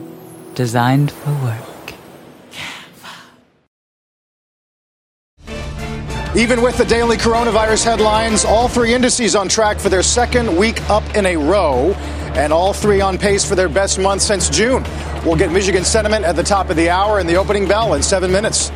Designed 0.56 1.12
for 1.12 1.32
work. 1.44 1.94
Even 6.36 6.60
with 6.60 6.76
the 6.76 6.84
daily 6.84 7.16
coronavirus 7.16 7.84
headlines, 7.84 8.44
all 8.44 8.66
three 8.66 8.92
indices 8.92 9.36
on 9.36 9.48
track 9.48 9.78
for 9.78 9.88
their 9.88 10.02
second 10.02 10.56
week 10.56 10.80
up 10.90 11.04
in 11.14 11.24
a 11.26 11.36
row, 11.36 11.92
and 12.34 12.52
all 12.52 12.72
three 12.72 13.00
on 13.00 13.16
pace 13.16 13.44
for 13.44 13.54
their 13.54 13.68
best 13.68 14.00
month 14.00 14.20
since 14.20 14.50
June. 14.50 14.82
We'll 15.24 15.36
get 15.36 15.52
Michigan 15.52 15.84
sentiment 15.84 16.24
at 16.24 16.34
the 16.34 16.42
top 16.42 16.68
of 16.68 16.74
the 16.74 16.90
hour 16.90 17.20
and 17.20 17.28
the 17.28 17.36
opening 17.36 17.68
bell 17.68 17.94
in 17.94 18.02
seven 18.02 18.32
minutes. 18.32 18.72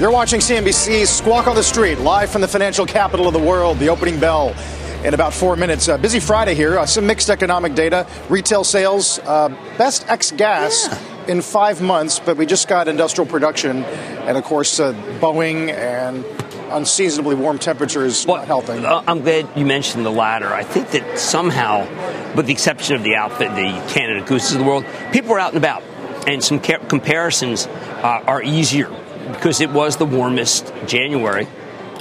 You're 0.00 0.10
watching 0.10 0.40
CNBC's 0.40 1.10
Squawk 1.10 1.46
on 1.46 1.54
the 1.54 1.62
Street, 1.62 1.98
live 1.98 2.30
from 2.30 2.40
the 2.40 2.48
financial 2.48 2.86
capital 2.86 3.26
of 3.26 3.34
the 3.34 3.38
world, 3.38 3.78
the 3.78 3.90
opening 3.90 4.18
bell 4.18 4.56
in 5.04 5.12
about 5.12 5.34
four 5.34 5.54
minutes. 5.54 5.86
Uh, 5.86 5.98
busy 5.98 6.18
Friday 6.18 6.54
here. 6.54 6.78
Uh, 6.78 6.86
some 6.86 7.06
mixed 7.06 7.28
economic 7.28 7.74
data. 7.74 8.06
Retail 8.30 8.64
sales, 8.64 9.18
uh, 9.18 9.50
best 9.76 10.08
ex 10.08 10.30
gas 10.30 10.88
yeah. 10.88 11.26
in 11.34 11.42
five 11.42 11.82
months, 11.82 12.18
but 12.18 12.38
we 12.38 12.46
just 12.46 12.68
got 12.68 12.88
industrial 12.88 13.30
production. 13.30 13.84
And 13.84 14.38
of 14.38 14.44
course, 14.44 14.80
uh, 14.80 14.94
Boeing 15.20 15.70
and 15.70 16.24
unseasonably 16.70 17.34
warm 17.34 17.58
temperatures 17.58 18.24
well, 18.26 18.44
helping. 18.46 18.86
Uh, 18.86 19.04
I'm 19.06 19.20
glad 19.20 19.46
you 19.56 19.66
mentioned 19.66 20.06
the 20.06 20.10
latter. 20.10 20.48
I 20.48 20.62
think 20.62 20.90
that 20.92 21.18
somehow, 21.18 21.86
with 22.34 22.46
the 22.46 22.52
exception 22.52 22.96
of 22.96 23.02
the 23.02 23.14
outfit, 23.14 23.50
the 23.50 23.92
Canada 23.92 24.24
Gooses 24.24 24.52
of 24.52 24.60
the 24.60 24.64
world, 24.64 24.86
people 25.12 25.32
are 25.34 25.38
out 25.38 25.54
and 25.54 25.58
about. 25.58 25.82
And 26.26 26.42
some 26.42 26.60
ca- 26.60 26.78
comparisons 26.88 27.66
uh, 27.66 28.22
are 28.26 28.42
easier 28.42 28.90
because 29.32 29.60
it 29.60 29.70
was 29.70 29.96
the 29.96 30.06
warmest 30.06 30.72
January. 30.86 31.46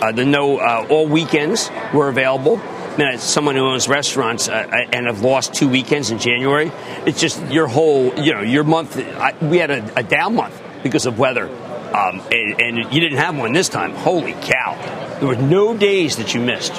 Uh, 0.02 0.12
the 0.12 0.26
no 0.26 0.58
uh, 0.58 0.86
all 0.90 1.08
weekends 1.08 1.70
were 1.94 2.10
available. 2.10 2.58
I 2.58 2.98
mean, 2.98 3.08
as 3.08 3.24
someone 3.24 3.56
who 3.56 3.66
owns 3.68 3.88
restaurants 3.88 4.50
uh, 4.50 4.86
and 4.92 5.06
have 5.06 5.22
lost 5.22 5.54
two 5.54 5.70
weekends 5.70 6.12
in 6.12 6.20
January, 6.20 6.72
it's 7.06 7.22
just 7.22 7.42
your 7.52 7.68
whole, 7.68 8.14
you 8.20 8.34
know, 8.34 8.42
your 8.42 8.64
month. 8.64 8.98
I, 8.98 9.34
we 9.42 9.58
had 9.58 9.72
a, 9.72 10.00
a, 10.00 10.04
down 10.04 10.36
month 10.36 10.62
because 10.84 11.06
of 11.06 11.18
weather, 11.18 11.48
um, 11.48 12.22
and, 12.32 12.62
and 12.62 12.94
you 12.94 13.00
didn't 13.00 13.20
have 13.20 13.38
one 13.38 13.54
this 13.54 13.70
time. 13.70 13.94
Holy 13.94 14.34
cow! 14.34 14.76
There 15.20 15.28
were 15.28 15.36
no 15.36 15.78
days 15.78 16.18
that 16.18 16.34
you 16.34 16.42
missed. 16.42 16.74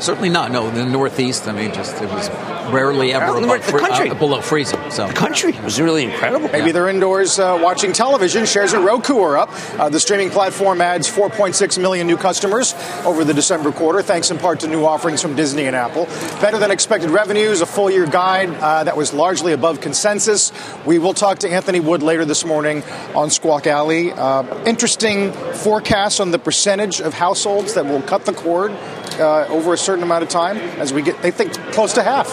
Certainly 0.00 0.28
not. 0.30 0.50
No, 0.50 0.70
the 0.70 0.84
Northeast. 0.84 1.48
I 1.48 1.52
mean, 1.52 1.72
just 1.72 2.00
it 2.02 2.10
was 2.10 2.28
rarely 2.72 3.12
ever 3.12 3.32
well, 3.32 3.44
above, 3.44 3.66
the 3.66 3.78
country. 3.78 4.10
Uh, 4.10 4.14
below 4.14 4.40
freezing. 4.40 4.90
So 4.90 5.06
the 5.06 5.14
country 5.14 5.52
was 5.62 5.80
really 5.80 6.04
incredible. 6.04 6.48
Maybe 6.48 6.66
yeah. 6.66 6.72
they're 6.72 6.88
indoors 6.88 7.38
uh, 7.38 7.58
watching 7.60 7.92
television. 7.92 8.44
Shares 8.46 8.72
of 8.72 8.82
Roku 8.82 9.18
are 9.18 9.36
up. 9.36 9.50
Uh, 9.78 9.88
the 9.88 10.00
streaming 10.00 10.30
platform 10.30 10.80
adds 10.80 11.08
4.6 11.08 11.80
million 11.80 12.06
new 12.06 12.16
customers 12.16 12.74
over 13.04 13.24
the 13.24 13.34
December 13.34 13.72
quarter, 13.72 14.02
thanks 14.02 14.30
in 14.30 14.38
part 14.38 14.60
to 14.60 14.68
new 14.68 14.84
offerings 14.84 15.22
from 15.22 15.34
Disney 15.34 15.64
and 15.64 15.76
Apple. 15.76 16.06
Better 16.40 16.58
than 16.58 16.70
expected 16.70 17.10
revenues, 17.10 17.60
a 17.60 17.66
full 17.66 17.90
year 17.90 18.06
guide 18.06 18.50
uh, 18.50 18.84
that 18.84 18.96
was 18.96 19.12
largely 19.12 19.52
above 19.52 19.80
consensus. 19.80 20.52
We 20.84 20.98
will 20.98 21.14
talk 21.14 21.40
to 21.40 21.50
Anthony 21.50 21.80
Wood 21.80 22.02
later 22.02 22.24
this 22.24 22.44
morning 22.44 22.82
on 23.14 23.30
Squawk 23.30 23.66
Alley. 23.66 24.12
Uh, 24.12 24.64
interesting 24.64 25.32
forecast 25.32 26.20
on 26.20 26.30
the 26.30 26.38
percentage 26.38 27.00
of 27.00 27.14
households 27.14 27.74
that 27.74 27.86
will 27.86 28.02
cut 28.02 28.24
the 28.24 28.32
cord 28.32 28.72
uh, 29.18 29.46
over 29.48 29.72
a 29.72 29.78
certain 29.78 30.02
amount 30.02 30.22
of 30.22 30.28
time 30.28 30.56
as 30.56 30.92
we 30.92 31.02
get, 31.02 31.20
they 31.22 31.30
think 31.30 31.52
close 31.72 31.94
to 31.94 32.02
half. 32.02 32.32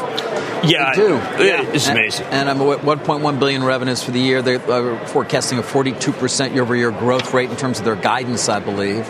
Yeah, 0.64 0.94
they 0.94 1.02
do. 1.02 1.14
Yeah. 1.44 1.64
It's 1.74 1.88
amazing. 1.88 2.26
And, 2.28 2.50
I'm 2.50 2.62
at 2.62 2.80
1.1 2.80 3.40
billion 3.40 3.64
revenues 3.64 4.04
for 4.04 4.12
the 4.12 4.20
year. 4.20 4.42
They're 4.42 4.62
uh, 4.72 5.06
forecasting 5.08 5.60
a 5.60 5.62
42% 5.62 6.54
year-over-year 6.54 6.92
growth 6.92 7.34
rate 7.34 7.50
in 7.50 7.58
terms 7.58 7.80
of 7.80 7.86
their 7.86 7.96
guidance, 7.96 8.48
I 8.48 8.60
believe. 8.60 9.10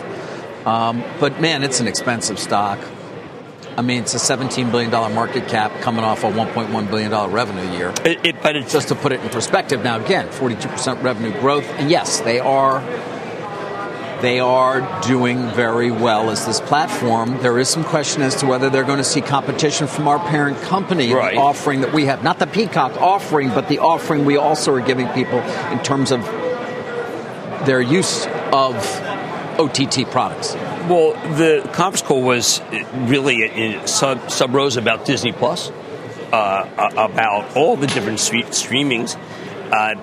Um, 0.66 1.04
but 1.20 1.40
man, 1.40 1.62
it's 1.62 1.80
an 1.80 1.86
expensive 1.86 2.38
stock. 2.38 2.78
I 3.76 3.82
mean, 3.82 4.02
it's 4.02 4.14
a 4.14 4.18
$17 4.18 4.70
billion 4.70 4.90
market 5.14 5.48
cap 5.48 5.72
coming 5.80 6.04
off 6.04 6.22
a 6.22 6.30
$1.1 6.30 6.90
billion 6.90 7.30
revenue 7.30 7.76
year. 7.76 7.92
It, 8.04 8.24
it, 8.24 8.42
but 8.42 8.56
it's 8.56 8.72
just 8.72 8.88
to 8.88 8.94
put 8.94 9.12
it 9.12 9.20
in 9.20 9.28
perspective. 9.30 9.82
Now, 9.82 10.02
again, 10.02 10.28
42% 10.28 11.02
revenue 11.02 11.32
growth. 11.40 11.68
And 11.70 11.90
yes, 11.90 12.20
they 12.20 12.38
are 12.38 12.80
they 14.24 14.40
are 14.40 15.02
doing 15.02 15.50
very 15.50 15.90
well 15.90 16.30
as 16.30 16.46
this 16.46 16.58
platform. 16.58 17.36
There 17.42 17.58
is 17.58 17.68
some 17.68 17.84
question 17.84 18.22
as 18.22 18.34
to 18.36 18.46
whether 18.46 18.70
they're 18.70 18.82
going 18.82 18.96
to 18.96 19.04
see 19.04 19.20
competition 19.20 19.86
from 19.86 20.08
our 20.08 20.18
parent 20.18 20.56
company, 20.62 21.12
right. 21.12 21.34
the 21.34 21.40
offering 21.40 21.82
that 21.82 21.92
we 21.92 22.06
have, 22.06 22.24
not 22.24 22.38
the 22.38 22.46
Peacock 22.46 22.98
offering, 23.02 23.50
but 23.50 23.68
the 23.68 23.80
offering 23.80 24.24
we 24.24 24.38
also 24.38 24.72
are 24.72 24.80
giving 24.80 25.08
people 25.08 25.40
in 25.40 25.78
terms 25.82 26.10
of 26.10 26.24
their 27.66 27.82
use 27.82 28.26
of 28.50 28.74
OTT 29.60 30.10
products. 30.10 30.54
Well, 30.88 31.12
the 31.34 31.60
conference 31.74 32.00
call 32.00 32.22
was 32.22 32.62
really 32.94 33.44
in 33.44 33.86
sub, 33.86 34.30
sub 34.30 34.54
rows 34.54 34.78
about 34.78 35.04
Disney 35.04 35.32
Plus, 35.32 35.70
uh, 36.32 36.90
about 36.96 37.58
all 37.58 37.76
the 37.76 37.88
different 37.88 38.20
streamings. 38.20 39.16
Uh, 39.70 40.00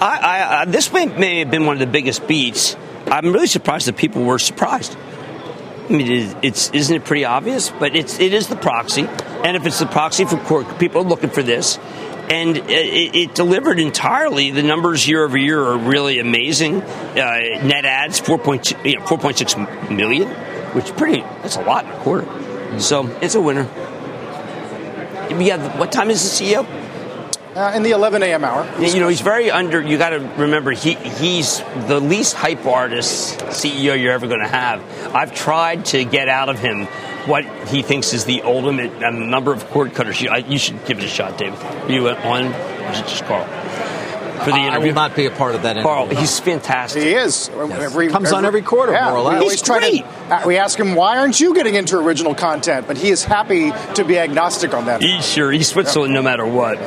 I, 0.00 0.62
I, 0.62 0.64
this 0.64 0.92
may, 0.92 1.06
may 1.06 1.38
have 1.38 1.52
been 1.52 1.66
one 1.66 1.76
of 1.76 1.80
the 1.80 1.86
biggest 1.86 2.26
beats 2.26 2.76
I'm 3.06 3.32
really 3.32 3.46
surprised 3.46 3.86
that 3.86 3.96
people 3.96 4.24
were 4.24 4.38
surprised. 4.38 4.96
I 5.88 5.92
mean, 5.92 6.36
it's 6.42 6.70
isn't 6.70 6.96
it 6.96 7.04
pretty 7.04 7.24
obvious? 7.24 7.70
But 7.70 7.94
it's 7.94 8.18
it 8.18 8.32
is 8.32 8.48
the 8.48 8.56
proxy, 8.56 9.02
and 9.02 9.56
if 9.56 9.66
it's 9.66 9.78
the 9.78 9.86
proxy 9.86 10.24
for 10.24 10.38
court, 10.38 10.78
people 10.78 11.02
are 11.02 11.04
looking 11.04 11.28
for 11.28 11.42
this, 11.42 11.78
and 12.30 12.56
it, 12.56 13.14
it 13.14 13.34
delivered 13.34 13.78
entirely. 13.78 14.50
The 14.50 14.62
numbers 14.62 15.06
year 15.06 15.24
over 15.24 15.36
year 15.36 15.62
are 15.62 15.76
really 15.76 16.18
amazing. 16.20 16.80
Uh, 16.80 17.14
net 17.62 17.84
ads 17.84 18.18
four 18.18 18.38
point 18.38 18.72
you 18.84 18.98
know, 18.98 19.06
four 19.06 19.18
point 19.18 19.36
six 19.36 19.56
million, 19.90 20.28
which 20.72 20.96
pretty 20.96 21.20
that's 21.42 21.56
a 21.56 21.62
lot 21.62 21.84
in 21.84 21.90
a 21.92 21.96
quarter. 22.00 22.80
So 22.80 23.06
it's 23.20 23.34
a 23.34 23.40
winner. 23.40 23.68
Yeah, 25.30 25.78
what 25.78 25.92
time 25.92 26.10
is 26.10 26.22
the 26.22 26.44
CEO? 26.44 26.83
Uh, 27.54 27.72
in 27.76 27.84
the 27.84 27.92
11 27.92 28.22
a.m. 28.24 28.44
hour. 28.44 28.68
You 28.80 28.98
know, 28.98 29.06
he's 29.06 29.20
very 29.20 29.50
under. 29.50 29.80
You 29.80 29.96
got 29.96 30.10
to 30.10 30.18
remember, 30.18 30.72
he 30.72 30.94
he's 30.94 31.60
the 31.86 32.00
least 32.00 32.34
hype 32.34 32.66
artist 32.66 33.38
CEO 33.38 34.00
you're 34.00 34.12
ever 34.12 34.26
going 34.26 34.40
to 34.40 34.48
have. 34.48 34.82
I've 35.14 35.32
tried 35.32 35.84
to 35.86 36.04
get 36.04 36.28
out 36.28 36.48
of 36.48 36.58
him 36.58 36.88
what 37.26 37.44
he 37.68 37.82
thinks 37.82 38.12
is 38.12 38.24
the 38.24 38.42
ultimate 38.42 39.02
um, 39.02 39.30
number 39.30 39.52
of 39.52 39.66
cord 39.70 39.94
cutters. 39.94 40.20
You, 40.20 40.30
I, 40.30 40.38
you, 40.38 40.58
should 40.58 40.84
give 40.84 40.98
it 40.98 41.04
a 41.04 41.08
shot, 41.08 41.38
David. 41.38 41.58
You 41.88 42.08
on? 42.08 42.46
Or 42.46 42.90
is 42.90 43.00
it 43.00 43.06
just 43.06 43.24
Carl? 43.24 43.44
For 43.44 44.50
the 44.50 44.56
interview. 44.56 44.72
I 44.72 44.78
will 44.78 44.94
not 44.94 45.16
be 45.16 45.24
a 45.24 45.30
part 45.30 45.54
of 45.54 45.62
that 45.62 45.76
interview. 45.76 45.88
Carl, 45.88 46.08
he's 46.08 46.38
fantastic. 46.38 47.02
He 47.02 47.14
is. 47.14 47.48
Yes. 47.48 47.70
Every, 47.70 48.08
Comes 48.08 48.26
every, 48.26 48.36
on 48.36 48.44
every 48.44 48.62
quarter, 48.62 48.92
yeah, 48.92 49.08
more 49.08 49.18
or 49.18 49.22
less. 49.22 49.42
He's 49.42 49.62
great. 49.62 50.02
To, 50.02 50.34
uh, 50.34 50.42
we 50.44 50.58
ask 50.58 50.78
him, 50.78 50.94
why 50.96 51.18
aren't 51.18 51.40
you 51.40 51.54
getting 51.54 51.76
into 51.76 51.96
original 51.98 52.34
content? 52.34 52.86
But 52.86 52.98
he 52.98 53.08
is 53.08 53.24
happy 53.24 53.72
to 53.94 54.04
be 54.04 54.18
agnostic 54.18 54.74
on 54.74 54.86
that. 54.86 55.00
He's 55.00 55.26
sure. 55.26 55.50
He's 55.50 55.68
Switzerland 55.68 56.12
yeah. 56.12 56.20
no 56.20 56.22
matter 56.22 56.44
what. 56.44 56.78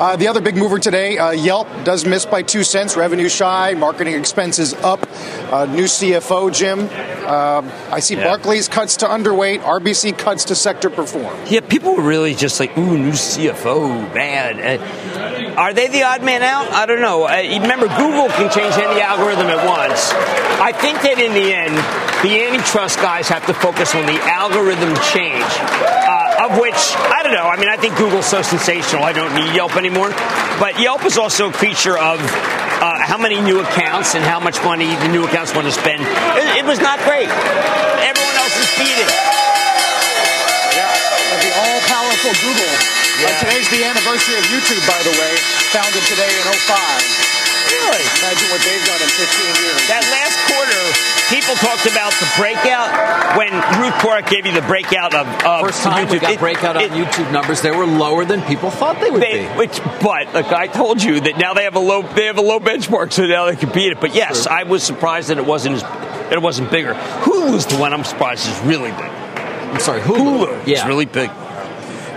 Uh, 0.00 0.16
the 0.16 0.28
other 0.28 0.40
big 0.40 0.56
mover 0.56 0.78
today, 0.78 1.18
uh, 1.18 1.30
Yelp 1.30 1.68
does 1.84 2.06
miss 2.06 2.24
by 2.24 2.40
two 2.40 2.64
cents. 2.64 2.96
Revenue 2.96 3.28
shy, 3.28 3.74
marketing 3.74 4.14
expenses 4.14 4.72
up. 4.72 5.06
Uh, 5.52 5.66
new 5.66 5.84
CFO, 5.84 6.50
Jim. 6.50 6.80
Um, 7.28 7.70
I 7.92 8.00
see 8.00 8.16
yeah. 8.16 8.24
Barclays 8.24 8.66
cuts 8.66 8.96
to 8.98 9.06
underweight, 9.06 9.60
RBC 9.60 10.16
cuts 10.16 10.46
to 10.46 10.54
sector 10.54 10.88
perform. 10.88 11.36
Yeah, 11.48 11.60
people 11.60 11.96
were 11.96 12.02
really 12.02 12.34
just 12.34 12.58
like, 12.60 12.78
ooh, 12.78 12.96
new 12.96 13.12
CFO, 13.12 14.14
bad. 14.14 14.80
Uh, 15.50 15.60
are 15.60 15.72
they 15.74 15.88
the 15.88 16.02
odd 16.02 16.22
man 16.22 16.42
out? 16.42 16.70
I 16.72 16.86
don't 16.86 17.00
know. 17.00 17.24
Uh, 17.24 17.42
remember, 17.60 17.88
Google 17.88 18.28
can 18.28 18.50
change 18.50 18.74
any 18.74 19.00
algorithm 19.00 19.46
at 19.46 19.66
once. 19.66 20.12
I 20.60 20.72
think 20.72 21.02
that 21.02 21.18
in 21.18 21.32
the 21.34 21.52
end, 21.52 21.74
the 22.22 22.44
antitrust 22.44 22.98
guys 22.98 23.28
have 23.28 23.46
to 23.46 23.54
focus 23.54 23.94
on 23.94 24.06
the 24.06 24.20
algorithm 24.22 24.94
change 25.12 26.00
of 26.40 26.58
which 26.58 26.96
I 26.96 27.20
don't 27.22 27.32
know. 27.32 27.44
I 27.44 27.56
mean, 27.60 27.68
I 27.68 27.76
think 27.76 27.96
Google's 27.96 28.24
so 28.24 28.40
sensational. 28.40 29.04
I 29.04 29.12
don't 29.12 29.34
need 29.34 29.54
Yelp 29.54 29.76
anymore. 29.76 30.10
But 30.58 30.80
Yelp 30.80 31.04
is 31.04 31.18
also 31.18 31.50
a 31.50 31.52
creature 31.52 31.98
of 31.98 32.18
uh, 32.20 32.98
how 33.04 33.18
many 33.18 33.40
new 33.40 33.60
accounts 33.60 34.14
and 34.14 34.24
how 34.24 34.40
much 34.40 34.62
money 34.64 34.86
the 34.86 35.08
new 35.08 35.24
accounts 35.24 35.54
want 35.54 35.66
to 35.66 35.72
spend. 35.72 36.00
It, 36.00 36.64
it 36.64 36.66
was 36.66 36.80
not 36.80 36.98
great. 37.00 37.28
Everyone 37.28 38.36
else 38.40 38.56
is 38.56 38.70
beating. 38.78 39.49
Yeah, 42.20 42.28
all-powerful 42.28 42.34
Google. 42.44 42.68
Uh, 42.68 43.20
yeah. 43.20 43.32
Uh, 43.32 43.40
today's 43.44 43.68
the 43.70 43.82
anniversary 43.84 44.36
of 44.38 44.44
YouTube, 44.52 44.80
by 44.88 45.00
the 45.04 45.14
way, 45.16 45.32
founded 45.72 46.02
today 46.08 46.28
in 46.28 46.44
05. 46.52 47.36
Really? 47.70 48.02
Imagine 48.20 48.48
what 48.50 48.60
they've 48.64 48.84
done 48.88 49.00
in 49.00 49.08
15 49.08 49.64
years. 49.64 49.80
That 49.88 50.02
last 50.10 50.36
quarter, 50.48 50.80
people 51.30 51.54
talked 51.60 51.86
about 51.86 52.10
the 52.18 52.26
breakout 52.36 52.90
when 53.38 53.52
Ruth 53.80 53.94
Porat 54.02 54.28
gave 54.28 54.44
you 54.46 54.52
the 54.52 54.62
breakout 54.66 55.14
of, 55.14 55.26
of 55.44 55.66
First 55.68 55.82
time 55.82 56.06
YouTube. 56.08 56.12
we 56.12 56.18
got 56.18 56.32
It- 56.32 56.38
breakout 56.40 56.76
on 56.76 56.88
YouTube 56.90 57.30
numbers. 57.32 57.60
They 57.62 57.70
were 57.70 57.86
lower 57.86 58.24
than 58.24 58.42
people 58.42 58.70
thought 58.70 59.00
they 59.00 59.10
would 59.10 59.22
They, 59.22 59.42
be. 59.46 59.58
which, 59.58 59.78
but 60.02 60.32
like 60.34 60.50
I 60.52 60.66
told 60.66 61.02
you 61.02 61.20
that 61.20 61.38
now 61.38 61.54
they 61.54 61.64
have 61.64 61.76
a 61.76 61.80
low 61.80 62.02
they 62.02 62.26
have 62.26 62.38
a 62.38 62.42
low 62.42 62.58
benchmark, 62.60 63.12
so 63.12 63.26
now 63.26 63.46
they 63.46 63.56
can 63.56 63.70
beat 63.72 63.92
it. 63.92 64.00
But 64.00 64.14
yes, 64.14 64.46
I 64.46 64.64
was 64.64 64.82
surprised 64.82 65.28
that 65.28 65.38
it 65.38 65.46
wasn't 65.46 65.76
as 65.76 65.82
that 65.82 66.32
it 66.32 66.42
wasn't 66.42 66.70
bigger. 66.70 66.94
Hulu's 66.94 67.66
the 67.66 67.76
one 67.76 67.92
I'm 67.92 68.04
surprised 68.04 68.48
is 68.48 68.58
really 68.60 68.90
big. 68.90 69.10
I'm 69.70 69.80
sorry, 69.80 70.00
Hulu. 70.00 70.16
Hulu 70.46 70.66
Yeah. 70.66 70.78
is 70.80 70.84
really 70.86 71.06
big. 71.06 71.30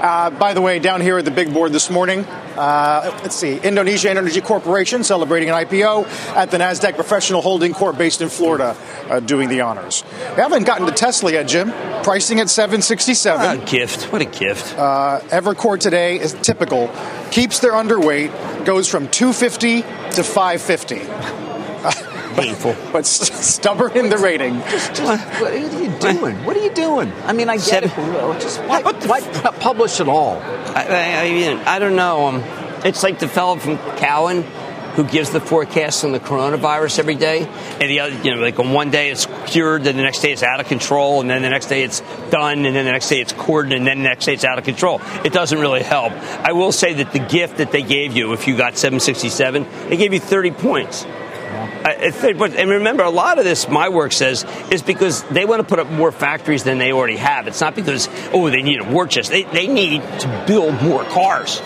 Uh, 0.03 0.29
by 0.31 0.53
the 0.53 0.59
way, 0.59 0.79
down 0.79 0.99
here 0.99 1.17
at 1.17 1.23
the 1.23 1.31
big 1.31 1.53
board 1.53 1.71
this 1.71 1.89
morning, 1.89 2.25
uh, 2.57 3.17
let's 3.23 3.37
see, 3.37 3.57
Indonesia 3.59 4.09
Energy 4.09 4.41
Corporation 4.41 5.01
celebrating 5.01 5.49
an 5.49 5.55
IPO 5.55 6.05
at 6.35 6.51
the 6.51 6.57
Nasdaq 6.57 6.95
Professional 6.95 7.41
Holding 7.41 7.73
Corp 7.73 7.97
based 7.97 8.19
in 8.19 8.27
Florida, 8.27 8.75
uh, 9.09 9.21
doing 9.21 9.47
the 9.47 9.61
honors. 9.61 10.03
We 10.35 10.41
haven't 10.41 10.65
gotten 10.65 10.87
to 10.87 10.91
Tesla 10.91 11.31
yet, 11.31 11.47
Jim. 11.47 11.71
Pricing 12.03 12.41
at 12.41 12.49
767. 12.49 13.39
What 13.39 13.57
a 13.57 13.71
gift! 13.71 14.11
What 14.11 14.21
a 14.21 14.25
gift! 14.25 14.77
Uh, 14.77 15.21
Evercore 15.29 15.79
today 15.79 16.19
is 16.19 16.33
typical, 16.33 16.91
keeps 17.31 17.59
their 17.59 17.71
underweight, 17.71 18.65
goes 18.65 18.89
from 18.89 19.07
250 19.07 19.83
to 19.83 20.23
550. 20.23 22.09
Painful. 22.35 22.75
But 22.91 22.99
s- 23.05 23.45
stubborn 23.55 23.95
in 23.97 24.09
the 24.09 24.17
rating. 24.17 24.59
What 24.59 25.51
are 25.51 25.57
you 25.57 25.89
doing? 25.99 26.35
What 26.45 26.57
are 26.57 26.63
you 26.63 26.73
doing? 26.73 27.11
I 27.25 27.33
mean, 27.33 27.49
I 27.49 27.55
get 27.57 27.63
Seven- 27.89 27.89
it. 27.89 28.41
Just 28.41 28.59
why, 28.63 28.81
why 28.81 29.21
pu- 29.21 29.59
publish 29.59 29.99
it 29.99 30.07
all? 30.07 30.37
I, 30.37 30.85
I, 30.89 31.21
I 31.25 31.29
mean, 31.31 31.57
I 31.59 31.79
don't 31.79 31.95
know. 31.95 32.27
Um, 32.27 32.43
it's 32.85 33.03
like 33.03 33.19
the 33.19 33.27
fellow 33.27 33.55
from 33.57 33.77
Cowen 33.97 34.43
who 34.95 35.03
gives 35.03 35.31
the 35.31 35.39
forecast 35.41 36.03
on 36.05 36.11
the 36.11 36.19
coronavirus 36.19 36.99
every 36.99 37.15
day, 37.15 37.39
and 37.47 37.81
the 37.89 37.99
other, 37.99 38.13
you 38.21 38.35
know, 38.35 38.39
like 38.39 38.59
on 38.59 38.73
one 38.73 38.91
day 38.91 39.09
it's 39.09 39.25
cured, 39.47 39.83
then 39.85 39.97
the 39.97 40.03
next 40.03 40.19
day 40.19 40.31
it's 40.31 40.43
out 40.43 40.59
of 40.59 40.67
control, 40.67 41.19
and 41.19 41.27
then 41.27 41.41
the 41.41 41.49
next 41.49 41.65
day 41.65 41.81
it's 41.81 42.01
done, 42.29 42.63
and 42.63 42.75
then 42.75 42.85
the 42.85 42.91
next 42.91 43.09
day 43.09 43.19
it's 43.19 43.33
cured, 43.33 43.73
and 43.73 43.87
then 43.87 43.97
the 43.97 44.03
next 44.03 44.25
day 44.27 44.33
it's 44.35 44.43
out 44.43 44.59
of 44.59 44.65
control. 44.65 45.01
It 45.25 45.33
doesn't 45.33 45.57
really 45.57 45.81
help. 45.81 46.13
I 46.13 46.51
will 46.51 46.71
say 46.71 46.93
that 46.93 47.11
the 47.11 47.17
gift 47.17 47.57
that 47.57 47.71
they 47.71 47.81
gave 47.81 48.15
you, 48.15 48.33
if 48.33 48.47
you 48.47 48.55
got 48.55 48.77
767, 48.77 49.65
they 49.89 49.97
gave 49.97 50.13
you 50.13 50.19
30 50.19 50.51
points. 50.51 51.05
I- 51.05 51.07
I 51.07 51.11
think- 51.15 51.71
but- 51.71 51.72
And 51.85 52.69
remember, 52.69 53.03
a 53.03 53.09
lot 53.09 53.39
of 53.39 53.45
this, 53.45 53.67
my 53.67 53.89
work 53.89 54.11
says, 54.11 54.45
is 54.71 54.81
because 54.81 55.23
they 55.23 55.45
want 55.45 55.61
to 55.61 55.67
put 55.67 55.79
up 55.79 55.89
more 55.89 56.11
factories 56.11 56.63
than 56.63 56.77
they 56.77 56.93
already 56.93 57.17
have. 57.17 57.47
It's 57.47 57.61
not 57.61 57.75
because, 57.75 58.07
oh, 58.31 58.49
they 58.49 58.61
need 58.61 58.81
a 58.81 58.85
war 58.85 59.07
chest. 59.07 59.29
They, 59.31 59.43
they 59.43 59.67
need 59.67 60.01
to 60.19 60.43
build 60.47 60.81
more 60.81 61.03
cars. 61.03 61.61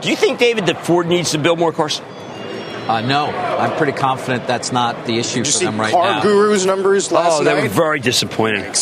Do 0.00 0.10
you 0.10 0.16
think, 0.16 0.38
David, 0.38 0.66
that 0.66 0.84
Ford 0.84 1.06
needs 1.06 1.32
to 1.32 1.38
build 1.38 1.58
more 1.58 1.72
cars? 1.72 2.00
Uh, 2.00 3.00
no, 3.00 3.26
I'm 3.26 3.76
pretty 3.76 3.92
confident 3.92 4.46
that's 4.46 4.70
not 4.70 5.06
the 5.06 5.18
issue 5.18 5.38
Did 5.38 5.46
you 5.48 5.52
for 5.52 5.58
see 5.58 5.64
them 5.64 5.80
right 5.80 5.90
Car 5.90 6.04
now. 6.04 6.22
Guru's 6.22 6.64
numbers 6.64 7.10
last 7.10 7.40
oh, 7.40 7.44
they 7.44 7.52
night? 7.52 7.64
were 7.64 7.68
very 7.68 7.98
disappointing. 7.98 8.72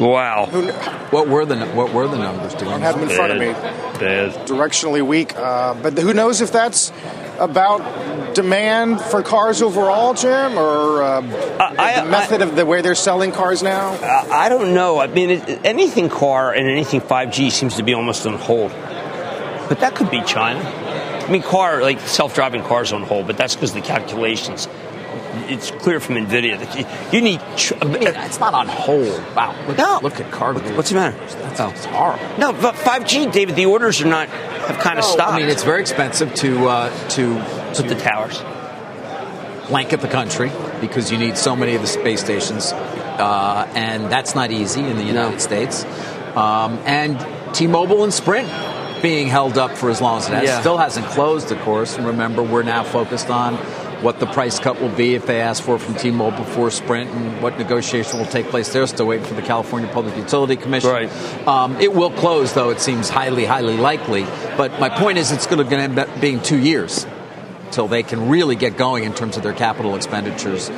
Wow. 0.00 0.46
What 1.10 1.28
were 1.28 1.44
the 1.44 1.66
what 1.68 1.92
were 1.92 2.06
the 2.06 2.18
numbers? 2.18 2.54
Do 2.54 2.64
we 2.66 2.70
don't 2.70 2.82
have 2.82 3.00
them 3.00 3.08
in 3.08 3.16
front 3.16 3.32
of 3.32 3.38
me. 3.38 3.52
Bad. 3.98 4.46
Directionally 4.46 5.04
weak. 5.04 5.34
Uh, 5.36 5.74
but 5.74 5.98
who 5.98 6.14
knows 6.14 6.40
if 6.40 6.52
that's 6.52 6.92
about 7.38 8.34
demand 8.34 9.00
for 9.00 9.22
cars 9.22 9.60
overall, 9.62 10.14
Jim, 10.14 10.56
or 10.58 11.02
uh, 11.02 11.20
I- 11.78 12.00
the 12.00 12.10
method 12.10 12.42
of 12.42 12.54
the 12.56 12.64
way 12.64 12.80
they're 12.80 12.94
selling 12.94 13.32
cars 13.32 13.62
now? 13.62 13.90
Uh, 13.94 14.28
I 14.30 14.48
don't 14.48 14.72
know. 14.74 14.98
I 15.00 15.08
mean, 15.08 15.30
it, 15.30 15.64
anything 15.64 16.08
car 16.08 16.52
and 16.52 16.68
anything 16.68 17.00
5G 17.00 17.50
seems 17.50 17.76
to 17.76 17.82
be 17.82 17.94
almost 17.94 18.26
on 18.26 18.34
hold. 18.34 18.70
But 19.68 19.80
that 19.80 19.94
could 19.94 20.10
be 20.10 20.22
China. 20.22 20.60
I 20.60 21.30
mean, 21.30 21.42
car, 21.42 21.82
like 21.82 22.00
self-driving 22.00 22.62
cars 22.62 22.92
on 22.92 23.02
hold, 23.02 23.26
but 23.26 23.36
that's 23.36 23.54
because 23.54 23.74
the 23.74 23.80
calculations. 23.82 24.66
It's 25.44 25.70
clear 25.70 26.00
from 26.00 26.16
NVIDIA 26.16 26.58
that 26.58 26.78
you, 26.78 27.18
you 27.18 27.24
need. 27.24 27.40
Tr- 27.56 27.74
I 27.80 27.84
mean, 27.86 28.02
it's 28.06 28.40
not 28.40 28.54
on 28.54 28.68
hold. 28.68 29.08
Wow. 29.34 29.54
Look, 29.66 29.78
No. 29.78 30.00
look 30.02 30.20
at 30.20 30.30
car. 30.30 30.52
Guru. 30.54 30.76
What's 30.76 30.90
the 30.90 30.96
matter? 30.96 31.16
That's, 31.18 31.58
that's 31.58 31.84
horrible. 31.86 32.24
No, 32.38 32.52
but 32.52 32.74
5G, 32.74 33.32
David, 33.32 33.56
the 33.56 33.66
orders 33.66 34.00
are 34.00 34.06
not 34.08 34.28
have 34.28 34.78
kind 34.78 34.98
of 34.98 35.04
No, 35.04 35.10
stopped. 35.10 35.32
I 35.34 35.38
mean, 35.40 35.48
it's 35.48 35.64
very 35.64 35.80
expensive 35.80 36.34
to 36.36 36.68
uh, 36.68 37.08
to 37.10 37.34
Put 37.74 37.88
the 37.88 37.94
towers. 37.94 38.42
blanket 39.68 40.00
the 40.00 40.08
country 40.08 40.50
because 40.80 41.10
you 41.12 41.18
need 41.18 41.36
so 41.36 41.54
many 41.54 41.74
of 41.74 41.80
the 41.82 41.86
space 41.86 42.20
stations, 42.20 42.72
uh, 42.72 43.70
and 43.74 44.10
that's 44.10 44.34
not 44.34 44.50
easy 44.50 44.80
in 44.82 44.96
the 44.96 45.04
United 45.04 45.40
States. 45.40 45.84
Um, 46.36 46.78
and 46.84 47.18
T-Mobile 47.54 48.04
and 48.04 48.12
Sprint 48.14 48.48
being 49.02 49.28
held 49.28 49.58
up 49.58 49.76
for 49.76 49.90
as 49.90 50.00
long 50.00 50.18
as 50.18 50.28
it 50.28 50.32
has. 50.34 50.44
Yeah. 50.44 50.60
Still 50.60 50.76
hasn't 50.78 51.06
closed, 51.08 51.52
of 51.52 51.58
course. 51.60 51.96
And 51.96 52.06
remember, 52.06 52.42
we're 52.42 52.62
now 52.62 52.82
focused 52.84 53.30
on 53.30 53.56
what 54.02 54.20
the 54.20 54.26
price 54.26 54.58
cut 54.58 54.80
will 54.80 54.88
be 54.88 55.14
if 55.14 55.26
they 55.26 55.40
ask 55.40 55.62
for 55.62 55.76
it 55.76 55.80
from 55.80 55.94
T-Mobile 55.94 56.38
before 56.38 56.70
Sprint 56.70 57.10
and 57.10 57.42
what 57.42 57.58
negotiation 57.58 58.18
will 58.18 58.26
take 58.26 58.46
place 58.46 58.72
there. 58.72 58.86
Still 58.86 59.06
waiting 59.06 59.26
for 59.26 59.34
the 59.34 59.42
California 59.42 59.90
Public 59.92 60.16
Utility 60.16 60.56
Commission. 60.56 60.90
Right. 60.90 61.46
Um, 61.48 61.76
it 61.80 61.92
will 61.92 62.10
close, 62.10 62.52
though. 62.52 62.70
It 62.70 62.80
seems 62.80 63.08
highly, 63.08 63.44
highly 63.44 63.76
likely. 63.76 64.24
But 64.56 64.78
my 64.78 64.88
point 64.88 65.18
is, 65.18 65.32
it's 65.32 65.46
going 65.46 65.66
to 65.66 65.76
end 65.76 65.98
up 65.98 66.20
being 66.20 66.40
two 66.40 66.58
years 66.58 67.06
till 67.70 67.88
they 67.88 68.02
can 68.02 68.28
really 68.28 68.56
get 68.56 68.76
going 68.76 69.04
in 69.04 69.14
terms 69.14 69.36
of 69.36 69.42
their 69.42 69.52
capital 69.52 69.94
expenditures 69.96 70.70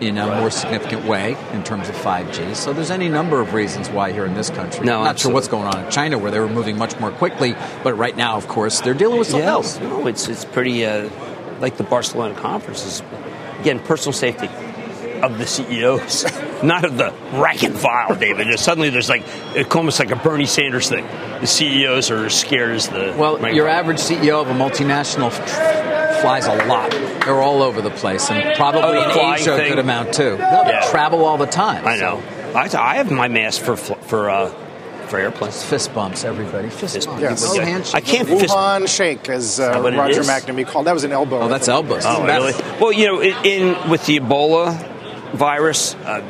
in 0.00 0.16
a 0.16 0.26
more 0.40 0.50
significant 0.50 1.04
way 1.04 1.36
in 1.52 1.64
terms 1.64 1.88
of 1.88 1.94
5G. 1.96 2.54
So 2.54 2.72
there's 2.72 2.90
any 2.90 3.08
number 3.08 3.40
of 3.40 3.52
reasons 3.52 3.90
why 3.90 4.12
here 4.12 4.24
in 4.24 4.34
this 4.34 4.50
country. 4.50 4.86
No, 4.86 4.98
I'm 4.98 5.04
not 5.04 5.10
absolutely. 5.10 5.20
sure 5.20 5.34
what's 5.34 5.48
going 5.48 5.66
on 5.66 5.84
in 5.84 5.90
China 5.90 6.18
where 6.18 6.30
they 6.30 6.38
were 6.38 6.48
moving 6.48 6.78
much 6.78 6.98
more 7.00 7.10
quickly, 7.10 7.56
but 7.82 7.94
right 7.94 8.16
now, 8.16 8.36
of 8.36 8.46
course, 8.48 8.80
they're 8.80 8.94
dealing 8.94 9.18
with 9.18 9.28
something 9.28 9.48
else. 9.48 9.78
No, 9.80 10.06
it's 10.06 10.28
it's 10.28 10.44
pretty 10.44 10.86
uh, 10.86 11.08
like 11.60 11.76
the 11.76 11.84
Barcelona 11.84 12.34
conferences. 12.34 13.02
Again, 13.60 13.80
personal 13.80 14.12
safety 14.12 14.48
of 15.22 15.36
the 15.38 15.46
CEOs, 15.46 16.24
not 16.62 16.84
of 16.84 16.96
the 16.96 17.12
rank 17.32 17.64
and 17.64 17.76
file, 17.76 18.14
David. 18.14 18.46
Just 18.46 18.64
suddenly, 18.64 18.90
there's 18.90 19.08
like 19.08 19.22
it's 19.56 19.74
almost 19.74 19.98
like 19.98 20.10
a 20.12 20.16
Bernie 20.16 20.46
Sanders 20.46 20.88
thing. 20.88 21.04
The 21.40 21.46
CEOs 21.46 22.10
are 22.10 22.26
as 22.26 22.34
scared 22.38 22.76
as 22.76 22.88
the 22.88 23.14
Well, 23.18 23.40
your 23.52 23.66
file. 23.66 23.74
average 23.78 23.98
CEO 23.98 24.40
of 24.40 24.48
a 24.48 24.54
multinational 24.54 25.30
f- 25.32 26.20
flies 26.22 26.46
a 26.46 26.54
lot. 26.66 26.90
They're 26.92 27.40
all 27.42 27.62
over 27.62 27.80
the 27.82 27.90
place, 27.90 28.30
and 28.30 28.56
probably 28.56 28.82
Oh, 28.82 28.92
in 28.92 29.34
Asia 29.34 29.54
a 29.54 29.68
good 29.68 29.78
amount 29.80 30.14
too. 30.14 30.36
No, 30.38 30.64
they 30.64 30.70
Yeah. 30.70 30.88
travel 30.90 31.24
all 31.24 31.36
the 31.36 31.46
time. 31.46 31.84
I 31.86 31.96
know. 31.96 32.22
I, 32.54 32.68
I 32.76 32.94
have 32.96 33.10
my 33.10 33.26
mask 33.28 33.60
for 33.62 33.76
for 33.76 34.30
uh, 34.30 34.52
for 35.08 35.18
airplanes. 35.18 35.62
Fist 35.64 35.94
bumps, 35.94 36.24
everybody. 36.24 36.68
Fist, 36.68 36.94
Fist 36.94 37.06
bumps. 37.08 37.22
Yes. 37.22 37.44
No 37.44 37.54
Yeah. 37.54 37.64
handshake. 37.64 37.94
I 37.94 38.00
can't 38.00 38.28
fist. 38.28 38.54
Wuhan 38.54 38.88
shake, 38.88 39.28
as 39.28 39.58
uh, 39.60 39.72
that 39.72 39.82
what 39.82 39.94
it 39.94 39.98
Roger? 39.98 40.20
McNamee 40.22 40.66
called. 40.66 40.86
That 40.86 40.94
was 40.94 41.04
an 41.04 41.12
elbow. 41.12 41.40
Oh, 41.40 41.44
I 41.44 41.48
that's 41.48 41.66
think. 41.66 41.74
elbows. 41.76 42.02
Oh, 42.06 42.24
really? 42.24 42.52
Well, 42.80 42.92
you 42.92 43.06
know, 43.06 43.20
in, 43.20 43.34
in 43.44 43.90
with 43.90 44.04
the 44.06 44.20
Ebola 44.20 44.76
virus 45.34 45.94
uh, 45.94 46.20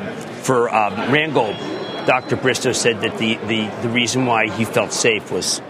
for 0.43 0.73
um, 0.73 0.93
Randgold, 1.11 2.05
Dr. 2.05 2.35
Bristow 2.37 2.71
said 2.73 3.01
that 3.01 3.17
the, 3.17 3.35
the, 3.47 3.67
the 3.81 3.89
reason 3.89 4.25
why 4.25 4.49
he 4.49 4.65
felt 4.65 4.91
safe 4.93 5.31
was 5.31 5.61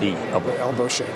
the 0.00 0.12
elbow. 0.30 0.54
elbow 0.56 0.88
shake. 0.88 1.08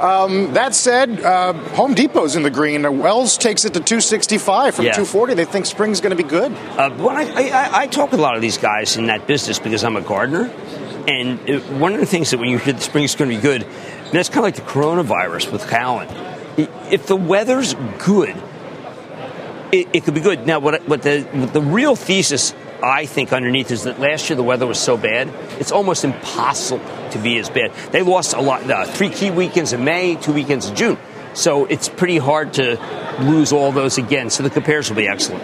Um, 0.00 0.54
that 0.54 0.74
said, 0.74 1.20
uh, 1.20 1.52
Home 1.52 1.94
Depot's 1.94 2.34
in 2.34 2.42
the 2.42 2.50
green. 2.50 2.84
Uh, 2.84 2.90
Wells 2.90 3.36
takes 3.38 3.64
it 3.64 3.74
to 3.74 3.80
265 3.80 4.74
from 4.74 4.86
Yeah. 4.86 4.92
240. 4.92 5.34
They 5.34 5.44
think 5.44 5.66
spring's 5.66 6.00
going 6.00 6.16
to 6.16 6.20
be 6.20 6.28
good. 6.28 6.50
Uh, 6.52 6.90
when 6.90 7.16
I, 7.16 7.50
I, 7.50 7.82
I 7.82 7.86
talk 7.86 8.10
with 8.10 8.18
a 8.18 8.22
lot 8.22 8.34
of 8.34 8.40
these 8.42 8.58
guys 8.58 8.96
in 8.96 9.06
that 9.06 9.26
business 9.26 9.58
because 9.60 9.84
I'm 9.84 9.96
a 9.96 10.00
gardener, 10.00 10.48
and 11.08 11.50
uh, 11.50 11.60
one 11.78 11.94
of 11.94 12.00
the 12.00 12.06
things 12.06 12.30
that 12.30 12.38
when 12.38 12.48
you 12.48 12.58
hear 12.58 12.72
the 12.72 12.80
spring 12.80 13.04
is 13.04 13.14
going 13.14 13.30
to 13.30 13.36
be 13.36 13.42
good, 13.42 13.62
and 13.62 14.14
it's 14.14 14.28
kind 14.28 14.38
of 14.38 14.44
like 14.44 14.56
the 14.56 14.62
coronavirus 14.62 15.52
with 15.52 15.68
Callan. 15.68 16.08
If 16.56 17.06
the 17.06 17.16
weather's 17.16 17.74
good, 17.98 18.36
it, 19.72 19.88
it 19.92 20.04
could 20.04 20.14
be 20.14 20.20
good. 20.20 20.46
Now, 20.46 20.60
what, 20.60 20.86
what 20.88 21.02
the 21.02 21.22
what 21.22 21.52
the 21.52 21.60
real 21.60 21.96
thesis 21.96 22.54
I 22.82 23.06
think 23.06 23.32
underneath 23.32 23.70
is 23.70 23.84
that 23.84 23.98
last 23.98 24.28
year 24.28 24.36
the 24.36 24.42
weather 24.42 24.66
was 24.66 24.78
so 24.78 24.96
bad, 24.96 25.28
it's 25.58 25.72
almost 25.72 26.04
impossible 26.04 26.84
to 27.10 27.18
be 27.18 27.38
as 27.38 27.48
bad. 27.48 27.72
They 27.92 28.02
lost 28.02 28.34
a 28.34 28.40
lot, 28.40 28.70
uh, 28.70 28.84
three 28.84 29.08
key 29.08 29.30
weekends 29.30 29.72
in 29.72 29.84
May, 29.84 30.16
two 30.16 30.32
weekends 30.32 30.68
in 30.68 30.76
June. 30.76 30.98
So 31.32 31.64
it's 31.64 31.88
pretty 31.88 32.18
hard 32.18 32.54
to 32.54 32.78
lose 33.20 33.52
all 33.52 33.72
those 33.72 33.98
again. 33.98 34.30
So 34.30 34.42
the 34.42 34.50
compares 34.50 34.88
will 34.88 34.96
be 34.96 35.08
excellent. 35.08 35.42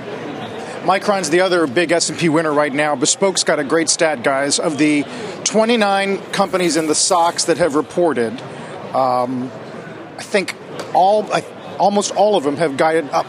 Micron's 0.91 1.31
the 1.31 1.43
other 1.43 1.69
big 1.69 1.93
S&P 1.93 2.29
winner 2.29 2.53
right 2.53 2.73
now. 2.73 2.97
Bespoke's 2.97 3.45
got 3.45 3.61
a 3.61 3.65
great 3.65 3.89
stat, 3.89 4.25
guys. 4.25 4.59
Of 4.59 4.77
the 4.77 5.05
29 5.45 6.19
companies 6.33 6.77
in 6.77 6.89
the 6.89 6.97
SOX 6.97 7.45
that 7.45 7.59
have 7.59 7.77
reported, 7.77 8.33
um, 8.93 9.53
I 10.19 10.23
think 10.25 10.57
all, 10.93 11.33
I, 11.33 11.45
almost 11.79 12.13
all 12.17 12.35
of 12.35 12.43
them 12.43 12.57
have 12.57 12.77
guided 12.77 13.09
up. 13.11 13.27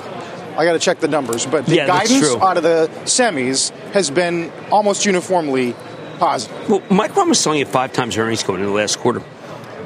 I 0.57 0.65
got 0.65 0.73
to 0.73 0.79
check 0.79 1.01
the 1.01 1.07
numbers, 1.07 1.45
but 1.45 1.67
the 1.67 1.75
Yeah, 1.75 1.85
guidance 1.85 2.33
out 2.33 2.57
of 2.57 2.63
the 2.63 2.89
semis 3.03 3.69
has 3.91 4.09
been 4.09 4.51
almost 4.71 5.05
uniformly 5.05 5.75
positive. 6.17 6.67
Well, 6.67 6.81
Micron 6.89 7.27
was 7.27 7.39
selling 7.39 7.61
at 7.61 7.67
five 7.67 7.93
times 7.93 8.17
earnings 8.17 8.41
going 8.41 8.61
into 8.61 8.71
the 8.71 8.75
last 8.75 8.97
quarter. 8.97 9.21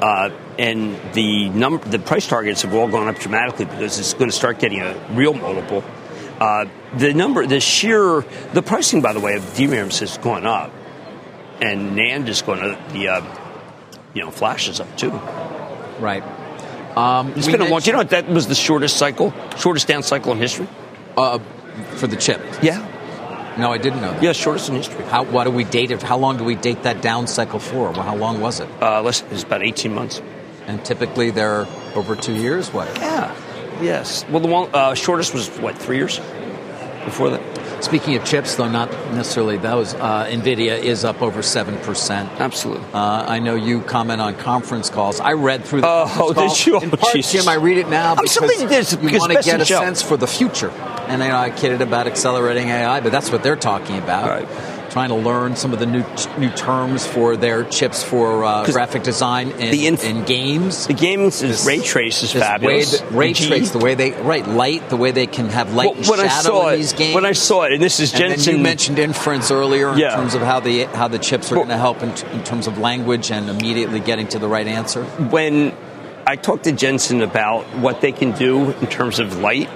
Uh, 0.00 0.30
and 0.58 0.98
the 1.12 1.50
number, 1.50 1.86
the 1.86 1.98
price 1.98 2.26
targets 2.26 2.62
have 2.62 2.72
all 2.72 2.88
gone 2.88 3.06
up 3.06 3.18
dramatically 3.18 3.66
because 3.66 3.98
it's 3.98 4.14
going 4.14 4.30
to 4.30 4.36
start 4.36 4.60
getting 4.60 4.80
a 4.80 4.98
real 5.10 5.34
multiple. 5.34 5.84
Uh, 6.40 6.66
the 6.96 7.14
number, 7.14 7.46
the 7.46 7.60
sheer, 7.60 8.24
the 8.52 8.62
pricing, 8.62 9.00
by 9.00 9.12
the 9.12 9.20
way, 9.20 9.36
of 9.36 9.42
DRAMs 9.54 10.00
has 10.00 10.18
gone 10.18 10.46
up, 10.46 10.70
and 11.60 11.96
NAND 11.96 12.28
is 12.28 12.42
going 12.42 12.60
to 12.60 12.78
the, 12.92 13.08
uh, 13.08 13.22
you 14.14 14.22
know, 14.22 14.30
flash 14.30 14.68
is 14.68 14.80
up 14.80 14.96
too. 14.98 15.10
Right. 15.98 16.22
Um, 16.96 17.32
It's 17.36 17.46
been 17.46 17.60
a 17.60 17.66
long. 17.66 17.80
Do 17.80 17.86
you 17.86 17.92
know 17.92 17.98
what 17.98 18.10
that 18.10 18.28
was 18.28 18.46
the 18.48 18.54
shortest 18.54 18.96
cycle, 18.96 19.32
shortest 19.58 19.86
down 19.88 20.02
cycle 20.02 20.32
in 20.32 20.38
history? 20.38 20.68
uh, 21.16 21.38
for 21.96 22.06
the 22.06 22.16
chip. 22.16 22.40
Yeah, 22.62 22.84
No, 23.58 23.72
I 23.72 23.78
didn't 23.78 24.00
know. 24.02 24.12
That. 24.12 24.22
yeah, 24.22 24.32
shortest 24.32 24.68
in 24.68 24.74
history. 24.76 25.04
How? 25.06 25.24
Why 25.24 25.44
do 25.44 25.50
we 25.50 25.64
date 25.64 25.90
it? 25.90 26.02
How 26.02 26.18
long 26.18 26.36
do 26.36 26.44
we 26.44 26.54
date 26.54 26.82
that 26.82 27.00
down 27.02 27.26
cycle 27.26 27.58
for? 27.58 27.90
Well, 27.92 28.02
how 28.02 28.16
long 28.16 28.40
was 28.40 28.60
it? 28.60 28.68
Uh, 28.82 29.00
less, 29.02 29.22
it's 29.30 29.42
about 29.44 29.62
18 29.62 29.94
months. 29.94 30.20
And 30.66 30.84
typically 30.84 31.30
they're 31.30 31.66
over 31.94 32.16
two 32.16 32.34
years. 32.34 32.70
What? 32.72 32.88
Yeah. 32.98 33.34
Yes. 33.80 34.24
Well, 34.28 34.40
the 34.40 34.48
one 34.48 34.70
uh, 34.74 34.94
shortest 34.94 35.34
was 35.34 35.48
what 35.58 35.76
three 35.78 35.96
years 35.96 36.18
before 37.04 37.30
that. 37.30 37.42
Speaking 37.84 38.16
of 38.16 38.24
chips, 38.24 38.54
though, 38.54 38.68
not 38.70 38.90
necessarily 39.12 39.58
those. 39.58 39.92
Uh, 39.94 40.24
Nvidia 40.30 40.78
is 40.78 41.04
up 41.04 41.20
over 41.20 41.42
seven 41.42 41.76
percent. 41.80 42.28
Absolutely. 42.40 42.84
Uh, 42.94 43.24
I 43.28 43.38
know 43.38 43.54
you 43.54 43.82
comment 43.82 44.20
on 44.20 44.34
conference 44.36 44.88
calls. 44.88 45.20
I 45.20 45.34
read 45.34 45.62
through 45.64 45.82
the 45.82 45.86
Oh, 45.86 46.06
conference 46.08 46.56
did 46.64 46.66
you? 46.66 46.80
In 46.80 46.90
Oh, 46.92 46.96
part, 46.96 47.14
Jesus. 47.14 47.32
Jim, 47.44 47.48
I 47.48 47.54
read 47.56 47.76
it 47.76 47.88
now 47.88 48.12
I'm 48.14 48.24
because 48.24 48.38
glad 48.38 48.68
this, 48.70 48.92
you 49.00 49.18
want 49.18 49.32
to 49.34 49.42
get 49.42 49.60
a 49.60 49.64
show. 49.66 49.78
sense 49.78 50.00
for 50.02 50.16
the 50.16 50.26
future. 50.26 50.70
And 50.70 51.22
I, 51.22 51.28
know 51.28 51.36
I 51.36 51.50
kidded 51.50 51.82
about 51.82 52.06
accelerating 52.06 52.68
AI, 52.70 53.00
but 53.00 53.12
that's 53.12 53.30
what 53.30 53.42
they're 53.42 53.54
talking 53.56 53.98
about. 53.98 54.42
Trying 54.96 55.10
to 55.10 55.14
learn 55.16 55.56
some 55.56 55.74
of 55.74 55.78
the 55.78 55.84
new 55.84 56.02
new 56.38 56.48
terms 56.52 57.06
for 57.06 57.36
their 57.36 57.64
chips 57.64 58.02
for 58.02 58.42
uh, 58.44 58.64
graphic 58.64 59.02
design 59.02 59.50
in, 59.50 59.70
the 59.70 59.86
inf- 59.88 60.02
in 60.02 60.24
games. 60.24 60.86
The 60.86 60.94
games 60.94 61.42
is 61.42 61.66
ray 61.66 61.80
trace 61.80 62.22
is 62.22 62.32
fabulous. 62.32 63.02
Way 63.02 63.08
ray 63.10 63.28
The 63.28 63.34
G- 63.34 63.46
trace, 63.48 63.70
the 63.72 63.78
way 63.78 63.94
they 63.94 64.12
right 64.12 64.48
light, 64.48 64.88
the 64.88 64.96
way 64.96 65.10
they 65.10 65.26
can 65.26 65.50
have 65.50 65.74
light 65.74 65.88
Well, 65.90 65.96
and 65.98 66.06
when 66.06 66.20
I 66.20 66.28
shadow 66.28 66.48
saw 66.48 66.68
in 66.68 66.72
it- 66.72 66.76
these 66.78 66.92
games. 66.94 67.14
when 67.14 67.26
I 67.26 67.32
saw 67.32 67.64
it, 67.64 67.72
and 67.72 67.82
this 67.82 68.00
is 68.00 68.14
And 68.14 68.22
then 68.22 68.30
Jensen- 68.30 68.56
you 68.56 68.62
mentioned 68.62 68.98
inference 68.98 69.50
earlier 69.50 69.92
in 69.92 69.98
Yeah. 69.98 70.16
terms 70.16 70.34
of 70.34 70.40
how 70.40 70.60
the 70.60 70.84
how 70.84 71.08
the 71.08 71.18
chips 71.18 71.52
are 71.52 71.56
Well- 71.56 71.66
going 71.66 71.76
to 71.76 71.78
help 71.78 72.02
in, 72.02 72.08
in 72.32 72.42
terms 72.42 72.66
of 72.66 72.78
language 72.78 73.30
and 73.30 73.50
immediately 73.50 74.00
getting 74.00 74.28
to 74.28 74.38
the 74.38 74.48
right 74.48 74.66
answer. 74.66 75.02
when 75.28 75.74
I 76.26 76.36
talked 76.36 76.64
to 76.64 76.72
Jensen 76.72 77.20
about 77.20 77.66
what 77.76 78.00
they 78.00 78.12
can 78.12 78.32
do 78.32 78.74
in 78.80 78.86
terms 78.86 79.18
of 79.18 79.40
light, 79.40 79.68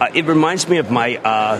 uh, 0.00 0.06
it 0.14 0.26
reminds 0.26 0.68
me 0.68 0.76
of 0.78 0.88
my 0.92 1.16
uh, 1.16 1.58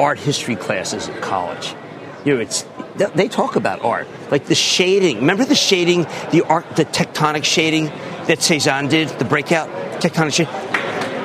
art 0.00 0.18
history 0.18 0.56
classes 0.56 1.08
at 1.08 1.20
college. 1.20 1.76
You 2.24 2.34
know, 2.34 2.40
it's 2.40 2.64
they 2.96 3.28
talk 3.28 3.56
about 3.56 3.82
art, 3.84 4.06
like 4.30 4.46
the 4.46 4.54
shading. 4.54 5.16
Remember 5.18 5.44
the 5.44 5.54
shading, 5.54 6.02
the 6.30 6.44
art, 6.48 6.64
the 6.76 6.84
tectonic 6.84 7.44
shading 7.44 7.86
that 8.26 8.40
Cezanne 8.40 8.88
did, 8.88 9.08
the 9.18 9.24
breakout 9.24 9.68
tectonic 10.00 10.32
shading. 10.32 10.52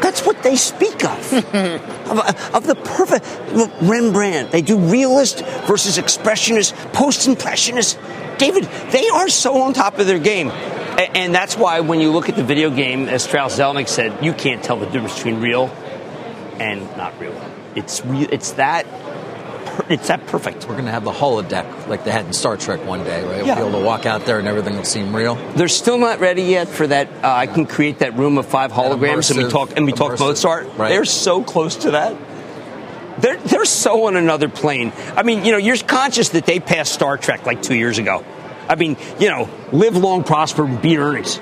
That's 0.02 0.26
what 0.26 0.42
they 0.44 0.56
speak 0.56 1.04
of. 1.06 1.34
of, 1.34 2.56
of 2.56 2.68
the 2.68 2.76
perfect 2.76 3.26
Rembrandt. 3.82 4.52
They 4.52 4.62
do 4.62 4.78
realist 4.78 5.46
versus 5.68 5.98
expressionist, 5.98 6.74
post-impressionist. 6.94 8.00
David, 8.38 8.64
they 8.92 9.08
are 9.10 9.30
so 9.30 9.62
on 9.62 9.74
top 9.74 10.00
of 10.00 10.08
their 10.08 10.18
game. 10.20 10.48
A- 10.50 11.16
And 11.16 11.36
that's 11.36 11.56
why 11.58 11.82
when 11.82 12.00
you 12.00 12.12
look 12.12 12.28
at 12.30 12.36
the 12.36 12.44
video 12.44 12.72
game, 12.72 13.08
as 13.08 13.24
Strauss 13.24 13.60
Zelnick 13.60 13.88
said, 13.88 14.24
you 14.26 14.34
can't 14.34 14.64
tell 14.64 14.78
the 14.78 14.86
difference 14.88 15.16
between 15.16 15.40
real 15.42 15.68
and 16.60 16.82
not 16.98 17.20
real. 17.20 17.40
It's 17.76 18.04
real. 18.06 18.28
It's 18.32 18.52
that. 18.54 18.86
Per- 19.82 19.94
It's 19.94 20.08
that 20.08 20.26
perfect. 20.28 20.68
We're 20.68 20.74
going 20.74 20.86
to 20.86 20.92
have 20.92 21.04
the 21.04 21.12
holodeck 21.12 21.88
like 21.88 22.04
they 22.04 22.12
had 22.12 22.26
in 22.26 22.34
Star 22.34 22.58
Trek 22.58 22.86
one 22.86 23.04
day, 23.04 23.24
right? 23.26 23.46
Yeah. 23.46 23.56
We'll 23.56 23.66
be 23.66 23.70
able 23.70 23.80
to 23.80 23.86
walk 23.86 24.06
out 24.06 24.26
there 24.26 24.40
and 24.40 24.48
everything 24.48 24.76
will 24.76 24.84
seem 24.84 25.16
real. 25.16 25.36
They're 25.54 25.68
still 25.68 25.98
not 25.98 26.20
ready 26.20 26.44
yet 26.44 26.68
for 26.68 26.88
that. 26.88 27.08
Uh, 27.24 27.34
I 27.34 27.48
can 27.48 27.66
create 27.66 28.00
that 28.00 28.16
room 28.18 28.38
of 28.38 28.46
five 28.46 28.72
holograms, 28.72 29.32
and 29.32 29.44
we 29.44 29.50
talk 29.50 29.76
and 29.76 29.86
we 29.86 29.92
talk 29.92 30.14
immersive, 30.14 30.20
Mozart. 30.20 30.68
right. 30.78 30.90
They're 30.90 31.06
so 31.06 31.44
close 31.44 31.76
to 31.78 31.92
that. 31.92 32.16
They're 33.22 33.38
they're 33.38 33.66
so 33.66 34.06
on 34.08 34.16
another 34.16 34.48
plane. 34.50 34.94
I 35.16 35.24
mean, 35.24 35.44
you 35.44 35.52
know, 35.52 35.58
you're 35.58 35.78
conscious 35.78 36.30
that 36.30 36.46
they 36.46 36.60
passed 36.60 36.94
Star 36.94 37.18
Trek 37.18 37.46
like 37.46 37.62
two 37.62 37.76
years 37.76 37.98
ago. 37.98 38.24
I 38.70 38.76
mean, 38.76 38.98
you 39.20 39.30
know, 39.30 39.50
live 39.72 39.98
long, 39.98 40.24
prosper, 40.24 40.66
beat 40.66 40.98
earnings, 40.98 41.40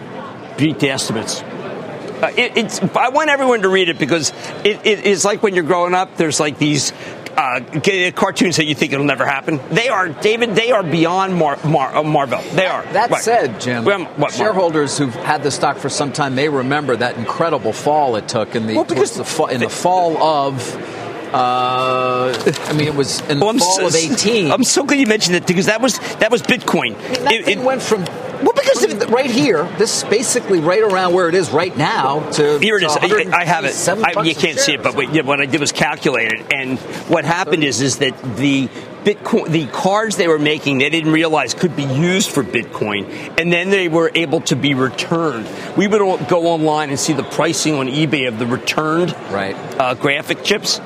beat 0.57 0.79
the 0.79 0.89
estimates. 0.89 1.41
Uh, 1.41 2.31
it, 2.35 2.57
it's. 2.57 2.81
I 2.81 3.09
want 3.09 3.29
everyone 3.29 3.61
to 3.61 3.69
read 3.69 3.89
it 3.89 3.99
because 3.99 4.31
it, 4.63 4.87
it 4.87 5.05
is 5.05 5.23
like 5.23 5.43
when 5.43 5.53
you're 5.53 5.63
growing 5.63 5.93
up. 5.93 6.17
There's 6.17 6.39
like 6.39 6.57
these 6.57 6.91
uh, 7.37 7.59
g- 7.59 8.11
cartoons 8.11 8.57
that 8.57 8.65
you 8.65 8.73
think 8.75 8.93
it'll 8.93 9.05
never 9.05 9.25
happen. 9.25 9.59
They 9.69 9.89
are, 9.89 10.09
David. 10.09 10.55
They 10.55 10.71
are 10.71 10.83
beyond 10.83 11.35
Mar- 11.35 11.59
Mar- 11.63 11.95
uh, 11.95 12.03
Marvel. 12.03 12.41
They 12.53 12.65
are. 12.65 12.83
That 12.93 13.11
Right. 13.11 13.21
said, 13.21 13.61
Jim, 13.61 13.85
Well, 13.85 14.05
what, 14.15 14.33
shareholders 14.33 14.97
who've 14.97 15.13
had 15.15 15.43
the 15.43 15.51
stock 15.51 15.77
for 15.77 15.89
some 15.89 16.11
time 16.11 16.33
may 16.35 16.49
remember 16.49 16.95
that 16.95 17.15
incredible 17.17 17.73
fall 17.73 18.15
it 18.15 18.27
took 18.27 18.55
in 18.55 18.65
the, 18.67 18.75
Well, 18.75 18.83
the 18.85 18.95
fa- 19.23 19.45
in 19.45 19.61
the 19.61 19.69
fall 19.69 20.17
of. 20.21 20.95
Uh, 21.33 22.33
I 22.65 22.73
mean, 22.73 22.87
it 22.87 22.95
was 22.95 23.21
in 23.21 23.39
the 23.39 23.45
Well, 23.45 23.49
I'm 23.49 23.59
fall 23.59 23.73
so- 23.79 23.87
of 23.87 23.95
eighteen. 23.95 24.51
I'm 24.51 24.63
so 24.63 24.83
glad 24.83 24.99
you 24.99 25.07
mentioned 25.07 25.35
it 25.35 25.45
because 25.47 25.65
that 25.67 25.81
was 25.81 25.99
that 26.19 26.31
was 26.31 26.41
Bitcoin. 26.41 26.97
that 27.23 27.31
It- 27.33 27.47
it- 27.47 27.59
went 27.59 27.81
from 27.81 28.05
well 28.43 28.53
because 28.53 28.85
from 28.85 29.09
right 29.11 29.29
here, 29.29 29.67
this 29.77 29.97
is 29.97 30.03
basically 30.09 30.59
right 30.59 30.81
around 30.83 31.13
where 31.13 31.27
it 31.27 31.35
is 31.35 31.49
right 31.49 31.75
now. 31.75 32.19
To 32.33 32.59
Here 32.59 32.77
it 32.77 32.83
is. 32.83 32.95
I, 32.95 33.37
I 33.41 33.45
have 33.45 33.65
it. 33.65 33.75
I, 33.89 34.21
you 34.23 34.35
can't 34.35 34.59
see 34.59 34.73
it, 34.73 34.83
but 34.83 34.95
what, 34.95 35.13
yeah, 35.13 35.23
what 35.23 35.41
I 35.41 35.45
did 35.47 35.59
was 35.59 35.71
calculate 35.71 36.31
it. 36.31 36.45
And 36.53 36.77
what 37.09 37.25
happened 37.25 37.63
is, 37.63 37.81
is 37.81 37.97
that 37.97 38.13
the 38.37 38.69
Bitcoin, 39.03 39.49
the 39.49 39.65
cards 39.67 40.17
they 40.17 40.27
were 40.27 40.37
making, 40.39 40.77
they 40.79 40.89
didn't 40.89 41.11
realize 41.13 41.53
could 41.53 41.75
be 41.75 41.83
used 41.85 42.29
for 42.29 42.43
Bitcoin, 42.43 43.07
and 43.39 43.51
then 43.51 43.69
they 43.69 43.87
were 43.87 44.11
able 44.13 44.41
to 44.41 44.55
be 44.55 44.73
returned. 44.75 45.47
We 45.77 45.87
would 45.87 46.27
go 46.27 46.47
online 46.47 46.89
and 46.89 46.99
see 46.99 47.13
the 47.13 47.23
pricing 47.23 47.73
on 47.75 47.87
eBay 47.87 48.27
of 48.27 48.37
the 48.37 48.45
returned 48.45 49.15
Right. 49.31 49.55
uh, 49.79 49.93
graphic 49.95 50.43
chips, 50.43 50.79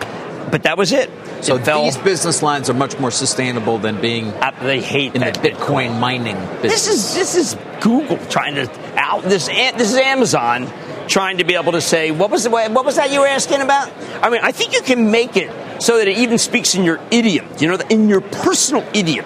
but 0.50 0.64
that 0.64 0.78
was 0.78 0.92
it. 0.92 1.10
So 1.42 1.56
it 1.56 1.66
these 1.66 1.98
business 1.98 2.42
lines 2.42 2.70
are 2.70 2.74
much 2.74 3.00
more 3.00 3.12
sustainable 3.12 3.78
than 3.78 4.00
being 4.00 4.28
Uh, 4.28 4.52
they 4.62 4.82
hate 4.82 5.16
in 5.16 5.22
the 5.22 5.32
that 5.32 5.38
Bitcoin 5.38 6.00
mining 6.00 6.36
business. 6.62 6.86
This 6.86 6.88
is 6.88 7.16
this 7.16 7.36
is 7.36 7.58
Google 7.82 8.18
trying 8.28 8.56
to 8.56 8.70
out 8.96 9.24
this 9.24 9.48
this 9.48 9.92
is 9.92 9.98
Amazon 9.98 10.72
trying 11.08 11.38
to 11.40 11.44
be 11.44 11.56
able 11.56 11.74
to 11.74 11.82
say 11.82 12.12
what 12.12 12.32
was 12.32 12.44
the 12.44 12.50
way 12.50 12.68
what 12.70 12.86
was 12.86 12.96
that 12.96 13.12
you 13.12 13.20
were 13.20 13.28
asking 13.28 13.62
about? 13.62 13.92
I 14.22 14.30
mean, 14.30 14.42
I 14.44 14.52
think 14.52 14.74
you 14.74 14.82
can 14.82 15.12
make 15.12 15.36
it 15.36 15.52
so 15.82 15.98
that 15.98 16.08
it 16.08 16.18
even 16.18 16.38
speaks 16.38 16.76
in 16.76 16.84
your 16.84 17.00
idiom, 17.10 17.48
you 17.60 17.68
know, 17.68 17.78
in 17.90 18.08
your 18.08 18.22
personal 18.22 18.86
idiom. 18.94 19.26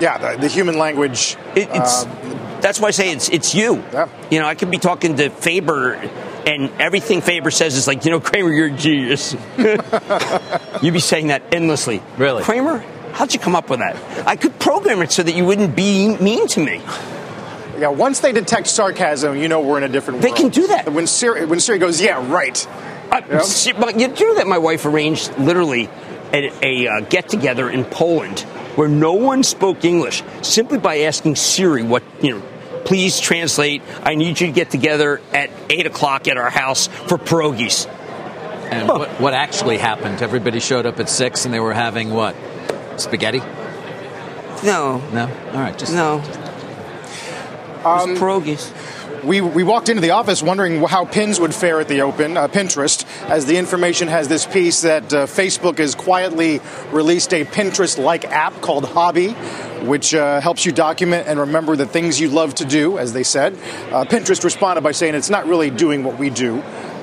Yeah, 0.00 0.18
the, 0.18 0.40
the 0.40 0.48
human 0.48 0.76
language. 0.76 1.36
It, 1.54 1.68
it's 1.70 2.04
uh, 2.04 2.23
that's 2.64 2.80
why 2.80 2.88
I 2.88 2.90
say 2.92 3.12
it's 3.12 3.28
it's 3.28 3.54
you. 3.54 3.76
Yeah. 3.92 4.08
You 4.30 4.40
know, 4.40 4.46
I 4.46 4.54
could 4.54 4.70
be 4.70 4.78
talking 4.78 5.16
to 5.16 5.28
Faber, 5.30 5.92
and 6.46 6.70
everything 6.80 7.20
Faber 7.20 7.50
says 7.50 7.76
is 7.76 7.86
like, 7.86 8.04
you 8.04 8.10
know, 8.10 8.20
Cramer, 8.20 8.50
you're 8.50 8.68
a 8.68 8.70
genius. 8.76 9.36
You'd 10.82 10.92
be 10.94 11.00
saying 11.00 11.28
that 11.28 11.42
endlessly. 11.52 12.02
Really? 12.18 12.42
Cramer, 12.42 12.78
how'd 13.12 13.32
you 13.32 13.40
come 13.40 13.54
up 13.54 13.70
with 13.70 13.80
that? 13.80 13.96
I 14.26 14.36
could 14.36 14.58
program 14.58 15.02
it 15.02 15.12
so 15.12 15.22
that 15.22 15.34
you 15.34 15.44
wouldn't 15.44 15.76
be 15.76 16.16
mean 16.16 16.46
to 16.48 16.60
me. 16.64 16.80
yeah, 17.78 17.88
once 17.88 18.20
they 18.20 18.32
detect 18.32 18.66
sarcasm, 18.66 19.36
you 19.36 19.48
know 19.48 19.60
we're 19.60 19.78
in 19.78 19.84
a 19.84 19.88
different 19.88 20.20
They 20.22 20.28
world. 20.28 20.36
They 20.38 20.42
can 20.42 20.50
do 20.50 20.66
that. 20.68 20.92
When 20.92 21.06
Siri, 21.06 21.44
when 21.46 21.60
Siri 21.60 21.78
goes, 21.78 22.00
yeah, 22.00 22.24
right. 22.32 22.66
Uh, 23.12 23.44
she- 23.46 23.72
but 23.72 24.00
you 24.00 24.08
do 24.08 24.28
know 24.28 24.34
that 24.36 24.46
my 24.46 24.58
wife 24.58 24.86
arranged 24.86 25.36
literally 25.38 25.88
a, 26.32 26.50
a 26.62 26.88
uh, 26.88 27.00
get 27.00 27.28
together 27.28 27.68
in 27.70 27.84
Poland 27.84 28.40
where 28.76 28.88
no 28.88 29.12
one 29.12 29.42
spoke 29.44 29.84
English 29.84 30.24
simply 30.42 30.78
by 30.78 31.00
asking 31.00 31.36
Siri 31.36 31.82
what 31.84 32.02
you 32.22 32.38
know. 32.38 32.42
Please 32.84 33.18
translate. 33.18 33.82
I 34.02 34.14
need 34.14 34.40
you 34.40 34.46
to 34.48 34.52
get 34.52 34.70
together 34.70 35.20
at 35.32 35.50
eight 35.70 35.86
o'clock 35.86 36.28
at 36.28 36.36
our 36.36 36.50
house 36.50 36.86
for 36.86 37.18
pierogies. 37.18 37.88
And 38.70 38.88
what, 38.88 39.08
what 39.20 39.34
actually 39.34 39.78
happened? 39.78 40.20
Everybody 40.22 40.60
showed 40.60 40.86
up 40.86 40.98
at 41.00 41.08
six, 41.08 41.44
and 41.44 41.54
they 41.54 41.60
were 41.60 41.72
having 41.74 42.10
what? 42.10 42.34
Spaghetti? 42.96 43.42
No, 44.62 44.98
No. 45.12 45.28
All 45.52 45.60
right. 45.60 45.76
Just 45.76 45.92
no. 45.92 46.16
Um, 47.84 48.16
pierogies. 48.16 48.72
We, 49.24 49.40
we 49.40 49.64
walked 49.64 49.88
into 49.88 50.02
the 50.02 50.10
office 50.10 50.42
wondering 50.42 50.82
how 50.82 51.06
pins 51.06 51.40
would 51.40 51.54
fare 51.54 51.80
at 51.80 51.88
the 51.88 52.02
Open, 52.02 52.36
uh, 52.36 52.46
Pinterest, 52.46 53.06
as 53.30 53.46
the 53.46 53.56
information 53.56 54.08
has 54.08 54.28
this 54.28 54.44
piece 54.44 54.82
that 54.82 55.14
uh, 55.14 55.26
Facebook 55.26 55.78
has 55.78 55.94
quietly 55.94 56.60
released 56.90 57.32
a 57.32 57.46
Pinterest 57.46 57.96
like 57.96 58.26
app 58.26 58.60
called 58.60 58.84
Hobby, 58.84 59.30
which 59.86 60.14
uh, 60.14 60.42
helps 60.42 60.66
you 60.66 60.72
document 60.72 61.26
and 61.26 61.40
remember 61.40 61.74
the 61.74 61.86
things 61.86 62.20
you 62.20 62.28
love 62.28 62.54
to 62.56 62.66
do, 62.66 62.98
as 62.98 63.14
they 63.14 63.22
said. 63.22 63.54
Uh, 63.90 64.04
Pinterest 64.04 64.44
responded 64.44 64.82
by 64.82 64.92
saying 64.92 65.14
it's 65.14 65.30
not 65.30 65.46
really 65.46 65.70
doing 65.70 66.04
what 66.04 66.18
we 66.18 66.28
do, 66.28 66.56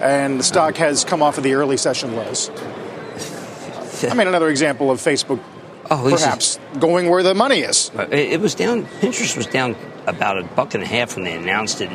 and 0.04 0.40
the 0.40 0.44
stock 0.44 0.78
has 0.78 1.04
come 1.04 1.24
off 1.24 1.40
of 1.40 1.44
the 1.44 1.56
early 1.56 1.78
session 1.78 2.16
lows. 2.16 2.52
I 4.04 4.14
mean, 4.14 4.28
another 4.28 4.50
example 4.50 4.92
of 4.92 5.00
Facebook 5.00 5.40
Oh, 5.94 6.04
this 6.10 6.14
is- 6.22 6.26
perhaps 6.26 6.60
going 6.80 7.10
where 7.10 7.22
the 7.22 7.34
money 7.36 7.60
is. 7.60 7.92
Uh, 7.96 8.04
It, 8.12 8.34
it 8.34 8.42
was 8.42 8.56
down. 8.56 8.86
Pinterest 9.02 9.36
was 9.36 9.46
down 9.46 9.76
about 10.08 10.38
a 10.40 10.44
buck 10.44 10.74
and 10.74 10.82
a 10.82 10.88
half 10.88 11.16
when 11.16 11.26
they 11.26 11.34
announced 11.34 11.82
it. 11.82 11.90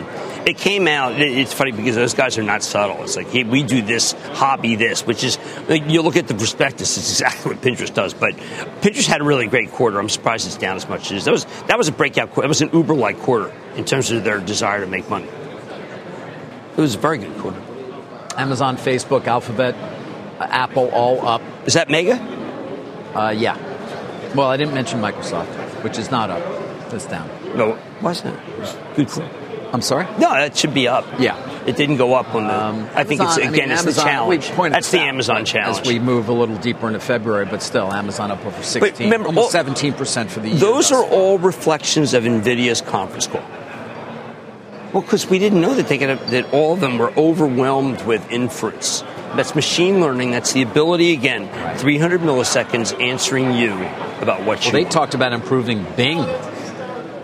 It 0.47 0.59
came 0.59 0.87
out. 0.87 1.19
It's 1.21 1.53
funny 1.53 1.73
because 1.73 1.97
those 1.97 2.15
guys 2.15 2.37
are 2.39 2.43
not 2.43 2.63
subtle. 2.63 3.03
It's 3.03 3.17
like, 3.17 3.29
hey, 3.31 3.43
we 3.45 3.63
do 3.65 3.81
this 3.83 4.13
hobby, 4.35 4.77
this, 4.77 5.05
which 5.07 5.25
is 5.25 5.39
you 5.69 6.03
look 6.03 6.17
at 6.17 6.29
the 6.29 6.35
prospectus. 6.35 6.97
It's 6.99 7.11
exactly 7.11 7.55
what 7.55 7.63
Pinterest 7.63 7.93
does. 7.93 8.13
But 8.15 8.35
Pinterest 8.83 9.07
had 9.07 9.23
a 9.23 9.25
really 9.25 9.47
great 9.49 9.73
quarter. 9.73 9.99
I'm 9.99 10.09
surprised 10.11 10.47
it's 10.47 10.57
down 10.57 10.77
as 10.77 10.87
much 10.89 11.07
as 11.07 11.11
it 11.13 11.17
is. 11.17 11.25
That 11.25 11.33
was 11.33 11.47
that 11.67 11.79
was 11.79 11.89
a 11.89 11.93
breakout. 11.93 12.31
quarter. 12.33 12.43
That 12.43 12.49
was 12.51 12.61
an 12.63 12.71
Uber-like 12.73 13.19
quarter 13.21 13.51
in 13.77 13.85
terms 13.85 14.11
of 14.13 14.23
their 14.23 14.39
desire 14.41 14.81
to 14.83 14.87
make 14.87 15.09
money. 15.11 15.27
It 16.77 16.81
was 16.81 16.95
a 16.95 16.99
very 16.99 17.19
good 17.19 17.37
quarter. 17.39 17.61
Amazon, 18.37 18.77
Facebook, 18.77 19.27
Alphabet, 19.27 19.75
uh, 20.39 20.45
Apple, 20.49 20.91
all 20.93 21.27
up. 21.27 21.41
Is 21.65 21.73
that 21.75 21.89
mega? 21.89 22.21
Uh, 23.15 23.31
yeah. 23.31 23.57
Well, 24.35 24.49
I 24.49 24.57
didn't 24.57 24.75
mention 24.75 25.01
Microsoft, 25.01 25.47
which 25.85 25.99
is 25.99 26.11
not 26.11 26.31
up. 26.31 26.43
It's 26.93 27.07
down. 27.07 27.29
No, 27.57 27.73
why 28.01 28.11
is 28.13 28.23
that? 28.23 28.35
It 28.49 28.59
was 28.61 28.75
a 28.75 28.93
Good 28.97 29.09
quarter. 29.09 29.31
I'm 29.73 29.83
sorry. 29.83 30.05
No, 30.19 30.31
that 30.33 30.57
should 30.57 30.73
be 30.73 30.87
up. 30.89 31.05
Yeah. 31.19 31.37
It 31.67 31.77
didn't 31.77 31.97
go 31.97 32.15
up 32.15 32.33
on 32.35 32.45
the. 32.47 32.89
I 32.97 33.03
think 33.03 33.21
it's 33.21 33.37
Um, 33.37 33.43
Amazon- 33.43 33.43
I 33.43 33.49
again, 33.49 33.69
mean, 33.69 33.73
it's 33.73 33.83
the 33.83 33.89
Amazon- 33.89 34.07
challenge. 34.07 34.53
That's 34.73 34.91
the 34.93 35.01
out, 35.01 35.09
Amazon 35.09 35.45
challenge. 35.45 35.81
As 35.81 35.89
we 35.89 35.99
move 35.99 36.29
a 36.29 36.33
little 36.33 36.55
deeper 36.57 36.87
into 36.87 37.01
February, 37.01 37.47
but 37.47 37.61
still, 37.63 37.93
Amazon 37.93 38.31
up 38.31 38.47
over 38.47 38.63
16, 38.63 39.07
remember, 39.07 39.27
almost 39.29 39.53
17% 39.53 40.31
for 40.31 40.39
the 40.41 40.51
year. 40.51 40.59
Those 40.59 40.91
thus 40.91 40.99
are 41.01 41.05
all 41.05 41.39
reflections 41.39 42.15
of 42.15 42.23
Nvidia's 42.23 42.81
conference 42.81 43.27
call. 43.27 43.43
Well, 44.93 45.03
because 45.03 45.29
we 45.29 45.39
didn't 45.39 45.61
know 45.61 45.75
that 45.75 45.89
they 45.89 45.99
could, 45.99 46.19
that 46.19 46.53
all 46.55 46.73
of 46.75 46.81
them 46.81 46.97
were 46.99 47.13
overwhelmed 47.17 48.03
with 48.07 48.31
inference. 48.31 49.03
That's 49.37 49.55
machine 49.55 50.01
learning. 50.01 50.31
That's 50.31 50.53
the 50.53 50.63
ability 50.63 51.13
again, 51.13 51.49
300 51.79 52.21
milliseconds 52.23 52.99
answering 53.01 53.53
you 53.53 53.73
about 54.23 54.41
what 54.41 54.59
Well, 54.59 54.67
you. 54.67 54.73
they 54.73 54.83
want. 54.83 54.93
talked 54.93 55.15
about 55.15 55.33
improving 55.33 55.85
Bing. 55.97 56.25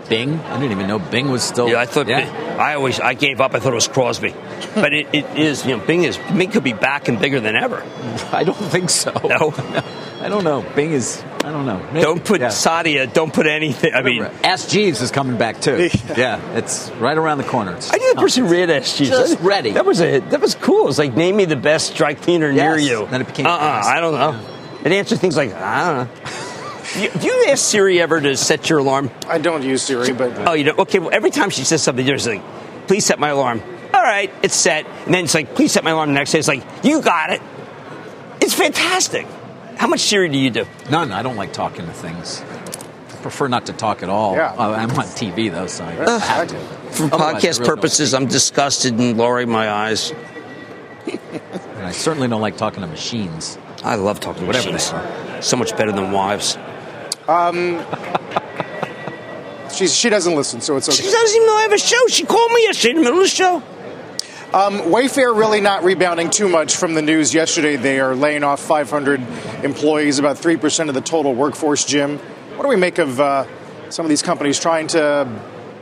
Bing? 0.09 0.37
I 0.39 0.59
didn't 0.59 0.73
even 0.73 0.87
know 0.87 0.99
Bing 0.99 1.31
was 1.31 1.41
still. 1.41 1.69
Yeah, 1.69 1.79
I 1.79 1.85
thought. 1.85 2.07
Yeah, 2.07 2.57
I 2.59 2.75
always 2.75 2.99
I 2.99 3.13
gave 3.13 3.39
up. 3.39 3.55
I 3.55 3.59
thought 3.59 3.71
it 3.71 3.75
was 3.75 3.87
Crosby, 3.87 4.35
but 4.75 4.93
it, 4.93 5.07
it 5.13 5.25
is. 5.37 5.65
You 5.65 5.77
know, 5.77 5.85
Bing 5.85 6.03
is 6.03 6.17
Bing 6.17 6.51
could 6.51 6.63
be 6.63 6.73
back 6.73 7.07
and 7.07 7.19
bigger 7.19 7.39
than 7.39 7.55
ever. 7.55 7.81
I 8.33 8.43
don't 8.43 8.53
think 8.57 8.89
so. 8.89 9.11
No, 9.23 9.53
I 10.21 10.27
don't 10.29 10.43
know. 10.43 10.61
Bing 10.75 10.91
is. 10.91 11.23
I 11.43 11.51
don't 11.51 11.65
know. 11.65 11.77
Maybe- 11.91 12.01
don't 12.01 12.23
put 12.23 12.39
yeah. 12.41 12.47
Sadia. 12.47 13.11
Don't 13.11 13.33
put 13.33 13.47
anything. 13.47 13.93
I 13.93 14.01
mean, 14.01 14.23
Ask 14.43 14.69
Jeeves 14.69 15.01
is 15.01 15.11
coming 15.11 15.37
back 15.37 15.59
too. 15.61 15.89
yeah, 16.15 16.39
it's 16.57 16.89
right 16.91 17.17
around 17.17 17.39
the 17.39 17.43
corner. 17.43 17.75
It's 17.75 17.93
I 17.93 17.97
knew 17.97 18.13
the 18.13 18.21
person 18.21 18.45
who 18.45 18.51
read 18.51 18.69
SG. 18.69 19.05
Just 19.07 19.39
ready. 19.41 19.71
That 19.71 19.85
was 19.85 19.99
a 20.01 20.19
that 20.19 20.39
was 20.39 20.55
cool. 20.55 20.83
It 20.83 20.85
was 20.87 20.99
like 20.99 21.15
name 21.15 21.35
me 21.35 21.45
the 21.45 21.55
best 21.57 21.95
dry 21.95 22.13
cleaner 22.13 22.51
near 22.53 22.77
you. 22.77 23.07
Then 23.07 23.21
it 23.21 23.27
became 23.27 23.45
uh-uh, 23.45 23.59
fast. 23.59 23.89
I 23.89 23.99
don't 23.99 24.13
know. 24.13 24.39
It 24.85 24.91
answered 24.93 25.19
things 25.19 25.35
like 25.35 25.53
I 25.53 25.85
don't 25.85 25.97
know. 26.07 27.01
You- 27.01 27.09
Do 27.09 27.25
you 27.27 27.45
ask 27.49 27.63
Siri 27.65 27.99
ever 28.01 28.21
to 28.21 28.37
set 28.37 28.69
your 28.69 28.79
alarm? 28.79 29.09
I 29.27 29.37
don't 29.39 29.63
use 29.63 29.81
Siri, 29.81 30.13
but 30.13 30.47
Oh, 30.47 30.53
you 30.53 30.63
don't. 30.65 30.79
Okay. 30.79 30.99
Well, 30.99 31.09
every 31.11 31.31
time 31.31 31.49
she 31.49 31.63
says 31.63 31.81
something, 31.81 32.05
there's 32.05 32.27
like, 32.27 32.41
please 32.87 33.03
set 33.05 33.19
my 33.19 33.29
alarm. 33.29 33.61
All 33.93 34.01
right, 34.01 34.31
it's 34.43 34.55
set. 34.55 34.85
And 35.05 35.13
then 35.13 35.23
it's 35.23 35.33
like, 35.33 35.55
please 35.55 35.71
set 35.71 35.83
my 35.83 35.91
alarm. 35.91 36.09
The 36.09 36.15
next 36.15 36.31
day, 36.33 36.39
it's 36.39 36.47
like, 36.47 36.63
you 36.83 37.01
got 37.01 37.31
it. 37.31 37.41
It's 38.41 38.53
fantastic. 38.53 39.25
How 39.77 39.87
much 39.87 40.01
Siri 40.01 40.29
do 40.29 40.37
you 40.37 40.49
do? 40.49 40.65
None. 40.89 41.11
I 41.11 41.21
don't 41.23 41.35
like 41.35 41.53
talking 41.53 41.85
to 41.85 41.91
things. 41.93 42.41
I 42.41 43.15
prefer 43.21 43.47
not 43.47 43.65
to 43.67 43.73
talk 43.73 44.03
at 44.03 44.09
all. 44.09 44.35
Yeah. 44.35 44.53
Uh, 44.57 44.71
I'm 44.71 44.89
on 44.91 45.05
TV 45.05 45.51
though, 45.51 45.67
so 45.67 45.83
I 45.85 45.95
Ugh. 45.97 46.21
have 46.21 46.47
to. 46.49 46.55
For 46.57 47.03
Otherwise, 47.05 47.11
I 47.11 47.33
podcast 47.33 47.43
really 47.43 47.53
don't. 47.57 47.65
purposes, 47.75 48.13
I'm 48.13 48.25
disgusted 48.27 48.93
and 48.93 49.17
lowering 49.17 49.49
my 49.49 49.69
eyes. 49.69 50.11
And 51.05 51.85
I 51.85 51.91
certainly 51.91 52.27
don't 52.27 52.41
like 52.41 52.55
talking 52.57 52.81
to 52.81 52.87
machines. 52.87 53.57
I 53.83 53.95
love 53.95 54.19
talking 54.19 54.41
to 54.41 54.47
Whatever 54.47 54.71
machines. 54.71 54.91
they 55.27 55.41
So 55.41 55.57
much 55.57 55.75
better 55.75 55.91
than 55.91 56.11
wives. 56.11 56.57
um, 57.27 57.83
she's, 59.73 59.93
she 59.95 60.09
doesn't 60.09 60.35
listen, 60.35 60.61
so 60.61 60.77
it's 60.77 60.87
okay. 60.87 60.95
She 61.03 61.11
doesn't 61.11 61.35
even 61.35 61.47
know 61.47 61.55
I 61.55 61.61
have 61.63 61.73
a 61.73 61.77
show. 61.77 62.07
She 62.07 62.25
called 62.25 62.51
me 62.51 62.63
yesterday 62.63 62.91
in 62.91 62.95
the 62.97 63.01
middle 63.03 63.19
of 63.19 63.25
the 63.25 63.29
show. 63.29 63.61
Um, 64.53 64.81
Wayfair 64.81 65.35
really 65.35 65.61
not 65.61 65.83
rebounding 65.83 66.29
too 66.29 66.47
much 66.47 66.75
from 66.75 66.93
the 66.93 67.01
news 67.01 67.33
yesterday. 67.33 67.75
They 67.75 67.99
are 67.99 68.15
laying 68.15 68.43
off 68.43 68.59
500 68.59 69.19
employees, 69.63 70.19
about 70.19 70.37
3% 70.37 70.89
of 70.89 70.93
the 70.93 71.01
total 71.01 71.33
workforce, 71.33 71.83
Jim. 71.85 72.19
What 72.19 72.61
do 72.61 72.69
we 72.69 72.75
make 72.75 72.99
of 72.99 73.19
uh, 73.19 73.47
some 73.89 74.05
of 74.05 74.11
these 74.11 74.21
companies 74.21 74.59
trying 74.59 74.85
to 74.89 75.27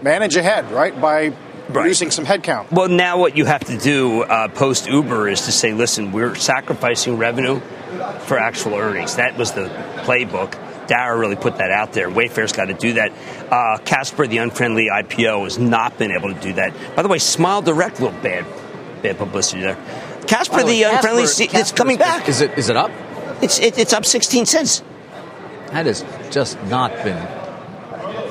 manage 0.02 0.38
ahead, 0.38 0.72
right, 0.72 1.00
by 1.02 1.34
reducing 1.68 2.12
some 2.12 2.24
headcount? 2.24 2.72
Well, 2.72 2.88
now 2.88 3.20
what 3.20 3.36
you 3.36 3.44
have 3.44 3.66
to 3.66 3.78
do 3.78 4.24
uh, 4.24 4.48
post 4.48 4.88
Uber 4.88 5.28
is 5.28 5.42
to 5.42 5.52
say, 5.52 5.74
listen, 5.74 6.14
we're 6.14 6.36
sacrificing 6.36 7.18
revenue 7.18 7.60
for 8.22 8.40
actual 8.40 8.76
earnings. 8.76 9.18
That 9.18 9.38
was 9.38 9.52
the 9.52 9.68
playbook. 10.04 10.58
Dara 10.92 11.18
really 11.18 11.38
put 11.38 11.58
that 11.60 11.72
out 11.72 11.94
there. 11.94 12.10
Wayfair's 12.10 12.52
got 12.52 12.66
to 12.66 12.74
do 12.74 12.94
that. 12.94 13.14
Uh, 13.50 13.78
Casper, 13.86 14.28
the 14.28 14.40
unfriendly 14.40 14.90
IPO, 14.92 15.46
has 15.46 15.58
not 15.58 15.98
been 15.98 16.12
able 16.12 16.34
to 16.34 16.40
do 16.42 16.52
that. 16.54 16.74
By 16.98 17.02
the 17.02 17.08
way, 17.08 17.18
Smile 17.18 17.62
Direct, 17.62 18.00
a 18.00 18.04
little 18.04 18.22
bad, 18.22 18.46
bad 19.02 19.18
publicity 19.18 19.62
there. 19.62 19.78
Casper, 20.28 20.58
the 20.58 20.64
the 20.64 20.68
way, 20.68 20.84
unfriendly, 20.84 21.24
Casper- 21.24 21.58
it's 21.58 21.72
coming 21.72 21.98
back. 21.98 22.28
Is 22.28 22.42
it? 22.42 22.58
Is 22.58 22.68
it 22.68 22.76
up? 22.76 22.92
It's 23.42 23.58
it, 23.58 23.80
it's 23.80 23.94
up 23.94 24.04
16 24.04 24.46
cents. 24.46 24.84
That 25.68 25.86
has 25.86 26.04
just 26.30 26.62
not 26.64 26.92
been. 27.06 27.18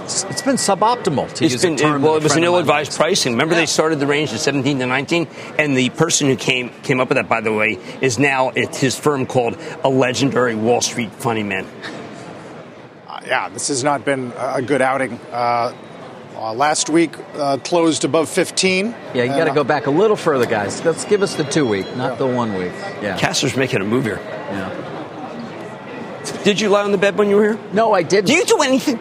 It's 0.04 0.42
been 0.42 0.56
suboptimal 0.56 1.32
to 1.34 1.44
It's 1.44 1.54
use 1.54 1.62
been 1.62 1.76
term. 1.76 2.02
well. 2.02 2.16
It 2.16 2.22
was 2.22 2.32
an 2.32 2.40
friend 2.40 2.44
of 2.44 2.52
mine 2.52 2.54
ill-advised 2.56 2.92
pricing. 2.94 3.32
Remember, 3.32 3.54
they 3.54 3.64
started 3.64 4.00
the 4.00 4.06
range 4.06 4.34
at 4.34 4.40
17 4.40 4.80
to 4.80 4.86
19, 4.86 5.28
and 5.58 5.74
the 5.74 5.88
person 5.90 6.26
who 6.28 6.36
came 6.36 6.68
came 6.82 7.00
up 7.00 7.08
with 7.08 7.16
that, 7.16 7.28
by 7.28 7.40
the 7.40 7.52
way, 7.54 7.78
is 8.02 8.18
now 8.18 8.50
at 8.50 8.76
his 8.76 8.98
firm 8.98 9.24
called 9.24 9.56
a 9.82 9.88
legendary 9.88 10.54
Wall 10.56 10.82
Street 10.82 11.10
funny 11.12 11.42
man. 11.42 11.66
Uh, 13.20 13.26
yeah, 13.26 13.48
this 13.48 13.68
has 13.68 13.84
not 13.84 14.04
been 14.04 14.32
a 14.36 14.54
a 14.56 14.62
good 14.62 14.82
outing. 14.82 15.18
Uh, 15.32 15.74
uh, 16.36 16.54
last 16.54 16.88
week 16.88 17.14
uh, 17.34 17.58
closed 17.58 18.04
above 18.04 18.26
15. 18.28 18.94
Yeah, 19.12 19.24
you 19.24 19.28
got 19.28 19.44
to 19.44 19.52
go 19.52 19.62
back 19.62 19.86
a 19.86 19.90
little 19.90 20.16
further, 20.16 20.46
guys. 20.46 20.82
Let's 20.84 21.04
give 21.04 21.22
us 21.22 21.34
the 21.34 21.44
two 21.44 21.66
week, 21.66 21.94
not 21.96 22.16
the 22.16 22.26
one 22.26 22.54
week. 22.54 22.72
Yeah. 23.02 23.18
Casper's 23.18 23.56
making 23.56 23.82
a 23.82 23.84
move 23.84 24.04
here. 24.04 24.20
yeah. 24.24 24.86
Did 26.44 26.60
you 26.60 26.70
lie 26.70 26.82
on 26.82 26.92
the 26.92 26.98
bed 26.98 27.18
when 27.18 27.28
you 27.28 27.36
were 27.36 27.42
here? 27.42 27.58
No, 27.74 27.92
I 27.92 28.02
didn't. 28.02 28.26
Do 28.28 28.34
you 28.34 28.44
do 28.46 28.62
anything? 28.62 28.98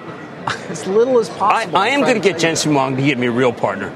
as 0.70 0.86
little 0.88 1.20
as 1.20 1.30
possible. 1.30 1.78
I 1.78 1.89
am 1.89 2.01
going 2.01 2.15
to 2.15 2.22
get 2.22 2.39
Jensen 2.39 2.72
Huang 2.72 2.95
to 2.95 3.01
get 3.01 3.17
me 3.17 3.28
a 3.28 3.32
real 3.32 3.53
partner. 3.53 3.93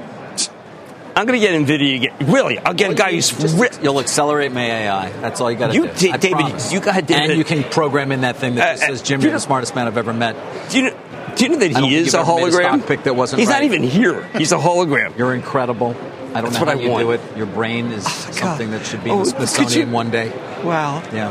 I'm 1.16 1.26
going 1.26 1.40
to 1.40 1.46
get 1.46 1.54
Nvidia. 1.60 1.78
to 1.78 1.98
Get, 2.24 2.28
really, 2.28 2.58
I'll 2.58 2.74
get 2.74 2.90
a 2.90 2.94
guy 2.94 3.12
who's 3.12 3.30
Just- 3.30 3.56
ri- 3.56 3.68
you'll 3.82 4.00
accelerate 4.00 4.50
my 4.52 4.64
AI. 4.64 5.10
That's 5.20 5.40
all 5.40 5.50
you 5.50 5.56
got 5.58 5.68
to 5.68 5.72
do. 5.72 5.86
did- 5.86 6.20
David, 6.20 6.38
promise. 6.38 6.72
you 6.72 6.80
gotta 6.80 7.14
And 7.14 7.36
you 7.38 7.44
can 7.44 7.62
program 7.64 8.10
in 8.12 8.22
that 8.22 8.36
thing 8.36 8.56
that 8.56 8.66
Uh, 8.66 8.72
just 8.72 8.86
says, 8.86 9.00
uh, 9.02 9.04
"Jim, 9.04 9.20
you 9.20 9.24
you're 9.24 9.30
the 9.32 9.38
know- 9.38 9.46
smartest 9.46 9.74
man 9.76 9.86
I've 9.86 9.96
ever 9.98 10.12
met." 10.12 10.34
Do 10.70 10.78
you 10.78 10.84
know? 10.90 10.96
Do 11.36 11.44
you 11.44 11.50
know 11.50 11.56
that 11.58 11.64
I 11.70 11.72
don't 11.80 11.82
he 11.84 11.96
think 11.96 12.06
is 12.06 12.12
you've 12.12 12.14
a 12.14 12.18
ever 12.30 12.34
made 12.36 12.42
a 12.42 12.46
hologram? 12.50 12.76
stock 12.78 12.86
pick 12.88 13.02
that 13.04 13.16
wasn't 13.16 13.40
He's 13.40 13.48
not 13.48 13.62
even 13.64 13.82
here. 13.82 14.28
He's 14.38 14.52
a 14.52 14.56
hologram. 14.56 15.16
You're 15.18 15.34
incredible. 15.34 15.96
I 16.34 16.40
don't 16.40 16.44
That's 16.52 16.54
know 16.54 16.60
what 16.60 16.68
how 16.68 16.78
I 16.78 16.82
you 16.82 16.90
want. 16.90 17.02
do 17.04 17.10
it. 17.12 17.20
Your 17.36 17.46
brain 17.46 17.92
is 17.92 18.04
something 18.06 18.70
that 18.72 18.84
should 18.86 19.02
be 19.04 19.10
Oh, 19.10 19.20
in 19.22 19.24
the 19.28 19.32
could 19.34 19.48
Smithsonian 19.48 19.92
one 19.92 20.10
day. 20.10 20.32
Wow. 20.64 21.02
Yeah. 21.12 21.30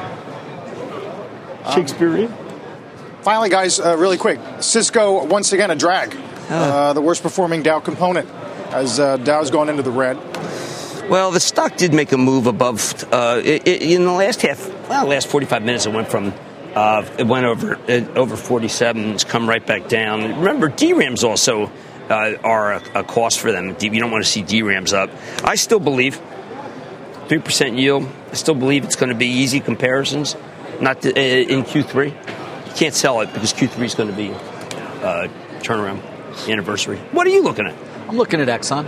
Shakespearean. 1.73 2.33
Finally, 3.21 3.49
guys, 3.49 3.79
uh, 3.79 3.95
really 3.97 4.17
quick 4.17 4.39
Cisco, 4.59 5.23
once 5.25 5.53
again, 5.53 5.71
a 5.71 5.75
drag. 5.75 6.15
Uh, 6.49 6.91
the 6.93 7.01
worst 7.01 7.23
performing 7.23 7.63
Dow 7.63 7.79
component 7.79 8.27
as 8.73 8.99
uh, 8.99 9.17
Dow's 9.17 9.51
gone 9.51 9.69
into 9.69 9.83
the 9.83 9.91
red. 9.91 10.17
Well, 11.09 11.31
the 11.31 11.39
stock 11.39 11.75
did 11.77 11.93
make 11.93 12.11
a 12.11 12.17
move 12.17 12.47
above 12.47 13.03
uh, 13.11 13.41
it, 13.43 13.67
it, 13.67 13.81
in 13.81 14.05
the 14.05 14.11
last 14.11 14.41
half. 14.41 14.67
Well, 14.89 15.07
last 15.07 15.27
45 15.27 15.63
minutes, 15.63 15.85
it 15.85 15.93
went 15.93 16.07
from 16.07 16.33
uh, 16.75 17.05
it 17.19 17.27
went 17.27 17.45
over 17.45 17.75
uh, 17.75 18.05
over 18.15 18.35
47. 18.35 19.11
It's 19.11 19.23
come 19.23 19.47
right 19.47 19.65
back 19.65 19.87
down. 19.87 20.39
Remember, 20.39 20.69
DRAMs 20.69 21.23
also 21.23 21.71
uh, 22.09 22.33
are 22.43 22.73
a, 22.73 22.99
a 23.01 23.03
cost 23.03 23.39
for 23.39 23.51
them. 23.51 23.75
You 23.79 23.99
don't 23.99 24.11
want 24.11 24.23
to 24.23 24.29
see 24.29 24.41
DRAMs 24.41 24.93
up. 24.93 25.09
I 25.43 25.55
still 25.55 25.79
believe 25.79 26.19
three 27.27 27.39
percent 27.39 27.77
yield. 27.77 28.07
I 28.31 28.35
still 28.35 28.55
believe 28.55 28.85
it's 28.85 28.95
going 28.95 29.09
to 29.11 29.15
be 29.15 29.27
easy 29.27 29.59
comparisons. 29.59 30.35
Not 30.81 31.01
to, 31.03 31.09
uh, 31.11 31.19
in 31.19 31.63
Q3. 31.63 32.07
You 32.67 32.73
can't 32.73 32.95
sell 32.95 33.21
it 33.21 33.31
because 33.33 33.53
Q3 33.53 33.83
is 33.83 33.93
going 33.93 34.09
to 34.09 34.15
be 34.15 34.31
uh, 34.31 35.27
turnaround 35.59 36.01
anniversary. 36.49 36.97
What 37.11 37.27
are 37.27 37.29
you 37.29 37.43
looking 37.43 37.67
at? 37.67 37.92
I'm 38.09 38.17
looking 38.17 38.41
at 38.41 38.47
Exxon. 38.47 38.87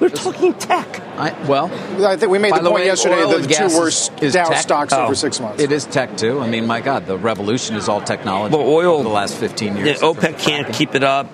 We're 0.00 0.08
talking 0.08 0.52
tech. 0.54 1.00
I, 1.16 1.30
well, 1.46 1.66
I 2.04 2.16
think 2.16 2.30
we 2.30 2.38
made 2.38 2.50
by 2.50 2.58
the 2.58 2.64
point 2.68 2.80
way, 2.82 2.86
yesterday 2.86 3.20
that 3.20 3.42
the 3.48 3.54
two 3.68 3.78
worst 3.78 4.12
is 4.22 4.34
Dow 4.34 4.48
tech. 4.48 4.58
stocks 4.58 4.92
Oh, 4.92 5.04
over 5.04 5.14
six 5.14 5.38
months. 5.38 5.62
It 5.62 5.70
is 5.70 5.84
tech 5.86 6.16
too. 6.16 6.40
I 6.40 6.48
mean, 6.48 6.66
my 6.66 6.80
God, 6.80 7.06
the 7.06 7.16
revolution 7.16 7.76
is 7.76 7.88
all 7.88 8.00
technology. 8.02 8.54
Well, 8.56 8.66
oil- 8.66 8.94
over 8.94 9.04
the 9.04 9.08
last 9.08 9.36
15 9.36 9.76
years. 9.76 9.88
Yeah, 10.02 10.08
OPEC 10.08 10.38
can't 10.38 10.74
keep 10.74 10.96
it 10.96 11.04
up. 11.04 11.30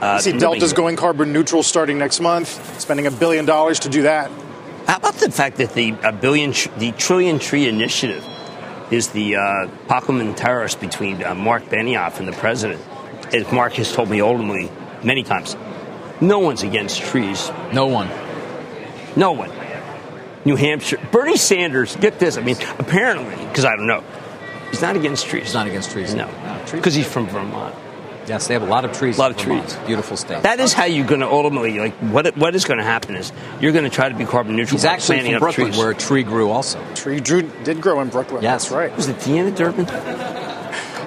Uh, 0.00 0.18
See, 0.18 0.32
Delta's 0.32 0.74
going 0.74 0.96
carbon 0.96 1.32
neutral 1.32 1.62
starting 1.62 1.96
next 1.98 2.20
month, 2.20 2.78
spending 2.78 3.06
a 3.06 3.10
billion 3.10 3.46
dollars 3.46 3.80
to 3.80 3.88
do 3.88 4.02
that. 4.02 4.30
How 4.86 4.98
about 4.98 5.14
the 5.14 5.30
fact 5.30 5.56
that 5.56 5.72
the 5.72 5.96
a 6.04 6.12
billion, 6.12 6.50
the 6.76 6.92
trillion 6.98 7.38
tree 7.38 7.66
initiative 7.66 8.24
is 8.90 9.08
the 9.08 9.36
uh, 9.36 9.40
Pacum 9.88 10.78
between 10.80 11.24
uh, 11.24 11.34
Mark 11.34 11.64
Benioff 11.64 12.18
and 12.18 12.28
the 12.28 12.32
president? 12.32 12.80
As 13.32 13.50
Mark 13.50 13.72
has 13.74 13.90
told 13.92 14.10
me 14.10 14.20
openly 14.22 14.70
many 15.06 15.22
times, 15.22 15.56
no 16.20 16.40
one's 16.40 16.62
against 16.62 17.00
trees. 17.00 17.50
No 17.72 17.86
one. 17.86 18.08
No 19.16 19.32
one. 19.32 19.50
New 20.44 20.56
Hampshire. 20.56 20.98
Bernie 21.10 21.36
Sanders, 21.36 21.96
get 21.96 22.18
this. 22.18 22.36
I 22.36 22.42
mean, 22.42 22.56
apparently, 22.78 23.34
because 23.46 23.64
I 23.64 23.76
don't 23.76 23.86
know, 23.86 24.04
he's 24.70 24.82
not 24.82 24.96
against 24.96 25.26
trees. 25.26 25.44
He's 25.44 25.54
not 25.54 25.66
against 25.66 25.90
trees. 25.90 26.14
No. 26.14 26.28
trees. 26.66 26.72
Because 26.72 26.94
he's 26.94 27.06
from 27.06 27.26
Vermont. 27.28 27.74
Yes, 28.28 28.48
they 28.48 28.54
have 28.54 28.62
a 28.62 28.66
lot 28.66 28.84
of 28.84 28.92
trees. 28.92 29.18
A 29.18 29.20
lot 29.20 29.30
of 29.30 29.40
Vermont. 29.40 29.68
trees. 29.68 29.86
Beautiful 29.86 30.16
state. 30.16 30.42
That 30.42 30.58
is 30.60 30.72
how 30.72 30.84
you're 30.84 31.06
going 31.06 31.20
to 31.20 31.28
ultimately, 31.28 31.78
like, 31.78 31.94
what, 31.94 32.36
what 32.36 32.54
is 32.56 32.64
going 32.64 32.78
to 32.78 32.84
happen 32.84 33.14
is 33.14 33.32
you're 33.60 33.72
going 33.72 33.84
to 33.84 33.90
try 33.90 34.08
to 34.08 34.14
be 34.16 34.24
carbon 34.24 34.56
neutral 34.56 34.76
He's 34.76 34.84
actually 34.84 35.16
planting 35.18 35.32
from 35.34 35.36
up 35.36 35.54
Brooklyn, 35.54 35.66
trees. 35.68 35.78
where 35.78 35.90
a 35.90 35.94
tree 35.94 36.22
grew 36.24 36.50
also. 36.50 36.80
Tree 36.94 37.20
drew, 37.20 37.42
did 37.64 37.80
grow 37.80 38.00
in 38.00 38.08
Brooklyn. 38.08 38.42
Yes. 38.42 38.64
That's 38.64 38.72
right. 38.74 38.96
Was 38.96 39.08
it 39.08 39.16
Deanna 39.18 39.54
Durbin? 39.56 39.86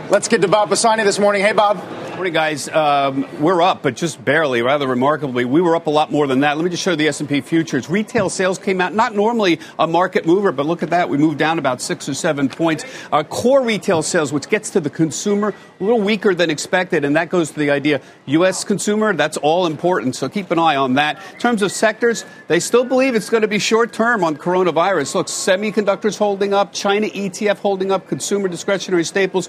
Let's 0.10 0.28
get 0.28 0.41
to 0.41 0.47
Bob 0.47 0.70
Pisani 0.70 1.03
this 1.03 1.20
morning. 1.20 1.43
Hey, 1.43 1.51
Bob. 1.51 1.78
Morning, 2.16 2.34
guys. 2.34 2.68
Um, 2.68 3.28
we're 3.39 3.62
up, 3.62 3.84
but 3.84 3.95
just 3.95 4.26
barely, 4.26 4.62
rather 4.62 4.88
remarkably. 4.88 5.45
We 5.45 5.62
were 5.62 5.76
up 5.76 5.88
a 5.88 5.89
lot 5.89 6.12
more 6.12 6.28
than 6.28 6.41
that. 6.41 6.57
Let 6.57 6.64
me 6.66 6.70
just 6.70 6.84
show 6.84 6.91
you 6.91 6.97
the 6.97 7.07
S&P 7.07 7.39
futures. 7.39 7.89
Retail 7.89 8.30
sales 8.30 8.57
came 8.57 8.82
out, 8.82 8.93
not 8.93 9.16
normally 9.16 9.60
a 9.78 9.88
market 9.88 10.26
mover, 10.26 10.51
but 10.51 10.66
look 10.66 10.84
at 10.84 10.89
that. 10.89 11.07
We 11.10 11.18
moved 11.18 11.38
down 11.38 11.60
about 11.60 11.80
six 11.80 12.10
or 12.10 12.14
seven 12.14 12.49
points. 12.49 12.84
Uh, 13.10 13.24
core 13.24 13.64
retail 13.64 14.01
sales, 14.01 14.34
which 14.34 14.49
gets 14.49 14.72
to 14.72 14.82
the 14.82 14.89
consumer, 14.89 15.53
a 15.80 15.84
little 15.84 16.01
weaker 16.01 16.36
than 16.36 16.49
expected, 16.49 17.05
and 17.05 17.16
that 17.16 17.30
goes 17.30 17.51
to 17.51 17.60
the 17.60 17.70
idea 17.70 18.01
U.S. 18.26 18.66
consumer, 18.66 19.14
that's 19.14 19.38
all 19.38 19.66
important. 19.66 20.16
So 20.18 20.28
keep 20.28 20.51
an 20.51 20.60
eye 20.60 20.76
on 20.76 20.95
that. 20.95 21.22
In 21.34 21.39
terms 21.39 21.62
of 21.62 21.72
sectors, 21.72 22.26
they 22.49 22.60
still 22.60 22.84
believe 22.84 23.16
it's 23.16 23.30
going 23.30 23.43
to 23.43 23.47
be 23.47 23.60
short 23.60 23.93
term 23.93 24.26
on 24.26 24.36
coronavirus. 24.36 25.16
Look, 25.16 25.28
semiconductors 25.28 26.18
holding 26.18 26.53
up, 26.53 26.74
China 26.74 27.07
ETF 27.07 27.60
holding 27.60 27.91
up, 27.93 28.10
consumer 28.10 28.49
discretionary 28.49 29.05
staples. 29.05 29.47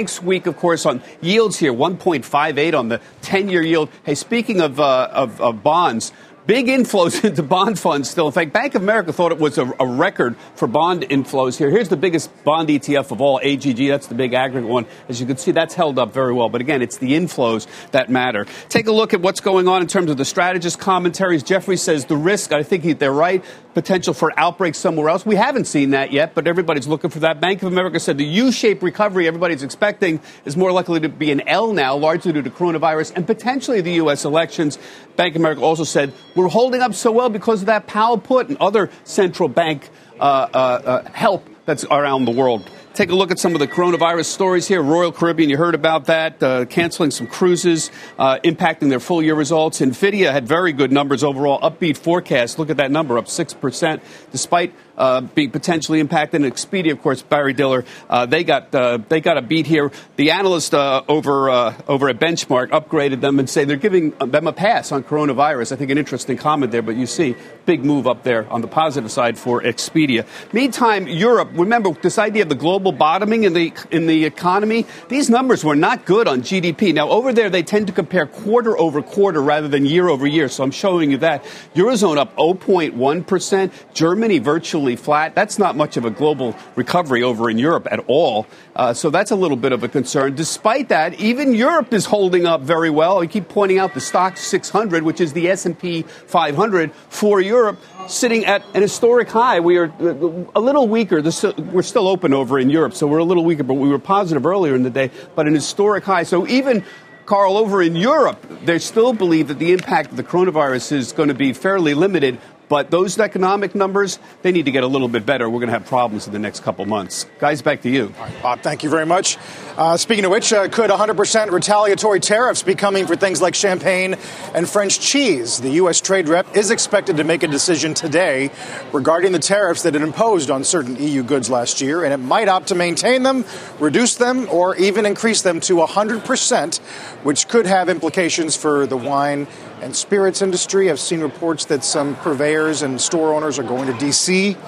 Banks 0.00 0.22
weak, 0.22 0.46
of 0.46 0.56
course, 0.56 0.86
on 0.86 1.02
yields 1.20 1.58
here, 1.58 1.74
1.58 1.74 2.72
on 2.72 2.88
the 2.88 3.02
10 3.20 3.50
year 3.50 3.60
yield. 3.60 3.90
Hey, 4.02 4.14
speaking 4.14 4.62
of, 4.62 4.80
uh, 4.80 5.10
of, 5.12 5.38
of 5.42 5.62
bonds, 5.62 6.10
Big 6.46 6.66
inflows 6.66 7.22
into 7.28 7.42
bond 7.42 7.78
funds 7.78 8.10
still. 8.10 8.26
In 8.26 8.32
fact, 8.32 8.52
Bank 8.52 8.74
of 8.74 8.82
America 8.82 9.12
thought 9.12 9.30
it 9.30 9.38
was 9.38 9.58
a, 9.58 9.72
a, 9.78 9.86
record 9.86 10.36
for 10.56 10.66
bond 10.66 11.02
inflows 11.02 11.56
here. 11.56 11.70
Here's 11.70 11.90
the 11.90 11.96
biggest 11.96 12.30
bond 12.44 12.68
ETF 12.68 13.10
of 13.12 13.20
all, 13.20 13.38
AGG. 13.40 13.88
That's 13.88 14.06
the 14.06 14.14
big 14.14 14.32
aggregate 14.32 14.68
one. 14.68 14.86
As 15.08 15.20
you 15.20 15.26
can 15.26 15.36
see, 15.36 15.52
that's 15.52 15.74
held 15.74 15.98
up 15.98 16.12
very 16.12 16.32
well. 16.32 16.48
But 16.48 16.60
again, 16.60 16.82
it's 16.82 16.96
the 16.96 17.12
inflows 17.12 17.68
that 17.90 18.08
matter. 18.08 18.46
Take 18.68 18.88
a 18.88 18.92
look 18.92 19.12
at 19.14 19.20
what's 19.20 19.40
going 19.40 19.68
on 19.68 19.82
in 19.82 19.86
terms 19.86 20.10
of 20.10 20.16
the 20.16 20.24
strategist 20.24 20.80
commentaries. 20.80 21.42
Jefferies 21.42 21.82
says 21.82 22.06
the 22.06 22.16
risk, 22.16 22.52
I 22.52 22.62
think 22.62 22.98
they're 22.98 23.12
right, 23.12 23.44
potential 23.74 24.14
for 24.14 24.32
outbreak 24.38 24.74
somewhere 24.74 25.08
else. 25.08 25.24
We 25.24 25.36
haven't 25.36 25.66
seen 25.66 25.90
that 25.90 26.12
yet, 26.12 26.34
but 26.34 26.46
everybody's 26.46 26.86
looking 26.86 27.10
for 27.10 27.20
that. 27.20 27.40
Bank 27.40 27.62
of 27.62 27.72
America 27.72 28.00
said 28.00 28.18
the 28.18 28.24
U-shaped 28.24 28.82
recovery 28.82 29.26
everybody's 29.26 29.62
expecting 29.62 30.20
is 30.44 30.56
more 30.56 30.72
likely 30.72 31.00
to 31.00 31.08
be 31.08 31.30
an 31.30 31.46
L 31.48 31.72
now, 31.72 31.96
largely 31.96 32.32
due 32.32 32.42
to 32.42 32.50
coronavirus 32.50 33.12
and 33.16 33.26
potentially 33.26 33.80
the 33.80 33.92
U.S. 33.94 34.24
elections. 34.24 34.78
Bank 35.16 35.34
of 35.34 35.40
America 35.40 35.62
also 35.62 35.84
said 35.84 36.12
we're 36.34 36.48
holding 36.48 36.80
up 36.80 36.94
so 36.94 37.12
well 37.12 37.28
because 37.28 37.62
of 37.62 37.66
that 37.66 37.86
Powell 37.86 38.18
put 38.18 38.48
and 38.48 38.58
other 38.58 38.90
central 39.04 39.48
bank 39.48 39.88
uh, 40.18 40.22
uh, 40.22 40.56
uh, 40.56 41.10
help 41.12 41.48
that's 41.64 41.84
around 41.84 42.24
the 42.24 42.32
world. 42.32 42.68
Take 42.92 43.10
a 43.10 43.14
look 43.14 43.30
at 43.30 43.38
some 43.38 43.54
of 43.54 43.60
the 43.60 43.68
coronavirus 43.68 44.24
stories 44.24 44.66
here. 44.66 44.82
Royal 44.82 45.12
Caribbean, 45.12 45.48
you 45.48 45.56
heard 45.56 45.76
about 45.76 46.06
that, 46.06 46.42
uh, 46.42 46.64
canceling 46.64 47.12
some 47.12 47.28
cruises, 47.28 47.88
uh, 48.18 48.38
impacting 48.42 48.88
their 48.88 48.98
full 48.98 49.22
year 49.22 49.36
results. 49.36 49.78
Nvidia 49.78 50.32
had 50.32 50.48
very 50.48 50.72
good 50.72 50.90
numbers 50.90 51.22
overall, 51.22 51.60
upbeat 51.60 51.96
forecast. 51.96 52.58
Look 52.58 52.68
at 52.68 52.78
that 52.78 52.90
number, 52.90 53.16
up 53.16 53.28
6%, 53.28 54.00
despite 54.32 54.74
uh, 55.00 55.22
being 55.22 55.50
potentially 55.50 55.98
impacted. 55.98 56.42
And 56.42 56.52
Expedia, 56.52 56.92
of 56.92 57.00
course, 57.00 57.22
Barry 57.22 57.54
Diller, 57.54 57.84
uh, 58.08 58.26
they 58.26 58.44
got 58.44 58.72
uh, 58.74 58.98
they 59.08 59.20
got 59.20 59.38
a 59.38 59.42
beat 59.42 59.66
here. 59.66 59.90
The 60.16 60.30
analyst 60.30 60.74
uh, 60.74 61.02
over 61.08 61.48
uh, 61.48 61.74
over 61.88 62.08
at 62.10 62.20
Benchmark 62.20 62.68
upgraded 62.68 63.22
them 63.22 63.38
and 63.38 63.48
say 63.48 63.64
they're 63.64 63.76
giving 63.76 64.10
them 64.10 64.46
a 64.46 64.52
pass 64.52 64.92
on 64.92 65.02
coronavirus. 65.02 65.72
I 65.72 65.76
think 65.76 65.90
an 65.90 65.98
interesting 65.98 66.36
comment 66.36 66.70
there, 66.70 66.82
but 66.82 66.96
you 66.96 67.06
see 67.06 67.34
big 67.64 67.84
move 67.84 68.06
up 68.06 68.22
there 68.24 68.46
on 68.52 68.60
the 68.60 68.68
positive 68.68 69.10
side 69.10 69.38
for 69.38 69.62
Expedia. 69.62 70.26
Meantime, 70.52 71.08
Europe. 71.08 71.48
Remember 71.54 71.92
this 71.92 72.18
idea 72.18 72.42
of 72.42 72.48
the 72.50 72.54
global 72.54 72.92
bottoming 72.92 73.44
in 73.44 73.54
the 73.54 73.72
in 73.90 74.06
the 74.06 74.26
economy. 74.26 74.86
These 75.08 75.30
numbers 75.30 75.64
were 75.64 75.76
not 75.76 76.04
good 76.04 76.28
on 76.28 76.42
GDP. 76.42 76.92
Now 76.92 77.08
over 77.08 77.32
there 77.32 77.48
they 77.48 77.62
tend 77.62 77.86
to 77.86 77.92
compare 77.94 78.26
quarter 78.26 78.76
over 78.76 79.00
quarter 79.00 79.40
rather 79.40 79.68
than 79.68 79.86
year 79.86 80.08
over 80.08 80.26
year. 80.26 80.48
So 80.48 80.62
I'm 80.62 80.70
showing 80.70 81.10
you 81.10 81.16
that 81.18 81.44
eurozone 81.74 82.18
up 82.18 82.36
0.1 82.36 83.26
percent. 83.26 83.72
Germany 83.94 84.38
virtually 84.38 84.89
flat. 84.96 85.34
That's 85.34 85.58
not 85.58 85.76
much 85.76 85.96
of 85.96 86.04
a 86.04 86.10
global 86.10 86.56
recovery 86.76 87.22
over 87.22 87.50
in 87.50 87.58
Europe 87.58 87.88
at 87.90 88.00
all. 88.06 88.46
Uh, 88.74 88.94
so 88.94 89.10
that's 89.10 89.30
a 89.30 89.36
little 89.36 89.56
bit 89.56 89.72
of 89.72 89.82
a 89.82 89.88
concern. 89.88 90.34
Despite 90.34 90.88
that, 90.88 91.14
even 91.20 91.54
Europe 91.54 91.92
is 91.92 92.06
holding 92.06 92.46
up 92.46 92.60
very 92.60 92.90
well. 92.90 93.20
I 93.20 93.26
keep 93.26 93.48
pointing 93.48 93.78
out 93.78 93.94
the 93.94 94.00
Stoxx 94.00 94.38
600, 94.38 95.02
which 95.02 95.20
is 95.20 95.32
the 95.32 95.48
S&P 95.48 96.02
500 96.02 96.92
for 97.08 97.40
Europe, 97.40 97.78
sitting 98.08 98.44
at 98.46 98.64
an 98.74 98.82
historic 98.82 99.28
high. 99.28 99.60
We 99.60 99.76
are 99.78 99.92
uh, 100.00 100.44
a 100.54 100.60
little 100.60 100.88
weaker. 100.88 101.22
We're 101.22 101.82
still 101.82 102.08
open 102.08 102.32
over 102.32 102.58
in 102.58 102.70
Europe, 102.70 102.94
so 102.94 103.06
we're 103.06 103.18
a 103.18 103.24
little 103.24 103.44
weaker, 103.44 103.64
but 103.64 103.74
we 103.74 103.88
were 103.88 103.98
positive 103.98 104.46
earlier 104.46 104.74
in 104.74 104.82
the 104.82 104.90
day, 104.90 105.10
but 105.34 105.46
an 105.46 105.54
historic 105.54 106.04
high. 106.04 106.22
So 106.22 106.46
even 106.46 106.84
Carl, 107.30 107.56
over 107.56 107.80
in 107.80 107.94
Europe, 107.94 108.44
they 108.64 108.80
still 108.80 109.12
believe 109.12 109.46
that 109.46 109.60
the 109.60 109.72
impact 109.72 110.10
of 110.10 110.16
the 110.16 110.24
coronavirus 110.24 110.90
is 110.90 111.12
going 111.12 111.28
to 111.28 111.34
be 111.34 111.52
fairly 111.52 111.94
limited, 111.94 112.40
but 112.70 112.90
those 112.90 113.18
economic 113.18 113.74
numbers, 113.74 114.18
they 114.42 114.52
need 114.52 114.64
to 114.64 114.70
get 114.70 114.84
a 114.84 114.86
little 114.86 115.08
bit 115.08 115.26
better. 115.26 115.50
We're 115.50 115.58
going 115.58 115.68
to 115.68 115.74
have 115.74 115.86
problems 115.86 116.26
in 116.28 116.32
the 116.32 116.38
next 116.38 116.60
couple 116.60 116.86
months. 116.86 117.26
Guys, 117.40 117.60
back 117.60 117.82
to 117.82 117.90
you. 117.90 118.14
Bob, 118.42 118.62
thank 118.62 118.84
you 118.84 118.88
very 118.88 119.04
much. 119.04 119.36
Uh, 119.80 119.96
speaking 119.96 120.26
of 120.26 120.30
which, 120.30 120.52
uh, 120.52 120.68
could 120.68 120.90
100% 120.90 121.50
retaliatory 121.50 122.20
tariffs 122.20 122.62
be 122.62 122.74
coming 122.74 123.06
for 123.06 123.16
things 123.16 123.40
like 123.40 123.54
champagne 123.54 124.14
and 124.54 124.68
French 124.68 125.00
cheese? 125.00 125.58
The 125.58 125.70
U.S. 125.70 126.02
trade 126.02 126.28
rep 126.28 126.54
is 126.54 126.70
expected 126.70 127.16
to 127.16 127.24
make 127.24 127.42
a 127.42 127.48
decision 127.48 127.94
today 127.94 128.50
regarding 128.92 129.32
the 129.32 129.38
tariffs 129.38 129.84
that 129.84 129.96
it 129.96 130.02
imposed 130.02 130.50
on 130.50 130.64
certain 130.64 130.96
EU 130.96 131.22
goods 131.22 131.48
last 131.48 131.80
year, 131.80 132.04
and 132.04 132.12
it 132.12 132.18
might 132.18 132.46
opt 132.46 132.68
to 132.68 132.74
maintain 132.74 133.22
them, 133.22 133.46
reduce 133.78 134.16
them, 134.16 134.46
or 134.50 134.76
even 134.76 135.06
increase 135.06 135.40
them 135.40 135.60
to 135.60 135.76
100%, 135.76 136.78
which 137.22 137.48
could 137.48 137.64
have 137.64 137.88
implications 137.88 138.54
for 138.54 138.86
the 138.86 138.98
wine 138.98 139.46
and 139.80 139.96
spirits 139.96 140.42
industry. 140.42 140.90
I've 140.90 141.00
seen 141.00 141.22
reports 141.22 141.64
that 141.64 141.84
some 141.84 142.16
purveyors 142.16 142.82
and 142.82 143.00
store 143.00 143.32
owners 143.32 143.58
are 143.58 143.62
going 143.62 143.90
to 143.90 143.98
D.C. 143.98 144.58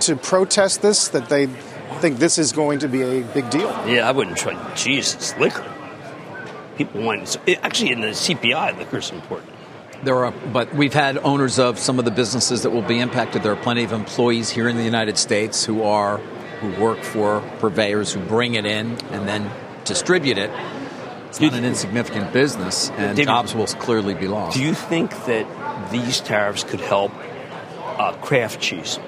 to 0.00 0.16
protest 0.16 0.80
this, 0.80 1.08
that 1.08 1.28
they 1.28 1.50
think 2.00 2.18
this 2.18 2.38
is 2.38 2.52
going 2.52 2.80
to 2.80 2.88
be 2.88 3.02
a 3.02 3.22
big 3.22 3.50
deal. 3.50 3.68
Yeah, 3.86 4.08
I 4.08 4.12
wouldn't 4.12 4.36
try. 4.36 4.74
Jesus, 4.74 5.36
liquor. 5.38 5.64
People 6.76 7.02
want 7.02 7.36
actually 7.62 7.92
in 7.92 8.00
the 8.00 8.08
CPI, 8.08 8.78
liquor 8.78 8.98
is 8.98 9.10
important. 9.10 9.50
There 10.02 10.24
are, 10.24 10.32
but 10.52 10.74
we've 10.74 10.94
had 10.94 11.18
owners 11.18 11.58
of 11.58 11.78
some 11.78 11.98
of 11.98 12.04
the 12.04 12.10
businesses 12.10 12.62
that 12.62 12.70
will 12.70 12.82
be 12.82 12.98
impacted. 12.98 13.42
There 13.42 13.52
are 13.52 13.62
plenty 13.62 13.84
of 13.84 13.92
employees 13.92 14.50
here 14.50 14.68
in 14.68 14.76
the 14.76 14.82
United 14.82 15.16
States 15.16 15.64
who 15.64 15.84
are 15.84 16.18
who 16.60 16.80
work 16.80 17.02
for 17.02 17.40
purveyors 17.58 18.12
who 18.12 18.20
bring 18.20 18.54
it 18.54 18.64
in 18.64 18.92
and 19.10 19.28
then 19.28 19.50
distribute 19.84 20.38
it. 20.38 20.50
It's 21.28 21.40
not 21.40 21.54
an 21.54 21.64
insignificant 21.64 22.32
business, 22.32 22.90
and 22.90 23.16
David, 23.16 23.24
jobs 23.24 23.54
will 23.54 23.66
clearly 23.66 24.14
be 24.14 24.28
lost. 24.28 24.56
Do 24.56 24.62
you 24.62 24.74
think 24.74 25.10
that 25.26 25.90
these 25.90 26.20
tariffs 26.20 26.62
could 26.62 26.80
help 26.80 27.10
uh, 27.98 28.12
Kraft 28.20 28.60
cheese? 28.60 28.98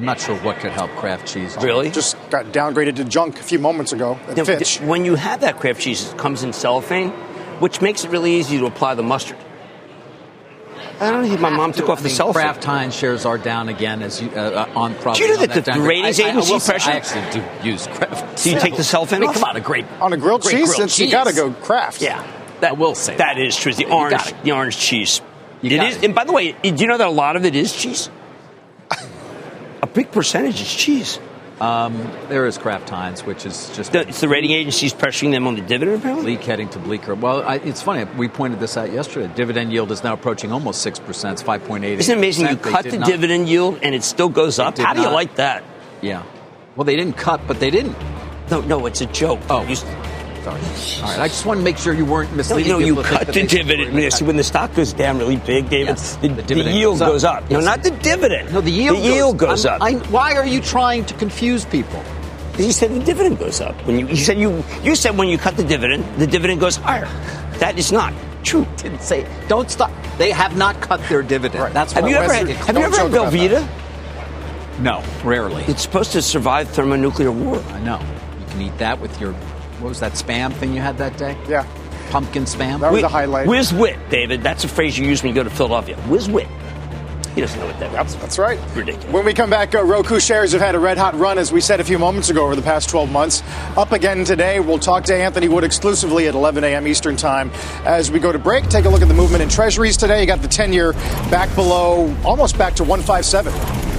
I'm 0.00 0.06
not 0.06 0.18
sure 0.18 0.34
what 0.36 0.56
could 0.60 0.72
help 0.72 0.90
Kraft 0.92 1.26
cheese. 1.26 1.58
Really? 1.60 1.90
Just 1.90 2.16
got 2.30 2.46
downgraded 2.46 2.96
to 2.96 3.04
junk 3.04 3.38
a 3.38 3.42
few 3.42 3.58
moments 3.58 3.92
ago 3.92 4.18
at 4.28 4.34
now, 4.34 4.44
Fitch. 4.44 4.80
When 4.80 5.04
you 5.04 5.14
have 5.14 5.42
that 5.42 5.58
Kraft 5.58 5.82
cheese, 5.82 6.10
it 6.10 6.16
comes 6.16 6.42
in 6.42 6.54
cellophane, 6.54 7.10
which 7.60 7.82
makes 7.82 8.02
it 8.02 8.10
really 8.10 8.36
easy 8.36 8.58
to 8.58 8.64
apply 8.64 8.94
the 8.94 9.02
mustard. 9.02 9.36
I 11.00 11.10
don't 11.10 11.28
think 11.28 11.38
my 11.38 11.50
mom 11.50 11.74
took 11.74 11.90
off 11.90 12.02
the 12.02 12.08
cell 12.08 12.32
phone. 12.32 12.42
Kraft 12.42 12.64
Heinz 12.64 12.96
shares 12.96 13.26
are 13.26 13.36
down 13.36 13.68
again 13.68 14.00
as 14.00 14.22
you, 14.22 14.30
uh, 14.30 14.66
uh 14.74 14.78
on 14.78 14.94
probably. 14.94 15.18
Do 15.18 15.26
you 15.26 15.34
know 15.34 15.46
that, 15.46 15.64
that 15.66 15.74
the 15.74 15.80
ratings 15.82 16.18
agency 16.18 16.54
I, 16.54 16.76
I, 16.76 16.92
I, 16.92 16.96
actually 16.96 17.42
do 17.42 17.68
use 17.68 17.86
Kraft. 17.86 18.42
Do 18.42 18.50
you 18.52 18.58
take 18.58 18.76
the 18.76 18.84
cell 18.84 19.04
phone 19.04 19.18
I 19.18 19.26
mean, 19.26 19.34
Come 19.34 19.44
on, 19.44 19.56
a 19.56 19.60
great 19.60 19.84
on 20.00 20.14
a 20.14 20.16
grilled 20.16 20.40
great 20.40 20.56
cheese. 20.56 20.74
Grilled 20.74 20.88
cheese. 20.88 21.00
You 21.00 21.10
got 21.10 21.26
to 21.26 21.34
go 21.34 21.52
Kraft. 21.52 22.00
Yeah, 22.00 22.26
that 22.60 22.70
I 22.70 22.72
will 22.72 22.94
say 22.94 23.18
that, 23.18 23.34
that 23.34 23.38
is 23.38 23.54
true. 23.54 23.74
The 23.74 23.84
orange, 23.84 24.32
the 24.44 24.52
orange 24.52 24.78
cheese. 24.78 25.20
You 25.60 25.78
it 25.78 25.82
is, 25.82 26.02
and 26.02 26.14
by 26.14 26.24
the 26.24 26.32
way, 26.32 26.52
do 26.52 26.74
you 26.74 26.86
know 26.86 26.96
that 26.96 27.06
a 27.06 27.10
lot 27.10 27.36
of 27.36 27.44
it 27.44 27.54
is 27.54 27.76
cheese? 27.76 28.08
A 29.82 29.86
big 29.86 30.12
percentage 30.12 30.60
is 30.60 30.72
cheese. 30.72 31.18
Um, 31.60 32.10
there 32.28 32.46
is 32.46 32.56
Kraft 32.56 32.88
Heinz, 32.88 33.22
which 33.22 33.44
is 33.44 33.70
just. 33.76 33.92
The, 33.92 34.08
it's 34.08 34.22
the 34.22 34.28
rating 34.28 34.52
agencies 34.52 34.94
pressuring 34.94 35.30
them 35.30 35.46
on 35.46 35.56
the 35.56 35.60
dividend, 35.60 35.98
apparently? 35.98 36.36
Leak 36.36 36.44
heading 36.44 36.70
to 36.70 36.78
bleaker. 36.78 37.14
Well, 37.14 37.42
I, 37.42 37.56
it's 37.56 37.82
funny. 37.82 38.04
We 38.16 38.28
pointed 38.28 38.60
this 38.60 38.78
out 38.78 38.90
yesterday. 38.90 39.30
Dividend 39.34 39.70
yield 39.70 39.92
is 39.92 40.02
now 40.02 40.14
approaching 40.14 40.52
almost 40.52 40.86
6%. 40.86 41.32
It's 41.32 41.42
5.8 41.42 41.84
Isn't 41.84 42.14
it 42.14 42.18
amazing? 42.18 42.48
You 42.48 42.56
cut 42.56 42.86
the 42.86 42.98
not, 42.98 43.08
dividend 43.08 43.48
yield 43.48 43.80
and 43.82 43.94
it 43.94 44.04
still 44.04 44.30
goes 44.30 44.58
up. 44.58 44.78
How 44.78 44.94
do 44.94 45.02
you 45.02 45.10
like 45.10 45.34
that? 45.34 45.62
Yeah. 46.00 46.22
Well, 46.76 46.84
they 46.84 46.96
didn't 46.96 47.18
cut, 47.18 47.46
but 47.46 47.60
they 47.60 47.70
didn't. 47.70 47.94
No, 48.50 48.62
no, 48.62 48.86
it's 48.86 49.02
a 49.02 49.06
joke. 49.06 49.40
Oh. 49.50 49.62
You, 49.66 49.76
Sorry. 50.42 50.60
All 51.02 51.08
right. 51.08 51.20
I 51.20 51.28
just 51.28 51.44
want 51.44 51.58
to 51.58 51.64
make 51.64 51.76
sure 51.76 51.92
you 51.92 52.04
weren't 52.04 52.34
misleading. 52.34 52.72
No, 52.72 52.78
you, 52.78 52.94
know, 52.94 53.02
you 53.02 53.08
cut 53.08 53.26
the 53.26 53.46
dividend. 53.46 54.26
when 54.26 54.36
the 54.36 54.44
stock 54.44 54.74
goes 54.74 54.92
down 54.92 55.18
really 55.18 55.36
big, 55.36 55.68
David, 55.68 55.88
yes, 55.88 56.16
the, 56.16 56.28
the, 56.28 56.42
the, 56.42 56.70
yield 56.72 56.98
goes 56.98 57.02
up. 57.02 57.08
Goes 57.08 57.24
up. 57.24 57.42
Yes. 57.42 57.50
No, 57.50 57.60
not 57.60 57.82
the 57.82 57.90
dividend. 57.90 58.52
No, 58.52 58.60
the 58.60 58.70
yield. 58.70 58.96
The 58.96 59.02
yield 59.02 59.38
goes, 59.38 59.48
goes 59.48 59.66
up. 59.66 59.82
I, 59.82 59.94
why 60.10 60.36
are 60.36 60.46
you 60.46 60.60
trying 60.60 61.04
to 61.06 61.14
confuse 61.14 61.64
people? 61.64 62.02
You 62.58 62.72
said 62.72 62.90
the 62.90 63.00
dividend 63.02 63.38
goes 63.38 63.60
up. 63.60 63.74
When 63.86 63.98
you, 63.98 64.06
you 64.08 64.16
said 64.16 64.38
you 64.38 64.62
you 64.82 64.94
said 64.94 65.16
when 65.16 65.28
you 65.28 65.38
cut 65.38 65.56
the 65.56 65.64
dividend, 65.64 66.04
the 66.20 66.26
dividend 66.26 66.60
goes 66.60 66.76
higher. 66.76 67.06
That 67.58 67.78
is 67.78 67.90
not 67.90 68.12
true. 68.42 68.66
Didn't 68.76 69.02
say. 69.02 69.26
Don't 69.48 69.70
stop. 69.70 69.90
They 70.18 70.30
have 70.30 70.56
not 70.56 70.80
cut 70.80 71.00
their 71.08 71.22
dividend. 71.22 71.62
Right. 71.62 71.72
That's 71.72 71.92
have 71.92 72.08
you 72.08 72.16
ever 72.16 72.32
had, 72.32 72.48
have 72.48 72.76
you 72.76 72.82
ever 72.82 72.96
had 72.96 73.10
Velveeta? 73.10 73.66
No, 74.80 75.02
rarely. 75.24 75.64
It's 75.64 75.82
supposed 75.82 76.12
to 76.12 76.22
survive 76.22 76.68
thermonuclear 76.70 77.30
war. 77.30 77.62
I 77.68 77.80
know. 77.80 78.00
You 78.40 78.46
can 78.46 78.60
eat 78.62 78.78
that 78.78 78.98
with 79.00 79.20
your 79.20 79.34
what 79.80 79.88
was 79.88 80.00
that 80.00 80.12
spam 80.12 80.52
thing 80.52 80.74
you 80.74 80.80
had 80.80 80.98
that 80.98 81.16
day? 81.16 81.36
Yeah. 81.48 81.66
Pumpkin 82.10 82.44
spam. 82.44 82.80
That 82.80 82.92
was 82.92 83.02
a 83.02 83.08
highlight. 83.08 83.46
Whiz 83.46 83.72
wit, 83.72 83.96
David. 84.10 84.42
That's 84.42 84.64
a 84.64 84.68
phrase 84.68 84.98
you 84.98 85.06
use 85.06 85.22
when 85.22 85.30
you 85.30 85.34
go 85.34 85.44
to 85.44 85.50
Philadelphia. 85.50 85.96
Whiz 86.08 86.28
wit. 86.28 86.48
He 87.34 87.40
doesn't 87.40 87.60
know 87.60 87.66
what 87.66 87.78
that 87.78 87.92
means. 87.92 88.16
That's 88.16 88.38
right. 88.38 88.58
Ridiculous. 88.74 89.12
When 89.12 89.24
we 89.24 89.32
come 89.32 89.48
back, 89.48 89.74
uh, 89.74 89.84
Roku 89.84 90.18
shares 90.18 90.50
have 90.50 90.60
had 90.60 90.74
a 90.74 90.80
red 90.80 90.98
hot 90.98 91.14
run, 91.14 91.38
as 91.38 91.52
we 91.52 91.60
said 91.60 91.78
a 91.78 91.84
few 91.84 91.98
moments 91.98 92.28
ago, 92.28 92.44
over 92.44 92.56
the 92.56 92.62
past 92.62 92.90
12 92.90 93.10
months. 93.10 93.42
Up 93.76 93.92
again 93.92 94.24
today. 94.24 94.58
We'll 94.58 94.80
talk 94.80 95.04
to 95.04 95.14
Anthony 95.14 95.48
Wood 95.48 95.62
exclusively 95.62 96.26
at 96.26 96.34
11 96.34 96.64
a.m. 96.64 96.88
Eastern 96.88 97.16
Time. 97.16 97.50
As 97.84 98.10
we 98.10 98.18
go 98.18 98.32
to 98.32 98.38
break, 98.38 98.68
take 98.68 98.84
a 98.84 98.88
look 98.88 99.02
at 99.02 99.08
the 99.08 99.14
movement 99.14 99.42
in 99.42 99.48
treasuries 99.48 99.96
today. 99.96 100.20
You 100.20 100.26
got 100.26 100.42
the 100.42 100.48
10 100.48 100.72
year 100.72 100.92
back 101.30 101.54
below, 101.54 102.14
almost 102.24 102.58
back 102.58 102.74
to 102.74 102.84
157. 102.84 103.89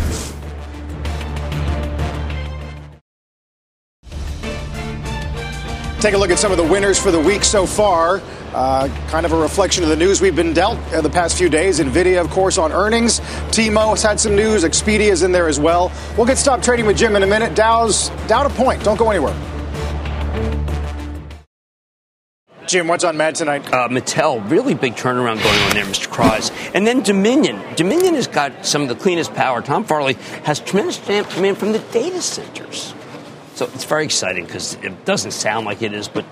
Take 6.01 6.15
a 6.15 6.17
look 6.17 6.31
at 6.31 6.39
some 6.39 6.51
of 6.51 6.57
the 6.57 6.63
winners 6.63 6.97
for 6.97 7.11
the 7.11 7.19
week 7.19 7.43
so 7.43 7.67
far. 7.67 8.23
Uh, 8.55 8.89
kind 9.07 9.23
of 9.23 9.33
a 9.33 9.37
reflection 9.39 9.83
of 9.83 9.89
the 9.89 9.95
news 9.95 10.19
we've 10.19 10.35
been 10.35 10.51
dealt 10.51 10.79
uh, 10.91 10.99
the 10.99 11.11
past 11.11 11.37
few 11.37 11.47
days. 11.47 11.79
Nvidia, 11.79 12.19
of 12.19 12.31
course, 12.31 12.57
on 12.57 12.71
earnings. 12.71 13.21
T-Mo 13.51 13.91
has 13.91 14.01
had 14.01 14.19
some 14.19 14.35
news. 14.35 14.63
Expedia 14.63 15.11
is 15.11 15.21
in 15.21 15.31
there 15.31 15.47
as 15.47 15.59
well. 15.59 15.91
We'll 16.17 16.25
get 16.25 16.39
stopped 16.39 16.63
trading 16.63 16.87
with 16.87 16.97
Jim 16.97 17.15
in 17.15 17.21
a 17.21 17.27
minute. 17.27 17.53
Dow's 17.53 18.09
down 18.25 18.47
a 18.47 18.49
point. 18.49 18.83
Don't 18.83 18.97
go 18.97 19.11
anywhere. 19.11 19.35
Jim, 22.65 22.87
what's 22.87 23.03
on 23.03 23.15
Mad 23.15 23.35
tonight? 23.35 23.71
Uh, 23.71 23.87
Mattel, 23.87 24.49
really 24.49 24.73
big 24.73 24.95
turnaround 24.95 25.43
going 25.43 25.59
on 25.59 25.73
there, 25.75 25.85
Mr. 25.85 26.07
Kreiz. 26.07 26.51
And 26.73 26.87
then 26.87 27.03
Dominion. 27.03 27.61
Dominion 27.75 28.15
has 28.15 28.25
got 28.25 28.65
some 28.65 28.81
of 28.81 28.87
the 28.87 28.95
cleanest 28.95 29.35
power. 29.35 29.61
Tom 29.61 29.83
Farrell 29.83 30.15
has 30.45 30.61
tremendous 30.61 30.97
demand 30.97 31.59
from 31.59 31.73
the 31.73 31.79
data 31.91 32.23
centers. 32.23 32.95
So 33.61 33.67
it's 33.75 33.83
very 33.83 34.05
exciting 34.05 34.45
because 34.47 34.73
it 34.81 35.05
doesn't 35.05 35.33
sound 35.33 35.67
like 35.67 35.83
it 35.83 35.93
is, 35.93 36.07
but 36.07 36.25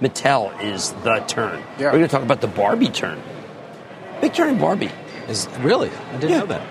Mattel 0.00 0.60
is 0.64 0.90
the 1.04 1.20
turn. 1.28 1.62
Yeah. 1.78 1.92
We're 1.92 1.98
going 1.98 2.02
to 2.02 2.08
talk 2.08 2.24
about 2.24 2.40
the 2.40 2.48
Barbie 2.48 2.88
turn. 2.88 3.22
Big 4.20 4.34
turn 4.34 4.48
in 4.48 4.58
Barbie. 4.58 4.90
Is 5.28 5.46
really? 5.60 5.90
I 5.90 6.12
didn't 6.14 6.30
Yeah. 6.30 6.38
know 6.40 6.46
that. 6.46 6.66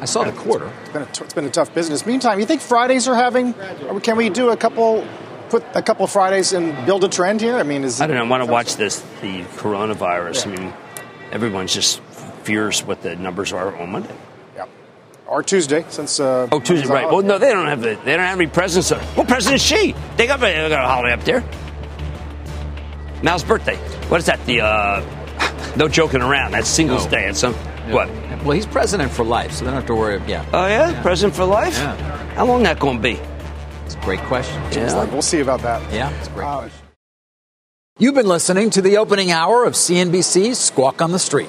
I 0.00 0.04
saw 0.04 0.22
the 0.22 0.30
quarter. 0.30 0.70
It's 0.82 0.92
been, 0.92 1.02
a 1.02 1.06
t- 1.06 1.24
it's 1.24 1.34
been 1.34 1.44
a 1.46 1.50
tough 1.50 1.74
business. 1.74 2.06
Meantime, 2.06 2.38
you 2.38 2.46
think 2.46 2.60
Fridays 2.60 3.08
are 3.08 3.16
having? 3.16 3.52
or 3.88 3.98
Can 3.98 4.16
we 4.16 4.30
do 4.30 4.50
a 4.50 4.56
couple? 4.56 5.04
Put 5.48 5.64
a 5.74 5.82
couple 5.82 6.06
Fridays 6.06 6.52
and 6.52 6.86
build 6.86 7.02
a 7.02 7.08
trend 7.08 7.40
here. 7.40 7.56
I 7.56 7.64
mean, 7.64 7.82
is 7.82 8.00
I 8.00 8.06
don't 8.06 8.14
know. 8.14 8.24
I 8.26 8.28
want 8.28 8.44
to 8.44 8.52
watch 8.52 8.76
this, 8.76 9.00
the 9.22 9.42
coronavirus. 9.56 10.46
I 10.46 10.50
mean, 10.54 10.72
everyone's 11.32 11.74
just 11.74 12.00
fears 12.44 12.84
what 12.84 13.02
the 13.02 13.16
numbers 13.16 13.52
are 13.52 13.76
on 13.76 13.90
Monday. 13.90 14.14
Yeah. 15.28 15.34
Or 15.34 15.42
Tuesday, 15.42 15.84
since 15.88 16.20
uh, 16.20 16.48
Oh, 16.50 16.60
Tuesday, 16.60 16.88
right? 16.88 17.06
Well, 17.10 17.22
no, 17.22 17.38
they 17.38 17.50
don't 17.52 17.66
have 17.66 17.82
the, 17.82 17.98
they 18.04 18.16
don't 18.16 18.26
have 18.26 18.40
any 18.40 18.48
presidents. 18.48 18.90
What 19.16 19.28
president 19.28 19.56
is 19.60 19.66
she? 19.66 19.94
They 20.16 20.26
got, 20.26 20.40
they 20.40 20.54
got 20.68 20.84
a 20.84 20.88
holiday 20.88 21.12
up 21.12 21.24
there. 21.24 21.44
Mal's 23.22 23.44
birthday. 23.44 23.76
What 24.08 24.20
is 24.20 24.26
that? 24.26 24.44
The 24.46 24.60
uh, 24.62 25.74
no 25.76 25.88
joking 25.88 26.22
around. 26.22 26.52
That's 26.52 26.68
Singles 26.68 27.04
No. 27.06 27.10
Day. 27.10 27.28
It's 27.28 27.40
some 27.40 27.54
what? 27.90 28.08
Well, 28.44 28.52
he's 28.52 28.66
president 28.66 29.10
for 29.10 29.24
life, 29.24 29.52
so 29.52 29.64
they 29.64 29.70
don't 29.70 29.74
have 29.80 29.86
to 29.86 29.94
worry. 29.94 30.22
Yeah, 30.28 30.44
Oh 30.52 30.66
yeah, 30.66 31.02
president 31.02 31.34
for 31.34 31.44
life. 31.44 31.74
Yeah. 31.76 31.96
How 32.34 32.46
long 32.46 32.62
that 32.62 32.78
going 32.78 32.98
to 32.98 33.02
be? 33.02 33.18
it's 33.84 33.94
a 33.96 34.00
great 34.00 34.20
question. 34.20 34.62
It's 34.70 34.94
like, 34.94 35.10
we'll 35.10 35.22
see 35.22 35.40
about 35.40 35.60
that. 35.62 35.92
Yeah, 35.92 36.10
it's 36.18 36.28
a 36.28 36.30
great 36.30 36.44
Uh, 36.46 36.58
question. 36.60 36.78
You've 37.98 38.14
been 38.14 38.28
listening 38.28 38.70
to 38.70 38.82
the 38.82 38.98
opening 38.98 39.32
hour 39.32 39.64
of 39.64 39.72
CNBC's 39.74 40.58
Squawk 40.58 41.02
on 41.02 41.10
the 41.10 41.18
Street. 41.18 41.48